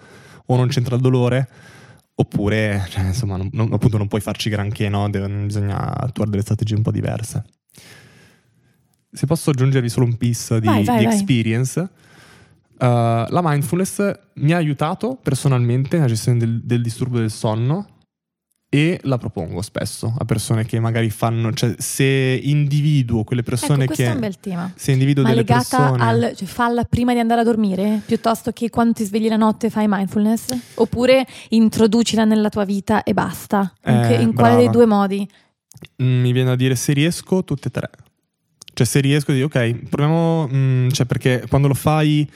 o 0.45 0.57
non 0.57 0.69
c'entra 0.69 0.95
il 0.97 1.01
dolore 1.01 1.49
oppure 2.19 2.87
cioè, 2.89 3.05
insomma 3.05 3.37
non- 3.37 3.51
non- 3.53 3.73
appunto 3.73 3.99
non 3.99 4.09
puoi 4.09 4.21
farci 4.21 4.49
granché, 4.51 4.89
no? 4.89 5.09
Deve- 5.11 5.29
bisogna 5.45 5.79
attuare 5.97 6.31
delle 6.31 6.43
strategie 6.43 6.75
un 6.75 6.83
po' 6.83 6.91
diverse. 6.91 7.45
Se 9.13 9.27
posso 9.27 9.51
aggiungervi 9.51 9.89
solo 9.89 10.07
un 10.07 10.17
piece 10.17 10.61
di, 10.61 10.67
Vai, 10.67 10.85
vai, 10.85 10.99
di 10.99 11.05
experience, 11.05 11.81
uh, 11.81 11.89
la 12.79 13.41
mindfulness 13.43 14.13
mi 14.35 14.53
ha 14.53 14.57
aiutato 14.59 15.19
personalmente 15.23 15.97
nella 15.97 16.09
gestione 16.09 16.39
del, 16.39 16.61
del 16.63 16.83
disturbo 16.83 17.19
del 17.19 17.31
sonno 17.31 17.96
e 18.69 18.99
la 19.05 19.17
propongo 19.17 19.63
spesso 19.63 20.13
a 20.19 20.25
persone 20.25 20.67
che 20.67 20.81
magari 20.81 21.09
fanno, 21.09 21.53
cioè 21.53 21.75
se 21.79 22.05
individuo 22.43 23.23
quelle 23.23 23.43
persone 23.43 23.85
Ecco, 23.85 23.95
questo 23.95 24.03
che... 24.03 24.11
è 24.11 24.15
un 24.15 24.21
bel 24.21 24.41
tema. 24.41 24.73
Se 24.75 24.93
individuo 24.93 25.23
Ma 25.23 25.29
delle 25.31 25.43
legata 25.43 25.91
persone... 25.91 26.03
al, 26.03 26.33
cioè 26.37 26.49
falla 26.49 26.85
prima 26.85 27.13
di 27.13 27.21
andare 27.21 27.41
a 27.43 27.45
dormire 27.45 28.03
piuttosto 28.05 28.51
che 28.53 28.69
quando 28.69 28.95
ti 28.95 29.05
svegli 29.05 29.29
la 29.29 29.37
notte 29.37 29.71
fai 29.71 29.87
mindfulness? 29.89 30.57
Oppure 30.75 31.27
introducila 31.51 32.25
nella 32.25 32.49
tua 32.49 32.65
vita 32.65 33.03
e 33.03 33.15
basta? 33.15 33.73
In, 33.87 33.95
Eh, 33.95 34.21
in 34.21 34.35
quale 34.35 34.57
dei 34.57 34.71
due 34.71 34.85
modi? 34.85 35.27
Mm, 36.03 36.21
mi 36.21 36.33
viene 36.33 36.49
da 36.49 36.57
dire 36.57 36.75
se 36.75 36.93
riesco 36.93 37.45
tutte 37.45 37.69
e 37.69 37.71
tre. 37.71 37.91
Cioè 38.75 38.87
se 38.87 39.01
riesco 39.01 39.33
di 39.33 39.43
ok, 39.43 39.89
proviamo, 39.89 40.49
mm, 40.53 40.89
cioè 40.91 41.07
perché 41.07 41.47
quando 41.49 41.69
lo 41.69 41.75
fai 41.75 42.29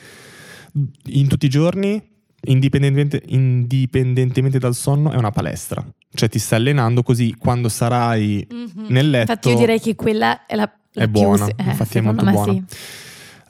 in 1.06 1.28
tutti 1.28 1.46
i 1.46 1.50
giorni, 1.50 2.00
indipendentemente, 2.44 3.22
indipendentemente 3.26 4.58
dal 4.58 4.74
sonno, 4.74 5.10
è 5.10 5.16
una 5.16 5.32
palestra. 5.32 5.84
Cioè 6.12 6.28
ti 6.28 6.38
stai 6.38 6.58
allenando 6.58 7.02
così 7.02 7.34
quando 7.38 7.68
sarai 7.68 8.46
nel 8.88 9.10
letto... 9.10 9.32
Infatti 9.32 9.48
io 9.50 9.56
direi 9.56 9.80
che 9.80 9.94
quella 9.94 10.46
è 10.46 10.56
la, 10.56 10.70
la 10.92 11.04
È 11.04 11.08
più 11.08 11.20
buona, 11.20 11.46
eh, 11.46 11.54
infatti 11.62 11.98
è 11.98 12.00
molto 12.00 12.24
buona. 12.24 12.52
sì. 12.52 12.64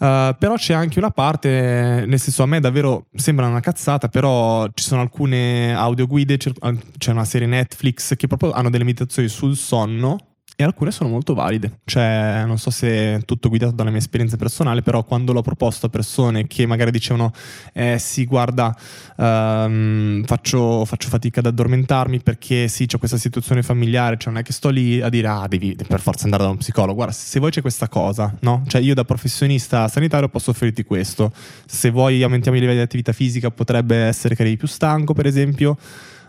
Uh, 0.01 0.35
però 0.39 0.55
c'è 0.55 0.73
anche 0.73 0.99
una 0.99 1.11
parte, 1.11 2.05
nel 2.07 2.19
senso 2.19 2.43
a 2.43 2.47
me 2.47 2.59
davvero 2.59 3.09
sembra 3.15 3.47
una 3.47 3.61
cazzata, 3.61 4.09
però 4.09 4.67
ci 4.73 4.83
sono 4.83 5.03
alcune 5.03 5.75
audioguide, 5.75 6.39
c'è 6.39 6.53
c'è 6.97 7.11
una 7.11 7.27
serie 7.27 7.47
Netflix 7.47 8.17
che 8.17 8.27
proprio 8.27 8.53
hanno 8.53 8.71
delle 8.71 8.85
meditazioni 8.85 9.29
sul 9.29 9.57
sonno 9.57 10.30
e 10.61 10.63
alcune 10.63 10.91
sono 10.91 11.09
molto 11.09 11.33
valide. 11.33 11.81
Cioè, 11.85 12.43
non 12.47 12.59
so 12.59 12.69
se 12.69 13.15
è 13.15 13.21
tutto 13.25 13.49
guidato 13.49 13.73
dalla 13.73 13.89
mia 13.89 13.99
esperienza 13.99 14.37
personale, 14.37 14.83
però 14.83 15.05
quando 15.05 15.33
l'ho 15.33 15.41
proposto 15.41 15.87
a 15.87 15.89
persone 15.89 16.47
che 16.47 16.67
magari 16.67 16.91
dicevano, 16.91 17.33
eh 17.73 17.99
sì, 17.99 18.27
guarda, 18.27 18.77
ehm, 19.17 20.25
faccio, 20.25 20.85
faccio 20.85 21.09
fatica 21.09 21.41
ad 21.41 21.47
addormentarmi 21.47 22.21
perché 22.21 22.69
sì, 22.69 22.85
c'è 22.85 22.99
questa 22.99 23.17
situazione 23.17 23.63
familiare, 23.63 24.19
cioè 24.19 24.33
non 24.33 24.43
è 24.43 24.45
che 24.45 24.53
sto 24.53 24.69
lì 24.69 25.01
a 25.01 25.09
dire, 25.09 25.29
ah, 25.29 25.47
devi 25.49 25.75
per 25.87 26.01
forza 26.01 26.25
andare 26.25 26.43
da 26.43 26.51
uno 26.51 26.59
psicologo. 26.59 26.95
Guarda, 26.95 27.15
se 27.15 27.39
vuoi 27.39 27.51
c'è 27.51 27.63
questa 27.63 27.89
cosa, 27.89 28.35
no? 28.41 28.63
Cioè 28.67 28.83
io 28.83 28.93
da 28.95 29.05
professionista 29.05 29.89
sanitario 29.89 30.29
posso 30.29 30.51
offrirti 30.51 30.85
questo. 30.85 31.33
Se 31.65 31.91
vuoi 31.91 32.23
aumentiamo 32.23 32.59
i 32.59 32.61
livelli 32.61 32.79
di 32.81 32.85
attività 32.85 33.13
fisica, 33.13 33.51
potrebbe 33.51 33.97
essere 33.97 34.35
che 34.35 34.43
eri 34.43 34.59
più 34.59 34.69
stanco, 34.69 35.15
per 35.15 35.25
esempio. 35.25 35.79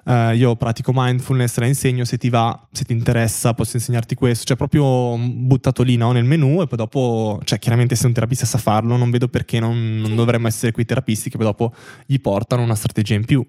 Eh, 0.04 0.36
io 0.36 0.56
pratico 0.56 0.92
mindfulness, 0.94 1.58
la 1.58 1.66
insegno, 1.66 2.06
se 2.06 2.18
ti 2.18 2.30
va, 2.30 2.68
se 2.72 2.84
ti 2.84 2.94
interessa, 2.94 3.54
posso 3.54 3.78
insegnarti 3.78 4.16
questo. 4.16 4.46
Cioè, 4.46 4.58
proprio 4.58 5.18
buttato 5.18 5.84
lì 5.84 5.96
no, 5.96 6.12
nel 6.12 6.24
menu 6.24 6.62
e 6.62 6.68
poi 6.68 6.78
dopo, 6.78 7.40
cioè, 7.44 7.60
chiaramente 7.60 7.96
se 7.96 8.08
un 8.08 8.14
terapista 8.14 8.46
sa 8.46 8.58
farlo, 8.58 8.98
non 8.98 9.12
vedo 9.12 9.28
perché 9.28 9.60
non, 9.60 9.98
non 9.98 10.16
dovremmo 10.16 10.48
essere 10.48 10.72
quei 10.72 10.86
terapisti 10.86 11.30
che 11.30 11.38
poi 11.38 11.46
dopo 11.46 11.74
gli 12.06 12.20
portano 12.20 12.64
una 12.64 12.76
strategia 12.76 13.16
in 13.16 13.26
più. 13.26 13.46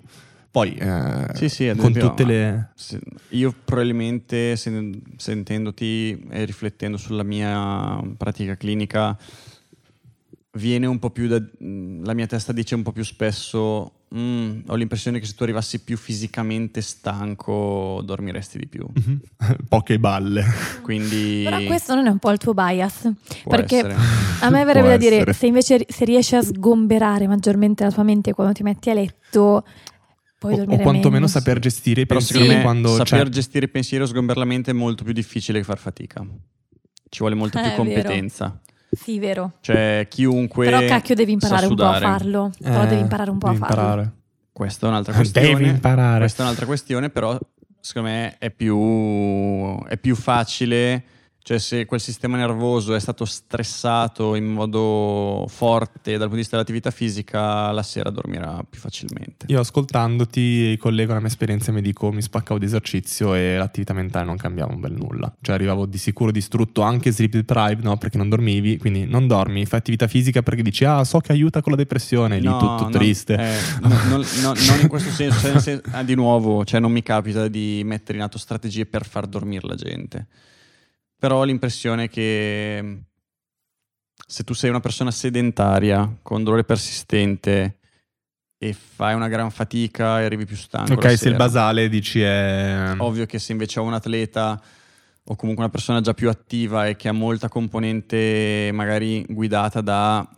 Poi, 0.51 0.75
eh, 0.75 1.29
Sì, 1.33 1.49
sì, 1.49 1.65
con 1.69 1.79
esempio, 1.79 2.09
tutte 2.09 2.25
le... 2.25 2.73
Io 3.31 3.55
probabilmente 3.65 4.55
sen- 4.57 5.01
sentendoti 5.17 6.27
e 6.29 6.45
riflettendo 6.45 6.99
sulla 6.99 7.23
mia 7.23 7.99
pratica 8.19 8.55
clinica 8.57 9.17
viene 10.55 10.87
un 10.87 10.99
po' 10.99 11.11
più 11.11 11.29
da... 11.29 11.41
la 11.59 12.13
mia 12.15 12.27
testa 12.27 12.53
dice 12.53 12.75
un 12.75 12.83
po' 12.83 12.93
più 12.93 13.05
spesso 13.05 13.93
"Mm, 14.15 14.61
ho 14.67 14.75
l'impressione 14.75 15.19
che 15.19 15.25
se 15.25 15.33
tu 15.35 15.43
arrivassi 15.45 15.83
più 15.83 15.97
fisicamente 15.97 16.83
stanco 16.83 18.03
dormiresti 18.05 18.59
di 18.59 18.67
più. 18.67 18.87
Poche 19.69 19.99
balle. 19.99 20.45
Quindi 20.83 21.43
Però 21.45 21.63
questo 21.65 21.95
non 21.95 22.07
è 22.07 22.11
un 22.11 22.19
po' 22.19 22.31
il 22.31 22.39
tuo 22.39 22.53
bias? 22.55 23.11
può 23.43 23.51
perché 23.51 23.77
essere. 23.79 23.95
A 24.43 24.51
me 24.51 24.65
verrebbe 24.67 24.89
da 24.89 24.97
dire, 24.99 25.17
essere. 25.17 25.33
se 25.33 25.47
invece 25.47 25.87
se 25.89 26.05
riesci 26.05 26.37
a 26.37 26.43
sgomberare 26.43 27.27
maggiormente 27.27 27.85
la 27.85 27.91
tua 27.91 28.03
mente 28.03 28.33
quando 28.35 28.53
ti 28.53 28.63
metti 28.63 28.91
a 28.91 28.95
letto, 28.95 29.65
puoi 30.39 30.53
O, 30.59 30.63
o 30.63 30.67
quantomeno 30.67 31.11
meno. 31.11 31.27
saper 31.29 31.59
gestire 31.61 32.03
i 32.03 32.07
Però 32.07 32.19
pensieri 32.19 32.43
secondo 32.45 32.59
me 32.59 32.63
quando 32.65 32.95
saper 33.05 33.25
c'è. 33.27 33.31
gestire 33.31 33.65
i 33.65 33.69
pensieri 33.71 34.05
o 34.05 34.07
sgomberare 34.07 34.45
la 34.47 34.53
mente 34.53 34.71
è 34.73 34.75
molto 34.75 35.05
più 35.05 35.15
difficile 35.15 35.59
che 35.61 35.65
far 35.65 35.79
fatica. 35.79 36.21
Ci 37.09 37.19
vuole 37.21 37.35
molta 37.35 37.61
Eh, 37.61 37.63
più 37.63 37.71
è 37.73 37.75
competenza. 37.77 38.61
Sì, 38.95 39.19
vero. 39.19 39.53
Cioè, 39.61 40.07
chiunque. 40.11 40.67
Però 40.67 40.85
cacchio 40.87 41.15
devi 41.15 41.33
imparare 41.33 41.67
un 41.67 41.75
po' 41.75 41.83
a 41.85 41.95
sudare. 41.95 42.05
farlo. 42.05 42.51
Però 42.63 42.83
Eh, 42.83 42.87
devi 42.87 43.01
imparare 43.01 43.31
un 43.31 43.39
po' 43.39 43.47
a 43.47 43.51
devi 43.53 43.61
farlo. 43.63 43.81
imparare. 43.81 44.13
Questa 44.53 44.87
è 44.87 44.89
un'altra 44.91 45.13
questione. 45.17 45.49
Devi 45.49 45.69
imparare. 45.69 46.19
Questa 46.19 46.43
è 46.43 46.45
un'altra 46.45 46.67
questione, 46.67 47.11
però 47.11 47.39
secondo 47.81 48.09
me 48.11 48.37
è 48.39 48.51
più, 48.51 49.83
è 49.89 49.97
più 49.97 50.15
facile 50.15 51.03
Cioè 51.45 51.59
se 51.59 51.87
quel 51.87 52.01
sistema 52.01 52.37
nervoso 52.37 52.95
è 52.95 53.01
stato 53.01 53.25
stressato 53.25 54.37
in 54.37 54.47
modo 54.47 55.45
forte 55.49 56.13
dal 56.13 56.21
punto 56.21 56.35
di 56.35 56.41
vista 56.41 56.55
dell'attività 56.57 56.93
fisica, 56.93 57.73
la 57.73 57.83
sera 57.83 58.11
dormirà 58.11 58.65
più 58.69 58.79
facilmente. 58.79 59.47
Io 59.49 59.59
ascoltandoti 59.59 60.77
collego 60.79 61.13
la 61.15 61.19
mia 61.19 61.29
esperienza 61.29 61.71
e 61.71 61.75
mi 61.75 61.83
dico 61.83 62.13
mi 62.13 62.23
spaccavo 62.23 62.61
di 62.61 62.67
esercizio 62.67 63.35
e 63.35 63.57
l'attività 63.57 63.93
mentale 63.93 64.25
non 64.25 64.37
cambiava 64.37 64.73
un 64.73 64.81
bel 64.81 64.93
nulla. 64.93 65.35
Cioè 65.41 65.55
arrivavo 65.57 65.87
di 65.87 65.99
sicuro 65.99 66.31
distrutto 66.31 66.83
anche 66.83 67.11
sleep 67.11 67.33
deprived, 67.33 67.83
no? 67.83 67.97
Perché 67.97 68.19
non 68.19 68.29
dormivi, 68.29 68.79
quindi 68.79 69.05
non 69.05 69.27
dormi, 69.27 69.67
fai 69.67 69.81
attività 69.81 70.07
fisica 70.07 70.43
perché 70.43 70.63
dici 70.63 70.85
ah 70.85 71.03
so 71.03 71.19
che 71.19 71.33
aiuta 71.33 71.61
con 71.61 71.73
la 71.73 71.79
depressione, 71.79 72.39
lì 72.39 72.47
No, 72.47 72.59
tutto 72.59 72.83
non- 72.83 72.93
triste. 72.93 73.35
eh, 73.35 73.57
no, 73.83 73.89
non, 74.09 74.25
no, 74.43 74.53
non 74.55 74.81
in 74.81 74.89
questo 74.89 75.11
senso, 75.11 75.41
cioè 75.41 75.53
nel 75.53 75.61
sen- 75.61 75.83
ah, 75.91 76.05
di 76.05 76.15
nuovo, 76.15 76.65
cioè 76.65 76.79
non 76.79 76.93
mi 76.93 77.03
capita 77.03 77.49
di 77.49 77.83
mettere 77.85 78.19
in 78.19 78.23
atto 78.25 78.39
strategie 78.39 78.87
per 78.87 79.05
far 79.07 79.27
dormire 79.27 79.67
la 79.67 79.75
gente. 79.75 80.27
Però 81.23 81.37
ho 81.37 81.45
l'impressione 81.45 82.09
che 82.09 82.81
mm, 82.83 82.97
se 84.27 84.43
tu 84.43 84.55
sei 84.55 84.71
una 84.71 84.81
persona 84.81 85.13
sedentaria 85.13 86.19
con 86.21 86.43
dolore 86.43 86.65
persistente 86.65 87.79
e 88.59 88.73
fai 88.73 89.15
una 89.15 89.29
gran 89.29 89.53
fatica 89.53 90.21
e 90.21 90.25
arrivi 90.25 90.47
più 90.47 90.57
stanco. 90.57 90.95
ok, 90.95 91.05
se 91.05 91.13
il 91.13 91.19
sera, 91.19 91.37
basale 91.37 91.89
dici 91.89 92.21
è... 92.21 92.95
Ovvio 92.97 93.25
che 93.27 93.39
se 93.39 93.53
invece 93.53 93.79
ho 93.79 93.85
un 93.85 93.93
atleta 93.93 94.61
o 95.23 95.37
comunque 95.37 95.63
una 95.63 95.73
persona 95.73 96.01
già 96.01 96.13
più 96.13 96.29
attiva 96.29 96.89
e 96.89 96.97
che 96.97 97.07
ha 97.07 97.13
molta 97.13 97.49
componente 97.49 98.71
magari 98.75 99.25
guidata 99.29 99.81
da 99.81 100.29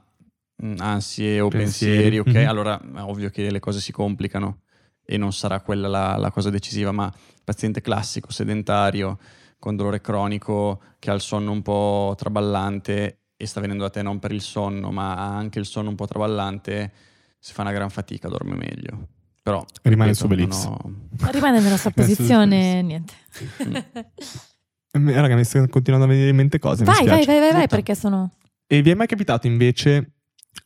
mm, 0.62 0.74
ansie 0.80 1.40
o 1.40 1.48
Pensieri. 1.48 1.94
pensieri, 1.94 2.18
ok? 2.18 2.42
Mhm. 2.42 2.46
Allora 2.46 2.78
è 2.78 3.00
ovvio 3.00 3.30
che 3.30 3.50
le 3.50 3.58
cose 3.58 3.80
si 3.80 3.90
complicano 3.90 4.64
e 5.02 5.16
non 5.16 5.32
sarà 5.32 5.60
quella 5.60 5.88
la, 5.88 6.18
la 6.18 6.30
cosa 6.30 6.50
decisiva, 6.50 6.92
ma 6.92 7.06
il 7.06 7.42
paziente 7.42 7.80
classico, 7.80 8.30
sedentario, 8.30 9.18
con 9.64 9.76
dolore 9.76 10.02
cronico, 10.02 10.78
che 10.98 11.10
ha 11.10 11.14
il 11.14 11.22
sonno 11.22 11.50
un 11.50 11.62
po' 11.62 12.12
traballante 12.18 13.20
e 13.34 13.46
sta 13.46 13.62
venendo 13.62 13.84
da 13.84 13.88
te 13.88 14.02
non 14.02 14.18
per 14.18 14.30
il 14.30 14.42
sonno, 14.42 14.90
ma 14.92 15.16
ha 15.16 15.34
anche 15.34 15.58
il 15.58 15.64
sonno 15.64 15.88
un 15.88 15.94
po' 15.94 16.06
traballante, 16.06 16.92
se 17.38 17.54
fa 17.54 17.62
una 17.62 17.72
gran 17.72 17.88
fatica 17.88 18.28
dorme 18.28 18.56
meglio. 18.56 19.08
Però 19.42 19.64
Rimane 19.80 20.12
su 20.12 20.26
Belix. 20.26 20.66
ho- 20.66 20.78
Rimane 21.30 21.60
nella 21.60 21.78
sua 21.78 21.92
posizione, 21.96 22.82
niente. 22.82 23.14
Eh, 24.96 25.20
Raga, 25.20 25.34
mi 25.34 25.42
stanno 25.44 25.66
continuando 25.66 26.06
a 26.06 26.10
venire 26.10 26.28
in 26.30 26.36
mente 26.36 26.58
cose. 26.60 26.84
mi 26.84 26.90
Vai, 26.92 27.04
vai, 27.06 27.24
vai, 27.24 27.40
vai, 27.40 27.52
vai, 27.52 27.66
perché 27.66 27.94
sono... 27.96 28.30
E 28.66 28.80
vi 28.80 28.90
è 28.90 28.94
mai 28.94 29.08
capitato 29.08 29.46
invece 29.48 30.12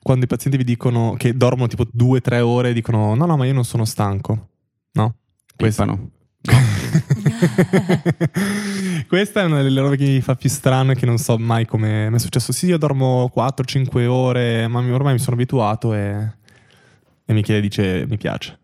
quando 0.02 0.24
i 0.24 0.28
pazienti 0.28 0.58
vi 0.58 0.64
dicono 0.64 1.14
che 1.16 1.34
dormono 1.34 1.66
tipo 1.68 1.86
due 1.90 2.18
o 2.18 2.20
tre 2.20 2.40
ore 2.40 2.70
e 2.70 2.72
dicono 2.74 3.14
no, 3.14 3.24
no, 3.26 3.36
ma 3.38 3.46
io 3.46 3.54
non 3.54 3.64
sono 3.64 3.84
stanco? 3.86 4.48
No? 4.92 5.14
Questo- 5.56 5.82
Pippano. 5.84 6.10
Questa 9.06 9.40
è 9.40 9.44
una 9.44 9.62
delle 9.62 9.80
robe 9.80 9.96
che 9.96 10.04
mi 10.04 10.20
fa 10.20 10.34
più 10.34 10.48
strano 10.48 10.92
e 10.92 10.94
che 10.94 11.06
non 11.06 11.18
so 11.18 11.38
mai 11.38 11.66
come 11.66 12.08
mi 12.10 12.16
è 12.16 12.18
successo. 12.18 12.52
Sì, 12.52 12.66
io 12.66 12.78
dormo 12.78 13.30
4-5 13.34 14.06
ore, 14.06 14.66
ma 14.68 14.80
ormai 14.80 15.12
mi 15.14 15.18
sono 15.18 15.36
abituato 15.36 15.94
e, 15.94 16.32
e 17.24 17.32
Michele 17.32 17.60
dice 17.60 18.06
mi 18.08 18.16
piace. 18.16 18.58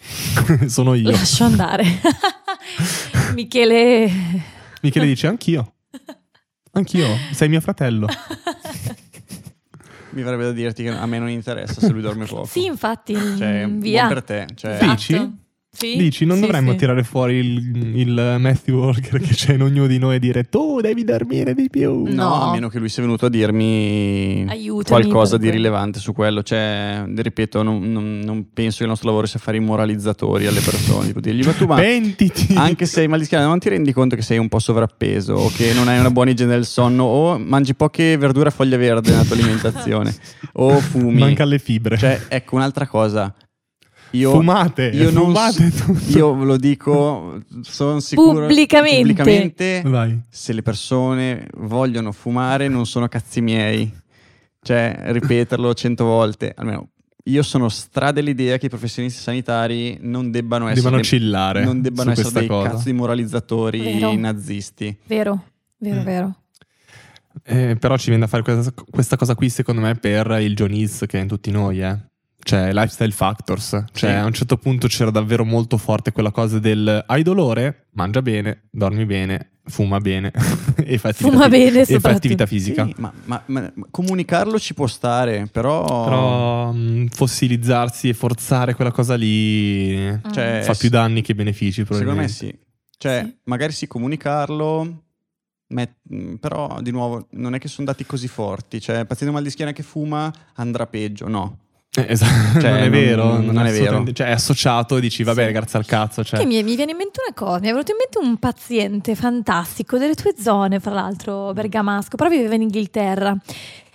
sono 0.66 0.94
io. 0.94 1.10
Lascio 1.10 1.44
andare. 1.44 1.84
Michele... 3.34 4.10
Michele 4.82 5.06
dice 5.06 5.26
anch'io. 5.26 5.74
Anch'io, 6.72 7.06
sei 7.32 7.48
mio 7.48 7.60
fratello. 7.60 8.06
Mi 10.12 10.22
verrebbe 10.22 10.44
da 10.44 10.52
dirti 10.52 10.82
che 10.82 10.88
a 10.90 11.06
me 11.06 11.18
non 11.18 11.28
interessa 11.28 11.80
se 11.80 11.90
lui 11.90 12.00
dorme 12.00 12.24
poco. 12.26 12.46
Sì, 12.46 12.64
infatti, 12.64 13.14
Cioè, 13.14 13.66
via. 13.68 14.06
buon 14.06 14.14
per 14.14 14.22
te. 14.24 14.46
Cioè, 14.54 14.78
Sì. 14.80 14.88
Dici? 14.88 15.38
Sì, 15.72 15.96
Dici, 15.96 16.24
non 16.24 16.36
sì, 16.36 16.42
dovremmo 16.42 16.72
sì. 16.72 16.78
tirare 16.78 17.04
fuori 17.04 17.36
il, 17.36 17.96
il 17.96 18.36
Matthew 18.40 18.76
Walker 18.76 19.20
che 19.20 19.34
c'è 19.34 19.54
in 19.54 19.62
ognuno 19.62 19.86
di 19.86 19.98
noi 19.98 20.16
e 20.16 20.18
dire 20.18 20.44
tu 20.48 20.80
devi 20.80 21.04
dormire 21.04 21.54
di 21.54 21.68
più. 21.70 22.02
No, 22.08 22.12
No. 22.12 22.42
a 22.48 22.50
meno 22.50 22.68
che 22.68 22.80
lui 22.80 22.88
sia 22.88 23.04
venuto 23.04 23.26
a 23.26 23.28
dirmi 23.30 24.44
Aiutami 24.48 25.02
qualcosa 25.02 25.36
di 25.38 25.48
rilevante 25.48 26.00
su 26.00 26.12
quello. 26.12 26.42
Cioè, 26.42 27.04
ripeto, 27.14 27.62
non, 27.62 27.90
non- 27.92 28.18
non 28.18 28.46
penso 28.52 28.78
che 28.78 28.82
il 28.82 28.88
nostro 28.88 29.08
lavoro 29.08 29.26
sia 29.28 29.38
fare 29.38 29.58
i 29.58 29.60
moralizzatori 29.60 30.46
alle 30.46 30.60
persone. 30.60 31.06
Tipo 31.06 31.20
dirgli, 31.20 31.44
ma 31.44 31.52
tu 31.52 31.66
ma 31.66 31.76
Pentiti. 31.76 32.52
anche 32.56 32.84
se 32.84 33.02
hai 33.02 33.08
mal 33.08 33.20
di 33.20 33.24
schiena 33.26 33.46
non 33.46 33.60
ti 33.60 33.68
rendi 33.68 33.92
conto 33.92 34.16
che 34.16 34.22
sei 34.22 34.38
un 34.38 34.48
po' 34.48 34.58
sovrappeso 34.58 35.34
o 35.34 35.50
che 35.54 35.72
non 35.72 35.86
hai 35.86 36.00
una 36.00 36.10
buona 36.10 36.30
igiene 36.30 36.50
del 36.50 36.66
sonno 36.66 37.04
o 37.04 37.38
mangi 37.38 37.74
poche 37.74 38.16
verdure 38.16 38.48
a 38.48 38.52
foglia 38.52 38.76
verde 38.76 39.10
nella 39.10 39.22
tua 39.24 39.36
alimentazione 39.36 40.12
o 40.54 40.78
fumi. 40.80 41.20
Manca 41.20 41.44
le 41.44 41.58
fibre. 41.60 41.96
Cioè, 41.96 42.22
ecco 42.28 42.56
un'altra 42.56 42.88
cosa. 42.88 43.32
Io, 44.12 44.32
fumate, 44.32 44.86
io 44.88 45.10
non 45.10 45.26
fumate 45.26 45.70
tutto. 45.70 46.18
Io 46.18 46.34
ve 46.34 46.44
lo 46.44 46.56
dico, 46.56 47.40
sono 47.62 48.00
sicuro 48.00 48.40
Pubblicamente. 48.46 48.98
pubblicamente, 49.02 49.82
Vai. 49.84 50.20
se 50.28 50.52
le 50.52 50.62
persone 50.62 51.46
vogliono 51.58 52.10
fumare 52.12 52.66
non 52.68 52.86
sono 52.86 53.06
cazzi 53.08 53.40
miei. 53.40 53.92
Cioè, 54.62 55.00
ripeterlo 55.06 55.72
cento 55.74 56.04
volte, 56.04 56.52
almeno 56.56 56.88
io 57.24 57.42
sono 57.42 57.68
stra 57.68 58.12
dell'idea 58.12 58.58
che 58.58 58.66
i 58.66 58.68
professionisti 58.68 59.20
sanitari 59.20 59.98
non 60.00 60.30
debbano 60.30 60.66
essere, 60.66 60.82
Devono 60.82 61.02
chillare 61.02 61.64
non 61.64 61.80
debbano 61.80 62.10
essere 62.10 62.30
dei 62.40 62.48
cosa. 62.48 62.70
cazzo 62.70 62.84
di 62.84 62.92
moralizzatori 62.92 63.80
Vero. 63.80 64.14
nazisti. 64.16 64.96
Vero, 65.06 65.44
vero, 65.78 66.00
Mm. 66.00 66.04
vero. 66.04 66.34
Eh, 67.44 67.76
però 67.78 67.96
ci 67.96 68.06
viene 68.10 68.20
da 68.24 68.26
fare 68.26 68.42
questa, 68.42 68.72
questa 68.90 69.16
cosa 69.16 69.34
qui, 69.34 69.48
secondo 69.48 69.80
me, 69.80 69.94
per 69.94 70.26
il 70.40 70.54
John 70.54 70.74
Hills 70.74 71.04
che 71.06 71.18
è 71.18 71.22
in 71.22 71.28
tutti 71.28 71.50
noi, 71.50 71.80
eh. 71.80 71.96
Cioè, 72.42 72.72
lifestyle 72.72 73.10
factors. 73.12 73.68
Cioè, 73.92 74.10
Sì. 74.10 74.16
a 74.16 74.24
un 74.24 74.32
certo 74.32 74.56
punto 74.56 74.88
c'era 74.88 75.10
davvero 75.10 75.44
molto 75.44 75.76
forte 75.76 76.12
quella 76.12 76.30
cosa 76.30 76.58
del 76.58 77.04
hai 77.06 77.22
dolore, 77.22 77.86
mangia 77.92 78.22
bene, 78.22 78.62
dormi 78.70 79.04
bene, 79.04 79.50
fuma 79.64 80.00
bene 80.00 80.32
e 80.84 80.98
fai 80.98 81.10
attività, 81.12 81.36
Fuma 81.36 81.48
bene, 81.48 81.80
e 81.80 81.84
soprattutto. 81.84 82.08
attività 82.16 82.46
fisica. 82.46 82.84
Sì, 82.86 82.94
ma, 82.96 83.12
ma- 83.24 83.42
ma- 83.46 83.72
comunicarlo 83.90 84.58
ci 84.58 84.74
può 84.74 84.86
stare, 84.86 85.48
però... 85.52 85.84
Però 86.04 86.72
mh, 86.72 87.08
fossilizzarsi 87.08 88.08
e 88.08 88.14
forzare 88.14 88.74
quella 88.74 88.90
cosa 88.90 89.14
lì 89.16 90.18
Cioè, 90.32 90.62
fa 90.64 90.74
più 90.74 90.88
danni 90.88 91.22
che 91.22 91.34
benefici, 91.34 91.82
Secondo 91.82 91.96
me 92.14 92.26
probabilmente. 92.26 92.32
sì. 92.32 92.58
Cioè, 92.96 93.22
Sì. 93.24 93.36
magari 93.44 93.72
sì 93.72 93.86
comunicarlo, 93.86 95.02
mh, 95.68 96.34
però 96.34 96.80
di 96.80 96.90
nuovo 96.90 97.28
non 97.32 97.54
è 97.54 97.58
che 97.58 97.68
sono 97.68 97.86
dati 97.86 98.04
così 98.06 98.28
forti. 98.28 98.80
Cioè, 98.80 99.04
paziente 99.04 99.32
mal 99.34 99.42
di 99.44 99.50
schiena 99.50 99.72
che 99.72 99.82
fuma 99.82 100.32
andrà 100.54 100.86
peggio, 100.86 101.28
no. 101.28 101.58
Eh, 101.96 102.06
esatto, 102.08 102.60
Cioè, 102.60 102.70
non 102.70 102.78
è 102.78 102.80
non- 102.82 102.90
vero, 102.90 103.24
non 103.24 103.58
è 103.58 103.70
assolutamente- 103.70 103.82
vero. 103.90 104.12
Cioè, 104.12 104.26
è 104.28 104.30
associato 104.30 104.96
e 104.96 105.00
dici, 105.00 105.22
vabbè, 105.24 105.46
Sì. 105.46 105.52
grazie 105.52 105.78
al 105.80 105.86
cazzo. 105.86 106.22
Cioè. 106.24 106.38
Che 106.38 106.46
mi, 106.46 106.62
mi 106.62 106.76
viene 106.76 106.92
in 106.92 106.96
mente 106.96 107.20
una 107.26 107.34
cosa, 107.34 107.58
mi 107.60 107.66
è 107.68 107.70
venuto 107.70 107.90
in 107.90 107.96
mente 107.98 108.18
un 108.30 108.36
paziente 108.38 109.14
fantastico 109.16 109.98
delle 109.98 110.14
tue 110.14 110.34
zone, 110.38 110.78
fra 110.78 110.92
l'altro 110.92 111.52
bergamasco, 111.52 112.16
però 112.16 112.28
viveva 112.30 112.54
in 112.54 112.62
Inghilterra. 112.62 113.36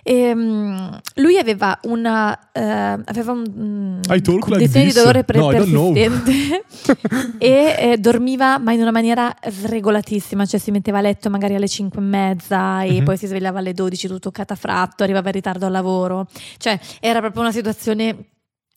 Ehm, 0.07 0.99
lui 1.15 1.39
aveva 1.39 1.79
una 1.85 2.51
eh, 2.51 2.61
aveva 2.61 3.31
un 3.31 3.43
mm, 3.57 3.99
I 4.13 4.21
talk 4.21 4.47
like 4.49 4.67
di 4.69 4.93
dolore 4.93 5.23
pre- 5.23 5.39
No, 5.39 5.47
persistente. 5.47 6.63
E 7.39 7.75
eh, 7.79 7.97
dormiva 7.97 8.59
ma 8.59 8.71
in 8.71 8.81
una 8.81 8.91
maniera 8.91 9.35
sregolatissima, 9.49 10.45
cioè 10.45 10.59
si 10.59 10.69
metteva 10.69 10.99
a 10.99 11.01
letto 11.01 11.31
magari 11.31 11.55
alle 11.55 11.67
5 11.67 11.99
e 11.99 12.03
mezza 12.03 12.83
e 12.83 12.99
Mhm. 12.99 13.03
poi 13.03 13.17
si 13.17 13.25
svegliava 13.25 13.57
alle 13.59 13.73
12 13.73 14.07
tutto 14.07 14.29
catafratto, 14.29 15.01
arrivava 15.01 15.29
in 15.29 15.33
ritardo 15.33 15.65
al 15.65 15.71
lavoro, 15.71 16.27
cioè 16.57 16.79
era 16.99 17.19
proprio 17.19 17.41
una 17.41 17.51
situazione 17.51 18.15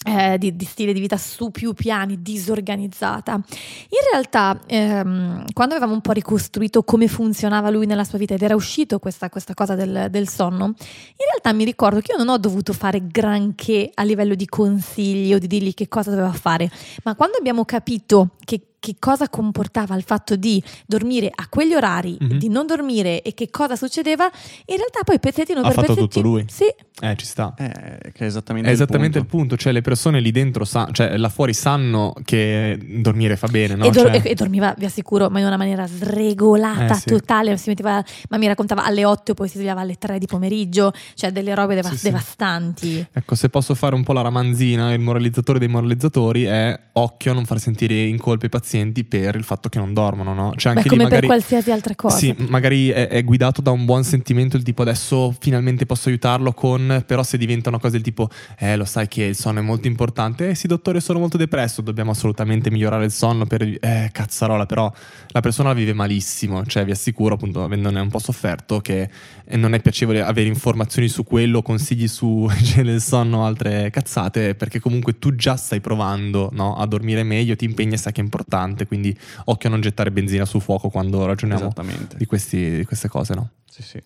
eh, 0.07 0.39
di, 0.39 0.55
di 0.55 0.65
stile 0.65 0.93
di 0.93 1.01
vita 1.01 1.17
su 1.17 1.51
più 1.51 1.75
piani, 1.75 2.23
disorganizzata. 2.23 3.35
In 3.35 4.11
realtà, 4.13 4.61
ehm, 4.67 5.45
quando 5.53 5.75
avevamo 5.75 5.95
un 5.95 6.01
po' 6.01 6.13
ricostruito 6.13 6.83
come 6.85 7.09
funzionava 7.09 7.71
lui 7.71 7.87
nella 7.87 8.05
sua 8.05 8.19
vita 8.19 8.35
ed 8.35 8.43
era 8.43 8.55
uscito 8.55 8.99
questa, 8.99 9.29
questa 9.29 9.55
cosa 9.55 9.75
del, 9.75 10.07
del 10.11 10.29
sonno, 10.29 10.67
in 10.67 11.27
realtà 11.31 11.53
mi 11.53 11.65
ricordo 11.65 12.01
che 12.01 12.13
io 12.13 12.19
non 12.19 12.29
ho 12.29 12.39
dovuto 12.39 12.73
fare 12.73 13.07
granché 13.07 13.91
a 13.93 14.05
livello 14.05 14.35
di 14.35 14.47
consigli 14.47 15.35
o 15.35 15.39
di 15.39 15.47
dirgli 15.47 15.75
che 15.75 15.89
cosa 15.89 16.11
doveva 16.11 16.33
fare, 16.33 16.71
ma 17.03 17.15
quando 17.15 17.37
abbiamo 17.37 17.65
capito 17.65 18.31
che, 18.45 18.61
che 18.81 18.97
cosa 18.99 19.29
comportava 19.29 19.95
il 19.97 20.03
fatto 20.03 20.37
di 20.37 20.63
dormire 20.87 21.31
a 21.35 21.47
quegli 21.49 21.75
orari, 21.75 22.17
Mhm. 22.21 22.39
di 22.39 22.49
non 22.49 22.67
dormire 22.67 23.23
e 23.23 23.35
che 23.35 23.51
cosa 23.51 23.77
succedeva, 23.77 24.25
in 24.67 24.77
realtà 24.77 25.01
poi 25.05 25.19
pezzettino 25.19 25.61
Ha 25.61 25.63
per 25.63 25.73
fatto 25.73 25.87
pezzettino... 25.95 26.07
tutto 26.09 26.21
lui. 26.21 26.45
Sì, 26.49 26.65
Eh, 27.01 27.15
ci 27.17 27.27
sta. 27.27 27.55
Eh, 27.57 28.11
che 28.13 28.25
è 28.25 28.25
esattamente, 28.25 28.69
È 28.69 28.73
esattamente 28.73 29.19
il 29.19 29.25
il 29.25 29.31
punto, 29.31 29.57
cioè 29.57 29.73
le 29.73 29.83
persone 29.83 30.19
lì 30.21 30.31
dentro, 30.33 30.65
sa- 30.65 30.89
cioè 30.91 31.17
là 31.17 31.29
fuori 31.29 31.55
sanno 31.55 32.13
che 32.25 32.77
dormire 33.01 33.37
fa 33.37 33.47
bene, 33.47 33.75
no? 33.77 33.85
e, 33.85 33.91
dor- 33.91 34.07
Cioè- 34.11 34.23
e- 34.27 34.31
e 34.31 34.35
dormiva, 34.35 34.75
vi 34.77 34.85
assicuro, 34.85 35.29
ma 35.29 35.39
in 35.41 35.47
una 35.47 35.57
maniera 35.57 35.87
sregolata, 35.87 36.95
Eh, 36.95 36.99
sì. 36.99 37.05
totale. 37.07 37.57
Si 37.57 37.69
metteva, 37.69 38.03
ma 38.31 38.37
mi 38.37 38.47
raccontava 38.47 38.85
alle 38.85 39.05
8 39.05 39.33
e 39.33 39.35
poi 39.35 39.49
si 39.49 39.57
svegliava 39.59 39.81
alle 39.83 39.95
3 39.97 40.19
di 40.19 40.27
pomeriggio, 40.27 40.93
cioè 41.15 41.31
delle 41.31 41.55
robe 41.55 41.75
deva- 41.77 41.89
Sì, 41.91 41.97
sì. 41.99 42.05
devastanti. 42.07 43.07
Ecco, 43.13 43.35
se 43.35 43.49
posso 43.49 43.75
fare 43.75 43.95
un 43.95 44.03
po' 44.03 44.13
la 44.13 44.23
ramanzina, 44.23 44.93
il 44.93 45.01
moralizzatore 45.01 45.59
dei 45.61 45.69
moralizzatori 45.69 46.45
è 46.45 46.79
occhio 46.95 47.31
a 47.31 47.35
non 47.35 47.45
far 47.45 47.59
sentire 47.61 47.95
in 47.95 48.19
colpa 48.19 48.47
i 48.47 48.49
pazienti 48.49 48.68
per 49.09 49.37
il 49.37 49.45
fatto 49.45 49.69
che 49.69 49.79
non 49.79 49.93
dormono, 49.93 50.35
no? 50.35 50.53
Cioè 50.57 50.73
Beh, 50.73 50.79
anche 50.79 50.89
come 50.91 51.03
lì 51.03 51.09
magari 51.09 51.27
per 51.27 51.37
qualsiasi 51.37 51.71
altra 51.71 51.95
cosa. 51.95 52.17
Sì, 52.17 52.35
magari 52.49 52.89
è, 52.91 53.09
è 53.09 53.25
guidato 53.25 53.61
da 53.61 53.71
un 53.71 53.85
buon 53.85 54.05
sentimento, 54.05 54.57
il 54.57 54.63
tipo 54.63 54.83
adesso 54.83 55.35
finalmente 55.39 55.87
posso 55.87 56.09
aiutarlo 56.09 56.53
con, 56.53 57.03
però 57.07 57.23
se 57.23 57.39
diventa 57.39 57.69
una 57.69 57.79
cosa 57.79 57.93
del 57.93 58.03
tipo, 58.03 58.29
eh 58.59 58.77
lo 58.77 58.85
sai 58.85 59.09
che 59.09 59.25
il 59.25 59.37
sonno 59.37 59.61
è 59.61 59.63
molto 59.63 59.87
importante, 59.87 60.51
eh 60.51 60.55
sì 60.55 60.67
dottore 60.67 61.01
sono 61.01 61.19
molto 61.19 61.37
depresso, 61.37 61.83
dobbiamo 61.83 62.11
assolutamente 62.11 62.71
migliorare 62.71 63.05
il 63.05 63.13
sonno 63.13 63.47
per, 63.47 63.63
eh 63.63 64.11
cazzarola, 64.13 64.67
però 64.67 64.93
la 65.29 65.41
persona 65.41 65.69
la 65.69 65.75
vive 65.75 65.93
malissimo, 65.93 66.65
cioè 66.67 66.85
vi 66.85 66.91
assicuro 66.91 67.35
appunto 67.35 67.63
avendone 67.63 68.01
un 68.01 68.09
po' 68.09 68.19
sofferto 68.19 68.81
che 68.81 69.09
non 69.51 69.75
è 69.75 69.81
piacevole 69.81 70.23
avere 70.23 70.49
informazioni 70.49 71.09
su 71.09 71.25
quello, 71.25 71.63
consigli 71.63 72.09
su 72.09 72.49
igiene 72.59 72.91
del 72.91 73.01
sonno, 73.01 73.45
altre 73.45 73.91
cazzate, 73.91 74.55
perché 74.55 74.81
comunque 74.81 75.19
tu 75.19 75.35
già 75.35 75.57
stai 75.57 75.81
provando 75.81 76.51
no, 76.53 76.77
a 76.77 76.87
dormire 76.87 77.23
meglio, 77.23 77.57
ti 77.57 77.65
impegni 77.65 77.95
e 77.95 77.97
sai 77.97 78.13
che 78.13 78.21
è 78.21 78.25
importante, 78.25 78.58
quindi 78.87 79.17
occhio 79.45 79.69
a 79.69 79.73
non 79.73 79.81
gettare 79.81 80.11
benzina 80.11 80.45
sul 80.45 80.61
fuoco 80.61 80.89
quando 80.89 81.25
ragioniamo 81.27 81.73
di, 82.17 82.27
questi- 82.27 82.77
di 82.79 82.85
queste 82.85 83.09
cose, 83.09 83.35
no? 83.35 83.51
Sì, 83.71 83.83
sì. 83.83 84.03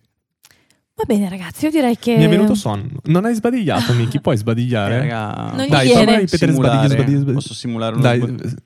Va 0.95 1.05
bene 1.07 1.29
ragazzi, 1.31 1.65
io 1.65 1.71
direi 1.71 1.97
che... 1.99 2.17
Mi 2.17 2.25
è 2.25 2.29
venuto 2.29 2.55
sonno. 2.55 3.01
Non 3.05 3.25
hai 3.25 3.35
sbadigliato, 3.35 3.93
Miki? 3.95 4.21
Puoi 4.21 4.37
sbadigliare? 4.37 4.95
Eh, 4.95 4.99
raga, 4.99 5.53
Non 5.57 5.69
Dai, 5.69 5.87
viene. 5.87 6.03
prova 6.05 6.17
a 6.17 6.21
ripetere 6.21 6.53
sbadigli, 6.53 6.53
simulare. 6.53 6.89
sbadigli, 6.89 7.17
sbadigli. 7.17 7.35
Posso 7.35 7.55
simulare 7.55 7.93
uno 7.95 8.03
Dai. 8.03 8.19
sbad- 8.21 8.63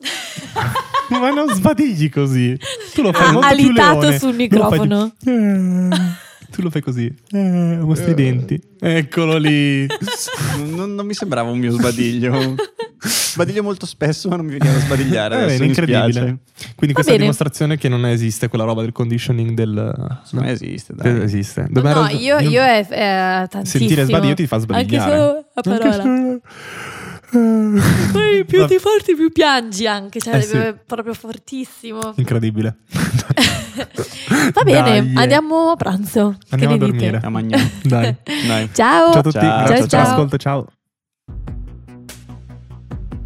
Ma 1.10 1.30
non 1.30 1.48
sbadigli 1.54 2.10
così. 2.10 2.56
Tu 2.94 3.02
lo 3.02 3.12
fai 3.12 3.28
Ha 3.28 3.32
molto 3.32 3.48
più 3.54 3.64
alitato 3.66 4.00
leone. 4.00 4.18
sul 4.18 4.36
Tu 4.36 4.56
lo 4.56 4.68
fai 4.68 4.78
microfono. 4.80 5.14
"Eh". 6.48 6.52
Tu 6.52 6.62
lo 6.62 6.70
fai 6.70 6.80
così. 6.82 7.12
Eh, 7.32 7.78
mostri 7.80 8.12
i 8.12 8.14
denti. 8.14 8.60
Eccolo 8.80 9.36
lì. 9.36 9.86
non, 10.56 10.70
non- 10.70 10.94
non 10.94 11.06
mi 11.06 11.14
sembrava 11.14 11.50
un 11.50 11.58
mio 11.58 11.70
sbadiglio. 11.72 12.54
Sbadiglio 13.00 13.62
molto 13.62 13.86
spesso, 13.86 14.28
ma 14.28 14.36
non 14.36 14.46
mi 14.46 14.52
veniva 14.58 14.72
da 14.72 14.80
sbadigliare. 14.80 15.36
Eh, 15.38 15.42
adesso 15.42 15.62
incredibile. 15.64 16.38
Quindi 16.74 16.94
questa 16.94 17.12
è 17.12 17.16
bene. 17.16 17.16
la 17.16 17.18
dimostrazione 17.18 17.76
che 17.76 17.88
non 17.88 18.04
esiste 18.06 18.48
quella 18.48 18.64
roba 18.64 18.80
del 18.82 18.92
conditioning 18.92 19.50
del... 19.54 20.20
Me 20.32 20.50
esiste, 20.50 20.94
dai. 20.94 21.22
esiste. 21.22 21.62
No, 21.62 21.68
Dov'era- 21.80 22.00
no, 22.00 22.08
io, 22.08 22.38
io 22.38 22.60
è, 22.62 22.86
è 22.86 23.46
tantissimo. 23.48 23.84
Sentire 23.86 24.04
sbadiglio 24.04 24.34
ti 24.34 24.46
fa 24.46 24.58
sbadigliare. 24.58 25.12
Anche 25.12 25.26
solo 25.26 25.44
a 25.54 25.60
parola. 25.62 26.02
Anche 26.02 26.40
solo- 27.30 27.80
Poi 28.12 28.44
più 28.46 28.64
ti 28.66 28.78
forti 28.78 29.14
più 29.14 29.30
piangi 29.30 29.86
anche, 29.86 30.18
cioè 30.18 30.36
Eh 30.36 30.42
sì. 30.42 30.56
è 30.56 30.74
proprio 30.74 31.12
fortissimo. 31.14 32.14
Incredibile. 32.16 32.78
Va 34.52 34.62
bene, 34.62 35.12
Dai. 35.12 35.22
andiamo 35.22 35.70
a 35.70 35.76
pranzo. 35.76 36.36
Andiamo 36.50 36.74
a 36.74 36.78
che 36.78 36.84
ne 36.84 36.90
dite? 36.90 37.10
dormire. 37.10 37.20
A 37.22 37.30
mangiare. 37.30 37.70
Dai. 37.82 38.16
Dai. 38.46 38.68
Ciao. 38.74 39.12
Ciao 39.12 39.18
a 39.18 39.22
tutti. 39.22 39.38
Ciao, 39.38 39.66
Grazie 39.66 39.76
ciao, 39.76 39.78
per 39.78 39.88
ciao. 39.88 40.02
l'ascolto. 40.02 40.36
Ciao. 40.36 40.66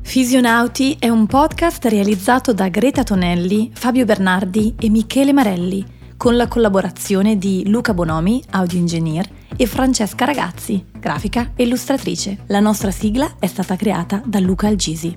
Fisionauti 0.03 0.97
è 0.99 1.09
un 1.09 1.27
podcast 1.27 1.85
realizzato 1.87 2.53
da 2.53 2.69
Greta 2.69 3.03
Tonelli, 3.03 3.71
Fabio 3.73 4.05
Bernardi 4.05 4.75
e 4.79 4.91
Michele 4.91 5.33
Marelli, 5.33 5.85
con 6.19 6.37
la 6.37 6.49
collaborazione 6.49 7.39
di 7.39 7.67
Luca 7.69 7.95
Bonomi, 7.95 8.43
audio 8.51 8.79
engineer, 8.79 9.27
e 9.57 9.67
Francesca 9.67 10.25
Ragazzi, 10.27 10.85
grafica 10.99 11.53
e 11.57 11.63
illustratrice. 11.65 12.39
La 12.49 12.61
nostra 12.61 12.91
sigla 12.91 13.37
è 13.39 13.47
stata 13.47 13.75
creata 13.77 14.21
da 14.25 14.39
Luca 14.39 14.67
Algisi. 14.67 15.17